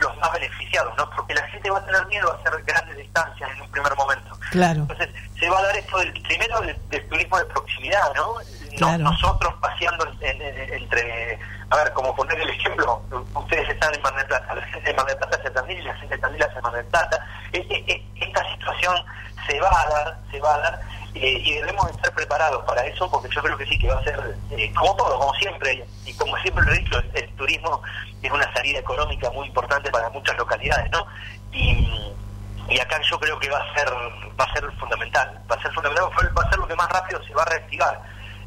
[0.00, 1.08] los más beneficiados, ¿no?
[1.10, 4.38] Porque la gente va a tener miedo a hacer grandes distancias en un primer momento.
[4.50, 4.80] Claro.
[4.82, 5.08] Entonces,
[5.38, 8.34] se va a dar esto del primero del, del turismo de proximidad, ¿no?
[8.76, 9.04] Claro.
[9.04, 11.38] Nosotros paseando en- en- entre,
[11.70, 13.02] a ver, como poner el ejemplo,
[13.34, 15.82] ustedes están en Mar del Plata, la gente de Mar del Plata hace Tandil y
[15.82, 17.26] la gente de Tandil hace Mar del Plata.
[17.52, 18.96] E- e- e- esta situación
[19.46, 20.80] se va a dar, se va a dar,
[21.16, 24.04] eh, y debemos estar preparados para eso, porque yo creo que sí que va a
[24.04, 27.82] ser, eh, como todo, como siempre, y como siempre lo he dicho, el, el turismo
[28.22, 31.06] es una salida económica muy importante para muchas localidades, ¿no?
[31.52, 32.12] Y,
[32.68, 33.88] y acá yo creo que va a ser
[34.38, 37.22] va a ser fundamental va a ser fundamental va a ser lo que más rápido
[37.24, 38.00] se va a reactivar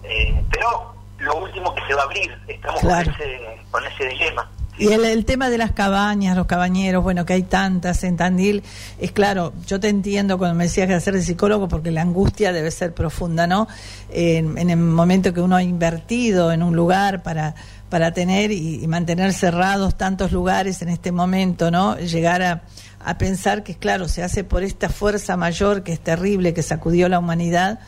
[0.03, 3.05] Eh, pero lo último que se va a abrir estamos Claro.
[3.11, 4.49] con ese con ese dilema
[4.79, 8.63] Y el, el tema de las cabañas, los cabañeros, bueno, que hay tantas en Tandil,
[8.97, 12.53] es claro, yo te entiendo cuando me decías que hacer de psicólogo, porque la angustia
[12.53, 13.67] debe ser profunda, ¿no?
[14.09, 17.55] En, en el momento que uno ha invertido en un lugar para,
[17.89, 21.97] para tener y, mantener cerrados tantos lugares en este momento, ¿no?
[21.97, 22.61] Llegar a,
[23.03, 27.09] a pensar que, claro, se hace por esta fuerza mayor que es terrible, que sacudió
[27.09, 27.79] la humanidad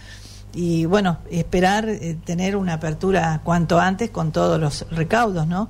[0.54, 5.70] y bueno, esperar eh, tener una apertura cuanto antes con todos los recaudos, ¿no?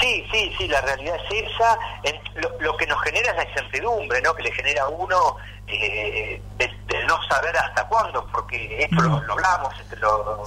[0.00, 1.78] Sí, sí, sí, la realidad es esa.
[2.04, 4.34] En- lo, lo que nos genera es la incertidumbre, ¿no?
[4.34, 5.36] Que le genera a uno
[5.66, 10.42] eh, de, de no saber hasta cuándo, porque esto lo, lo hablamos entre lo-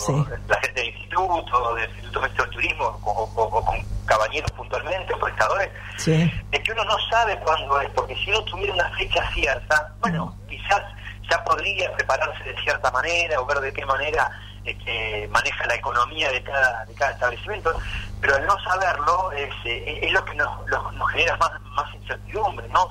[0.48, 5.14] la gente del instituto, del Instituto Maestro del Turismo, o, o- o con cabañeros puntualmente,
[5.14, 6.30] o prestadores, Sí.
[6.52, 10.36] es que uno no sabe cuándo es, porque si uno tuviera una fecha cierta, bueno,
[10.50, 10.82] quizás
[11.30, 14.30] ya podría prepararse de cierta manera o ver de qué manera
[14.65, 17.73] este, maneja la economía de cada, de cada establecimiento,
[18.22, 21.94] pero al no saberlo es, eh, es lo que nos, lo- nos genera más, más
[21.95, 22.88] incertidumbre, ¿no?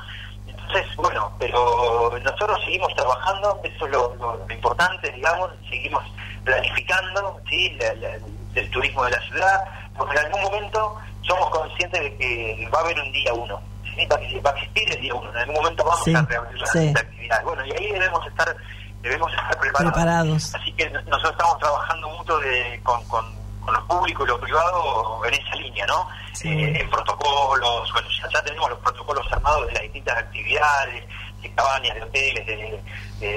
[0.46, 6.02] Entonces, bueno, pero nosotros seguimos trabajando, eso es lo, lo- lo importante, digamos, seguimos
[6.44, 7.70] planificando, ¿sí?
[7.80, 8.18] La- la-
[8.54, 9.64] el turismo de la ciudad,
[9.96, 13.60] porque en algún momento somos conscientes de que va a haber un día uno,
[13.94, 14.04] ¿sí?
[14.06, 16.60] va, a, va a existir el día uno, en algún momento vamos Sí, a reabrir
[16.60, 16.92] la, sí.
[16.92, 17.42] la actividad.
[17.44, 18.54] Bueno, y ahí debemos estar
[19.02, 19.92] debemos estar preparados.
[19.92, 20.54] Preparados.
[20.54, 23.24] Así que no- nosotros estamos trabajando mucho de, con, con,
[23.64, 26.08] con lo público y lo privado en esa línea, ¿no?
[26.44, 31.04] Eh, en protocolos, bueno, ya, ya tenemos los protocolos armados de las distintas actividades,
[31.42, 32.82] de cabañas, de hoteles, de, de-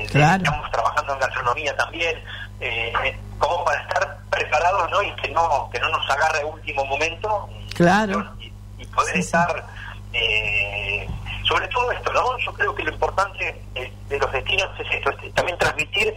[0.01, 0.43] de- Claro.
[0.43, 2.23] estamos trabajando en gastronomía también,
[2.59, 5.01] eh, como para estar preparados, ¿no?
[5.03, 8.33] Y que no que no nos agarre a último momento Claro.
[8.39, 9.65] y poder estar
[10.13, 11.07] eh,
[11.47, 12.37] sobre todo esto, ¿no?
[12.45, 16.13] Yo creo que lo importante de, de los destinos es esto, es también transmitir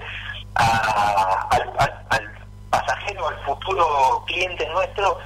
[0.55, 2.29] a- al, al- al
[2.71, 5.19] pasajero, al futuro cliente nuestro,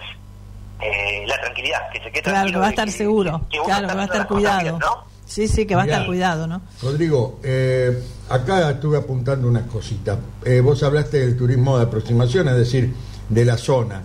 [0.80, 3.40] eh, la tranquilidad, que se quede Claro, que tranquilo va a estar que- seguro.
[3.50, 4.78] que uno Claro, que va a estar cuidado.
[5.24, 6.60] Sí, sí, que va a estar cuidado, ¿no?
[6.82, 10.18] Rodrigo, eh, acá estuve apuntando unas cositas.
[10.44, 12.92] Eh, vos hablaste del turismo de aproximación, es decir,
[13.28, 14.02] de la zona.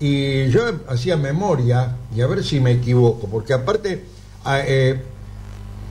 [0.00, 4.04] Y yo hacía memoria, y a ver si me equivoco, porque aparte
[4.44, 5.00] ah, eh,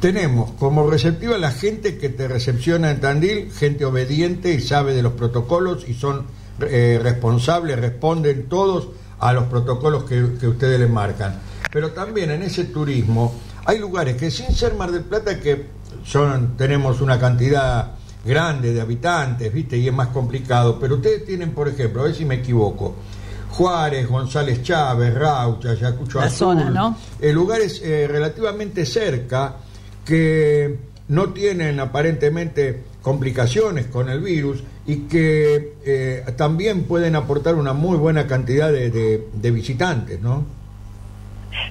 [0.04, 5.02] tenemos como receptiva la gente que te recepciona en Tandil, gente obediente y sabe de
[5.02, 6.26] los protocolos y son
[6.60, 8.90] eh, responsables, responden todos
[9.22, 11.40] a los protocolos que, que ustedes les marcan.
[11.72, 15.68] Pero también en ese turismo hay lugares que sin ser Mar del Plata que
[16.04, 17.94] son tenemos una cantidad
[18.26, 19.78] grande de habitantes, ¿viste?
[19.78, 22.94] Y es más complicado, pero ustedes tienen, por ejemplo, a ver si me equivoco,
[23.52, 26.98] Juárez, González Chávez, Raucha, Ayacucho La Azul, zona, ¿no?
[27.22, 29.56] eh, lugares eh, relativamente cerca
[30.06, 30.78] que
[31.08, 37.98] no tienen aparentemente complicaciones con el virus y que eh, también pueden aportar una muy
[37.98, 40.46] buena cantidad de, de- de visitantes, ¿no?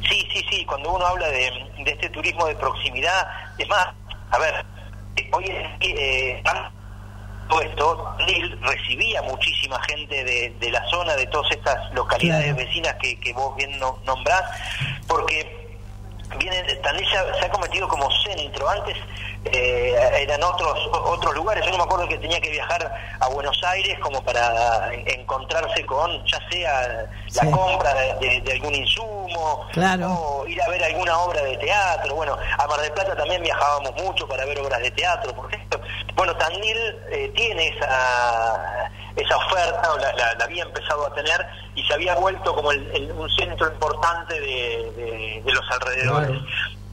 [0.08, 1.50] Sí, sí, sí, cuando uno habla de,
[1.84, 3.26] de este turismo de proximidad,
[3.58, 3.88] es más,
[4.30, 4.54] a ver,
[5.32, 6.42] hoy es que eh,
[7.48, 12.94] todo esto, Lil recibía muchísima gente de, de la zona, de todas estas localidades vecinas
[13.02, 14.42] que, que vos bien no- nombrás,
[15.08, 15.61] porque
[16.38, 18.68] viene Tandil ya se ha convertido como centro.
[18.68, 18.96] Antes
[19.46, 21.64] eh, eran otros otros lugares.
[21.64, 26.24] Yo no me acuerdo que tenía que viajar a Buenos Aires como para encontrarse con,
[26.26, 26.88] ya sea
[27.34, 27.50] la Sí.
[27.50, 30.10] compra de algún insumo, Claro.
[30.12, 32.14] o ir a ver alguna obra de teatro.
[32.14, 35.80] Bueno, a Mar del Plata también viajábamos mucho para ver obras de teatro, por ejemplo.
[36.14, 36.78] Bueno, Tandil
[37.10, 41.94] eh, tiene esa esa oferta, o la, la- la había empezado a tener, y se
[41.94, 46.30] había vuelto como el- el- un centro importante de, de- de los alrededores.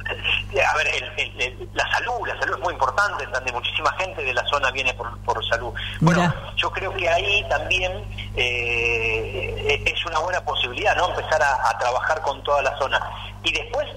[0.10, 4.24] A ver, el- el- el- la salud, la salud es muy importante, donde muchísima gente
[4.24, 5.72] de la zona viene por, por salud.
[6.02, 7.92] Bueno, yo creo que ahí también
[8.36, 11.10] eh, es una buena posibilidad, ¿no?
[11.10, 13.00] Empezar a, a trabajar con toda la zona.
[13.44, 13.88] Y después,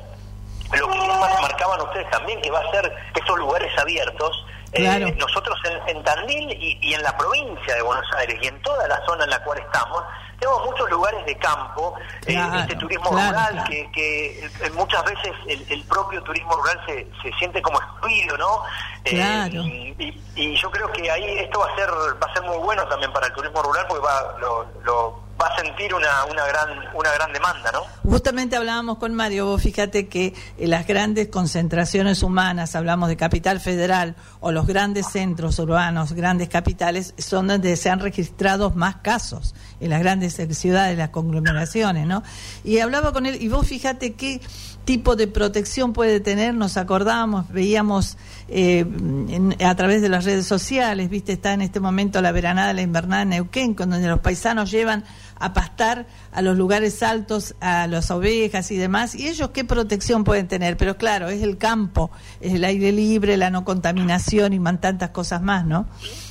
[0.75, 4.45] lo que mar- marcaban ustedes también, que va a ser esos lugares abiertos.
[4.73, 8.61] Eh, nosotros en, en Tandil y, y en la provincia de Buenos Aires y en
[8.63, 10.03] toda la zona en la cual estamos,
[10.39, 11.95] tenemos muchos lugares de campo,
[12.27, 16.57] eh, Claro, este turismo claro, rural que, que eh, muchas veces el, el propio turismo
[16.57, 18.63] rural se, se siente como excluido, ¿no?
[19.05, 19.63] Eh, Claro.
[19.63, 22.57] y, y- y yo creo que ahí esto va a ser va a ser muy
[22.59, 26.47] bueno también para el turismo rural porque va lo, lo- va a sentir una, una
[26.47, 27.83] gran una gran demanda, ¿no?
[28.09, 33.61] Justamente hablábamos con Mario, vos fíjate que eh, las grandes concentraciones humanas, hablamos de capital
[33.61, 39.55] federal o los grandes centros urbanos, grandes capitales, son donde se han registrado más casos,
[39.81, 42.23] en las grandes eh, ciudades, las conglomeraciones, ¿no?
[42.65, 44.41] Y hablaba con él, y vos fíjate qué
[44.85, 48.17] tipo de protección puede tener, nos acordábamos, veíamos
[48.49, 52.73] eh, en- a través de las redes sociales, viste, está en este momento la veranada,
[52.73, 55.05] la invernada en Neuquén, donde los paisanos llevan
[55.39, 60.25] a pastar a los lugares altos, a las ovejas y demás, y ellos qué protección
[60.25, 62.11] pueden tener, pero claro, es el campo,
[62.41, 65.87] es el aire libre, la no contaminación y man tantas cosas más, ¿no?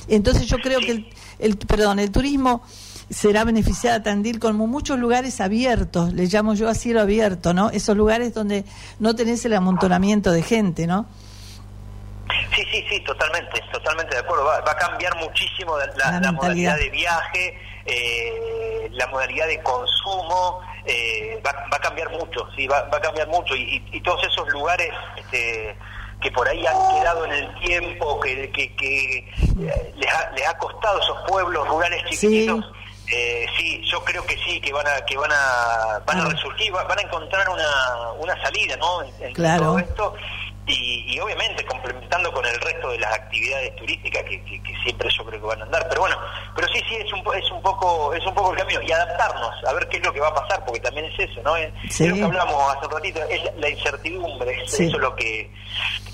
[0.08, 1.06] Entonces yo creo que el,
[1.38, 2.62] el- perdón, el turismo
[3.12, 7.70] será beneficiada Tandil como muchos lugares abiertos, le llamo yo a cielo abierto, ¿no?
[7.70, 8.64] Esos lugares donde
[8.98, 11.06] no tenés el amontonamiento de gente, ¿no?
[12.54, 14.44] Sí, sí, sí, totalmente, totalmente de acuerdo.
[14.44, 16.32] Va, va a cambiar muchísimo la, La la mentalidad.
[16.32, 22.66] modalidad de viaje, eh, la modalidad de consumo, eh, va, va a cambiar mucho, sí,
[22.66, 25.76] va, va a cambiar mucho y, y- y todos esos lugares este,
[26.20, 30.46] que por ahí han quedado en el tiempo, que, que, que, eh, les, ha, les
[30.48, 32.64] ha costado esos pueblos rurales chiquititos.
[33.12, 36.74] Eh, sí, yo creo que sí, que van a que van a van a resurgir,
[36.74, 39.02] va- van a encontrar una, una salida, ¿no?
[39.02, 39.64] En, en Claro.
[39.64, 40.14] todo esto
[40.66, 45.08] y, y obviamente complementando con el resto de las actividades turísticas que, que- que siempre
[45.10, 46.16] yo creo que van a andar pero bueno
[46.54, 48.92] pero sí sí es un po- es un poco es un poco el camino y
[48.92, 51.56] adaptarnos a ver qué es lo que va a pasar porque también es eso no
[51.56, 52.04] es, Sí.
[52.04, 54.86] es lo que hablamos hace un ratito es la, la incertidumbre es Sí.
[54.86, 55.52] eso lo que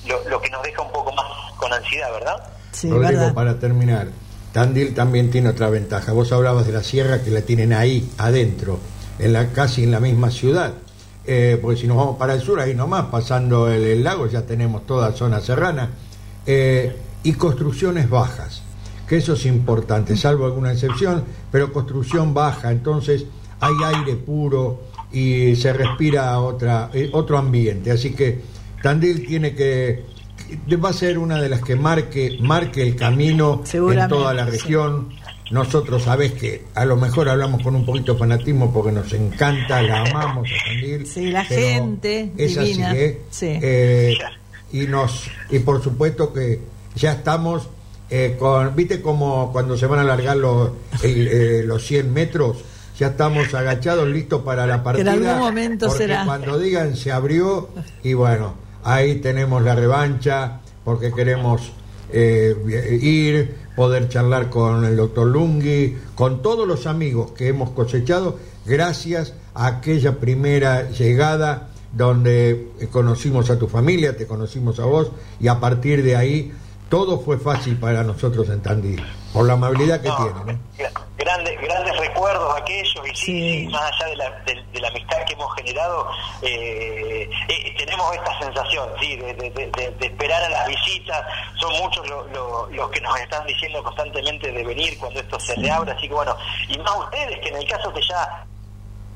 [0.06, 1.26] lo, lo que nos deja un poco más
[1.58, 2.42] con ansiedad verdad
[2.72, 3.34] Sí, Rodrigo, verdad.
[3.34, 4.06] para terminar,
[4.52, 6.12] Tandil también tiene otra ventaja.
[6.12, 8.78] Vos hablabas de la sierra que la tienen ahí, adentro,
[9.18, 10.74] en la casi en la misma ciudad.
[11.26, 14.86] Eh, porque si nos vamos para el sur, ahí nomás, pasando el, lago, ya tenemos
[14.86, 15.90] toda zona serrana.
[16.46, 18.62] Eh, y construcciones bajas,
[19.06, 23.26] que eso es importante, salvo alguna excepción, pero construcción baja, entonces
[23.60, 27.90] hay aire puro y se respira otra, eh, otro ambiente.
[27.90, 28.40] Así que
[28.82, 30.04] Tandil tiene que
[30.82, 34.50] va a ser una de las que marque marque el camino en toda la sí.
[34.52, 35.08] región.
[35.50, 39.80] Nosotros sabés que a lo mejor hablamos con un poquito de fanatismo porque nos encanta,
[39.80, 41.06] la amamos a.
[41.06, 42.90] Sí, la gente es divina.
[42.90, 43.20] así, ¿eh?
[43.30, 43.46] Sí.
[43.62, 44.14] Eh,
[44.72, 46.60] y nos y por supuesto que
[46.94, 47.68] ya estamos
[48.10, 50.72] eh, con viste como cuando se van a alargar los
[51.02, 52.58] el, eh, los 100 metros
[52.98, 56.24] ya estamos agachados listos para la partida en algún momento porque será.
[56.24, 57.70] cuando digan se abrió
[58.02, 61.72] y bueno ahí tenemos la revancha porque queremos
[62.12, 62.54] eh,
[63.02, 69.34] ir poder charlar con el doctor Lungui con todos los amigos que hemos cosechado gracias
[69.54, 75.10] a aquella primera llegada donde conocimos a tu familia, te conocimos a vos
[75.40, 76.52] y a partir de ahí
[76.88, 79.02] todo fue fácil para nosotros en Tandil,
[79.32, 80.52] por la amabilidad que tiene.
[80.54, 80.58] ¿no?
[80.78, 84.88] Gra- grandes grandes recuerdos aquellos y sí, sí, más allá de la, de, de la
[84.88, 86.10] amistad que hemos generado
[86.42, 91.24] eh, eh, tenemos esta sensación sí de esperar a las visitas.
[91.60, 95.54] Son muchos lo- lo- los que nos están diciendo constantemente de venir cuando esto se
[95.56, 96.36] reabra así que bueno
[96.68, 98.44] y más ustedes que en el caso que ya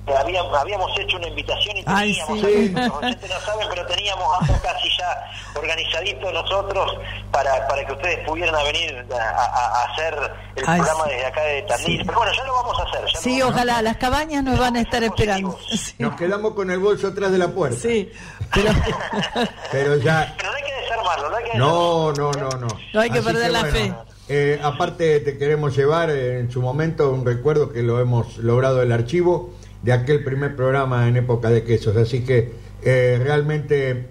[0.06, 2.68] habíamos, habíamos hecho una invitación y Ay, teníamos sí.
[2.70, 6.98] los oyentes no saben pero teníamos algo casi ya organizadito nosotros
[7.30, 10.14] para, para que ustedes pudieran a venir a, a- a hacer
[10.56, 11.10] el Ay, programa sí.
[11.10, 11.98] desde acá de Tandil.
[12.00, 12.04] Sí.
[12.04, 13.00] Pero bueno, ya lo vamos a hacer.
[13.14, 15.56] Ya Sí, ojalá, las cabañas nos van a estar esperando.
[15.70, 18.10] Sí, Nos quedamos con el bolso atrás de la puerta, sí,
[18.52, 18.70] pero
[19.70, 22.68] pero ya Pero no hay que desarmarlo, no hay que No, no, no, no.
[22.92, 23.94] No hay que Así perder la fe.
[24.28, 28.82] eh, aparte te queremos llevar eh, en su momento un recuerdo que lo hemos logrado
[28.82, 31.96] el archivo de aquel primer programa en época de quesos.
[31.96, 32.52] Así que
[32.82, 34.08] eh, realmente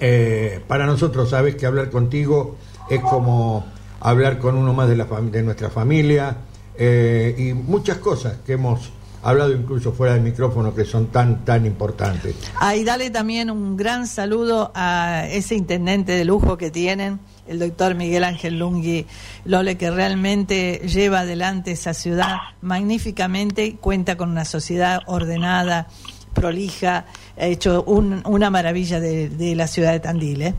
[0.00, 2.56] eh, para nosotros sabes que hablar contigo
[2.90, 3.64] es como
[4.00, 6.36] hablar con uno más de, la de nuestra familia
[6.76, 8.92] eh, y muchas cosas que hemos
[9.22, 12.36] hablado incluso fuera del micrófono que son tan tan importantes.
[12.60, 17.94] ahí dale también un gran saludo a ese intendente de lujo que tienen, el doctor
[17.94, 19.06] Miguel Ángel Lungui
[19.44, 25.86] Lole, que realmente lleva adelante esa ciudad magníficamente, cuenta con una sociedad ordenada,
[26.34, 27.04] prolija,
[27.38, 30.42] ha hecho un- una maravilla de, la ciudad de Tandil.
[30.42, 30.54] ¿eh?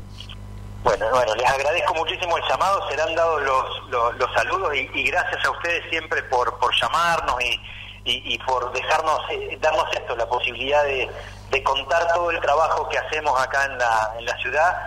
[0.83, 5.43] Bueno, bueno, les agradezco muchísimo el llamado, serán dados los, los, los saludos y, gracias
[5.45, 10.83] a ustedes siempre por, llamarnos y, y, y por dejarnos, eh, darnos esto, la posibilidad
[10.83, 11.09] de,
[11.51, 14.77] de contar todo el trabajo que hacemos acá en la, en la ciudad,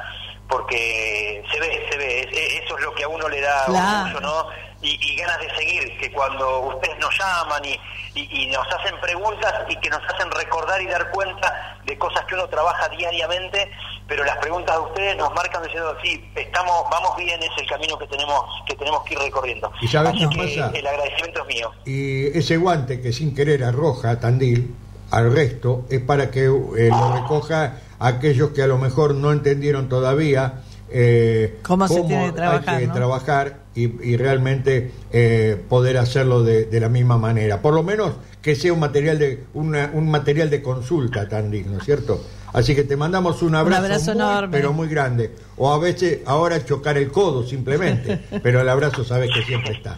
[0.51, 3.65] porque se ve, se ve, es- es- eso es lo que a uno le da
[3.67, 3.99] Claro.
[4.09, 4.47] orgullo, ¿no?
[4.83, 7.79] Y, y ganas de seguir, que cuando ustedes nos llaman y,
[8.15, 12.25] y- y nos hacen preguntas y que nos hacen recordar y dar cuenta de cosas
[12.25, 13.71] que uno trabaja diariamente,
[14.09, 17.99] pero las preguntas de ustedes nos marcan diciendo, sí, estamos, vamos bien, es el camino
[17.99, 19.71] que tenemos que tenemos que ir recorriendo.
[19.83, 20.79] ¿Y sabes Así qué que pasa?
[20.79, 21.73] el agradecimiento es mío.
[21.85, 24.75] Y ese guante que sin querer arroja a Tandil
[25.11, 26.49] al resto es para que eh,
[26.89, 30.63] lo recoja aquellos que a lo mejor no entendieron todavía
[30.93, 32.95] eh, Cómo se tiene que trabajar, hay que ¿no?
[32.95, 37.63] trabajar y, y realmente eh, poder hacerlo de, de la misma manera.
[37.63, 41.79] Por lo menos que sea un material de una- un material de consulta, Tandil, ¿no
[41.79, 42.21] es cierto?
[42.53, 44.49] Así que te mandamos un abrazo, abrazo muy, enorme.
[44.51, 45.31] pero muy grande.
[45.59, 49.97] O a veces ahora chocar el codo simplemente, pero el abrazo sabes que siempre está.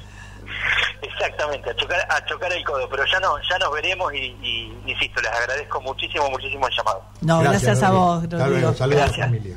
[1.23, 4.83] Exactamente, a chocar, a chocar el codo, pero ya no, ya nos veremos y, y
[4.91, 7.03] insisto, les agradezco muchísimo, muchísimo el llamado.
[7.21, 8.05] No, gracias, a Rodrigo.
[8.07, 8.59] vos, Hasta Rodrigo.
[8.61, 9.27] luego, saludos a la Gracias.
[9.29, 9.57] familia.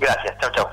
[0.00, 0.68] Gracias, chao, chao.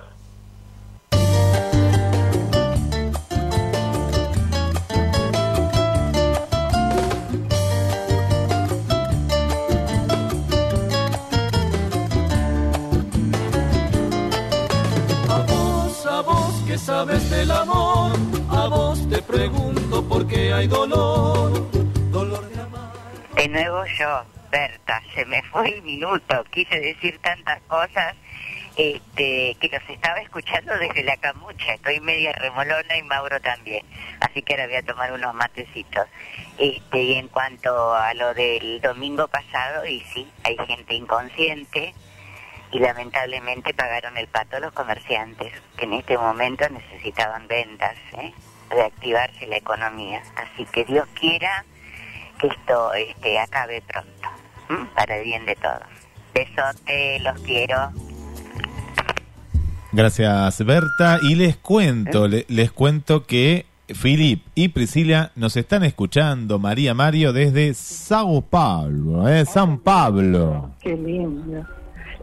[15.29, 17.94] A vos, a vos que sabes del amor,
[19.09, 21.71] te pregunto por qué hay dolor.
[22.11, 22.93] Dolor de amar.
[23.35, 28.15] De nuevo yo, Berta, se me fue el minuto, quise decir tantas cosas
[28.77, 33.85] este, que los estaba escuchando desde la camucha, estoy media remolona y Mauro también,
[34.19, 36.07] así que ahora voy a tomar unos matecitos.
[36.57, 41.93] Este, y en cuanto a lo del domingo pasado, y sí, hay gente inconsciente
[42.71, 48.33] y lamentablemente pagaron el pato los comerciantes, que en este momento necesitaban ventas, ¿eh?
[48.75, 50.21] Reactivarse la economía.
[50.35, 51.65] Así que Dios quiera
[52.39, 54.29] que esto este, acabe pronto,
[54.69, 54.87] ¿m?
[54.95, 55.81] para el bien de todos.
[56.33, 57.91] Besote, los quiero.
[59.91, 61.19] Gracias, Berta.
[61.21, 67.31] Y les cuento, le- les cuento que Filip y Priscila nos están escuchando, María Mario,
[67.31, 69.45] desde Sao Paulo, ¿eh?
[69.45, 70.71] San Pablo.
[70.81, 71.65] Qué lindo.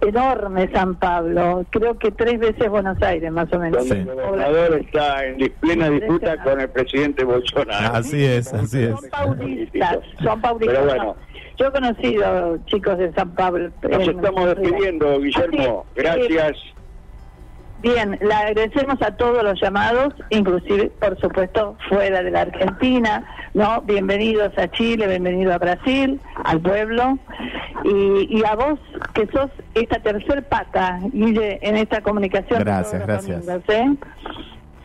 [0.02, 1.64] Enorme San Pablo.
[1.70, 3.88] Creo que tres veces Buenos Aires, más o menos.
[3.90, 7.94] El gobernador está en plena disputa con el presidente Bolsonaro.
[7.94, 8.94] Así es, así es.
[9.10, 10.78] Paulistas, son paulistas.
[10.78, 11.16] Pero bueno.
[11.58, 13.70] Yo he conocido chicos de San Pablo.
[13.82, 15.86] Nos en- estamos despidiendo, Guillermo.
[15.94, 16.52] Gracias.
[17.82, 23.80] Bien, le agradecemos a todos los llamados, inclusive, por supuesto, fuera de la Argentina, ¿no?
[23.82, 27.18] Bienvenidos a Chile, bienvenido a Brasil, al pueblo,
[27.84, 28.78] y, y a vos,
[29.14, 32.60] que sos esta tercer pata, Guille, en esta comunicación.
[32.60, 33.46] Gracias, gracias.
[33.46, 33.96] domingos, ¿eh?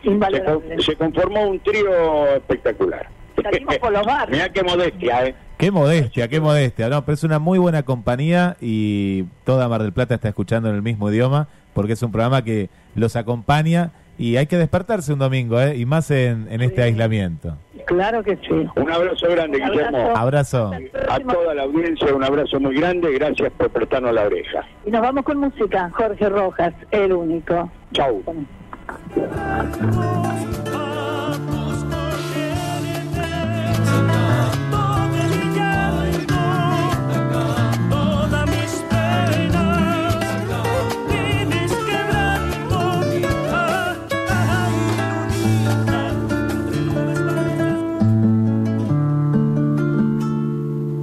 [0.01, 0.75] Se, Invalorable.
[0.75, 3.07] con- se conformó un trío espectacular.
[3.43, 4.31] Salimos por los barrios.
[4.39, 5.35] Mirá qué modestia, ¿eh?
[5.59, 6.89] Qué modestia, qué modestia.
[6.89, 10.75] No, pero es una muy buena compañía y toda Mar del Plata está escuchando en
[10.75, 11.47] el mismo idioma
[11.77, 15.77] porque es un programa que los acompaña y hay que despertarse un domingo, ¿eh?
[15.77, 17.55] Y más en, en este aislamiento.
[17.85, 18.67] Claro que sí.
[18.75, 20.11] Un abrazo grande, Un Guillermo.
[20.15, 20.71] Abrazo.
[21.07, 23.13] A toda la audiencia, un abrazo muy grande.
[23.13, 24.65] Gracias por prestarnos la oreja.
[24.87, 27.69] Y nos vamos con música, Jorge Rojas, el único.
[27.93, 28.23] Chau.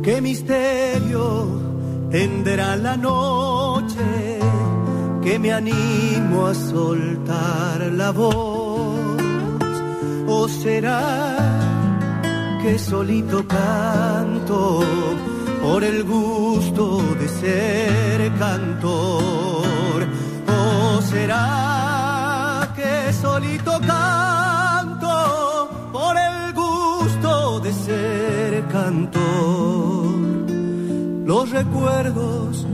[0.05, 1.47] Qué misterio
[2.10, 4.39] tendrá la noche
[5.22, 8.98] que me animo a soltar la voz.
[10.28, 11.01] ¿O será
[12.60, 14.82] que solito canto
[15.62, 20.06] por el gusto de ser cantor?
[20.47, 24.23] ¿O será que solito canto
[31.55, 32.66] recuerdos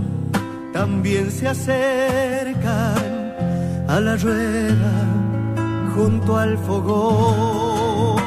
[0.72, 3.34] también se acercan
[3.86, 5.04] a la rueda
[5.94, 8.22] junto al fogón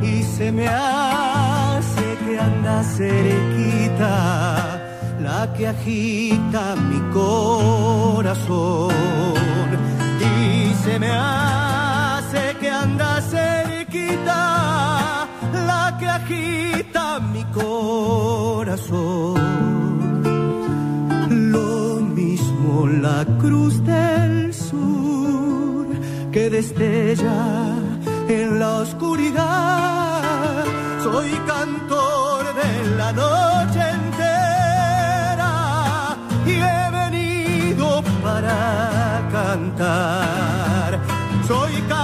[0.00, 4.80] y se me hace que anda cerquita
[5.20, 8.92] la que agita mi corazón.
[10.20, 15.26] Y se me hace que anda cerquita
[15.66, 19.77] la que agita mi corazón
[23.38, 25.86] cruz del sur
[26.32, 27.74] que destella
[28.28, 30.64] en la oscuridad.
[31.02, 35.54] Soy cantor de la noche entera
[36.46, 38.58] y he venido para
[39.32, 41.00] cantar.
[41.46, 41.97] Soy cantor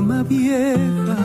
[0.00, 1.16] vieja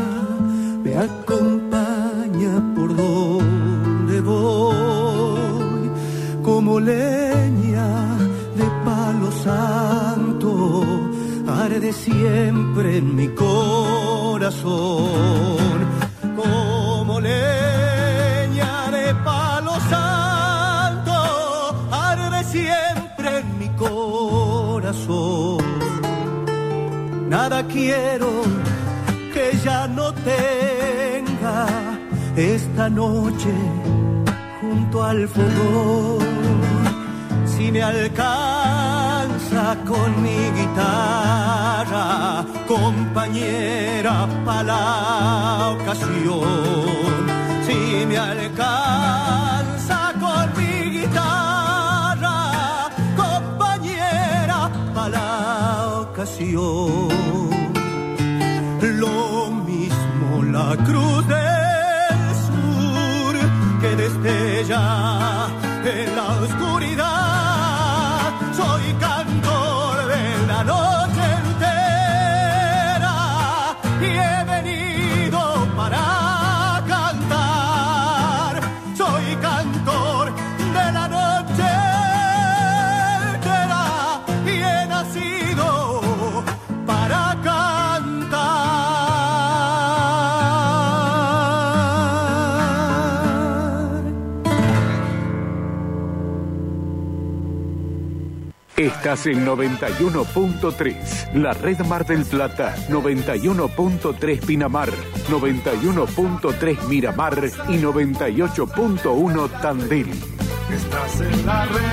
[0.84, 5.92] me acompaña por donde voy,
[6.42, 8.18] como leña
[8.56, 10.84] de palo santo,
[11.48, 14.74] arde siempre en mi corazón,
[16.36, 21.14] como leña de palo santo,
[21.92, 25.63] arde siempre en mi corazón.
[27.44, 28.32] Nada quiero
[29.34, 31.68] que ya no tenga
[32.38, 33.54] esta noche
[34.62, 36.24] junto al fogón.
[37.46, 46.48] Si me alcanza con mi guitarra, compa compañera para la ocasión.
[47.68, 49.53] Si me alcanza
[58.82, 61.63] Lo mismo la cruz del
[99.04, 104.90] Estás en 91.3, la red Mar del Plata, 91.3 Pinamar,
[105.30, 110.10] 91.3 Miramar y 98.1 Tandil.
[110.72, 111.84] Estás en la red.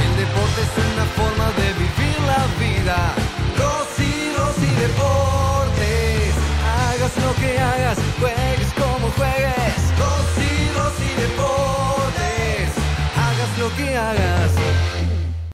[0.00, 3.14] El deporte es una forma de vivir la vida.
[3.58, 6.32] Rosy, Rosy Deportes.
[6.64, 9.80] Hagas lo que hagas, juegues como juegues.
[10.00, 12.72] Rosy, Rosy Deportes.
[13.18, 14.39] Hagas lo que hagas.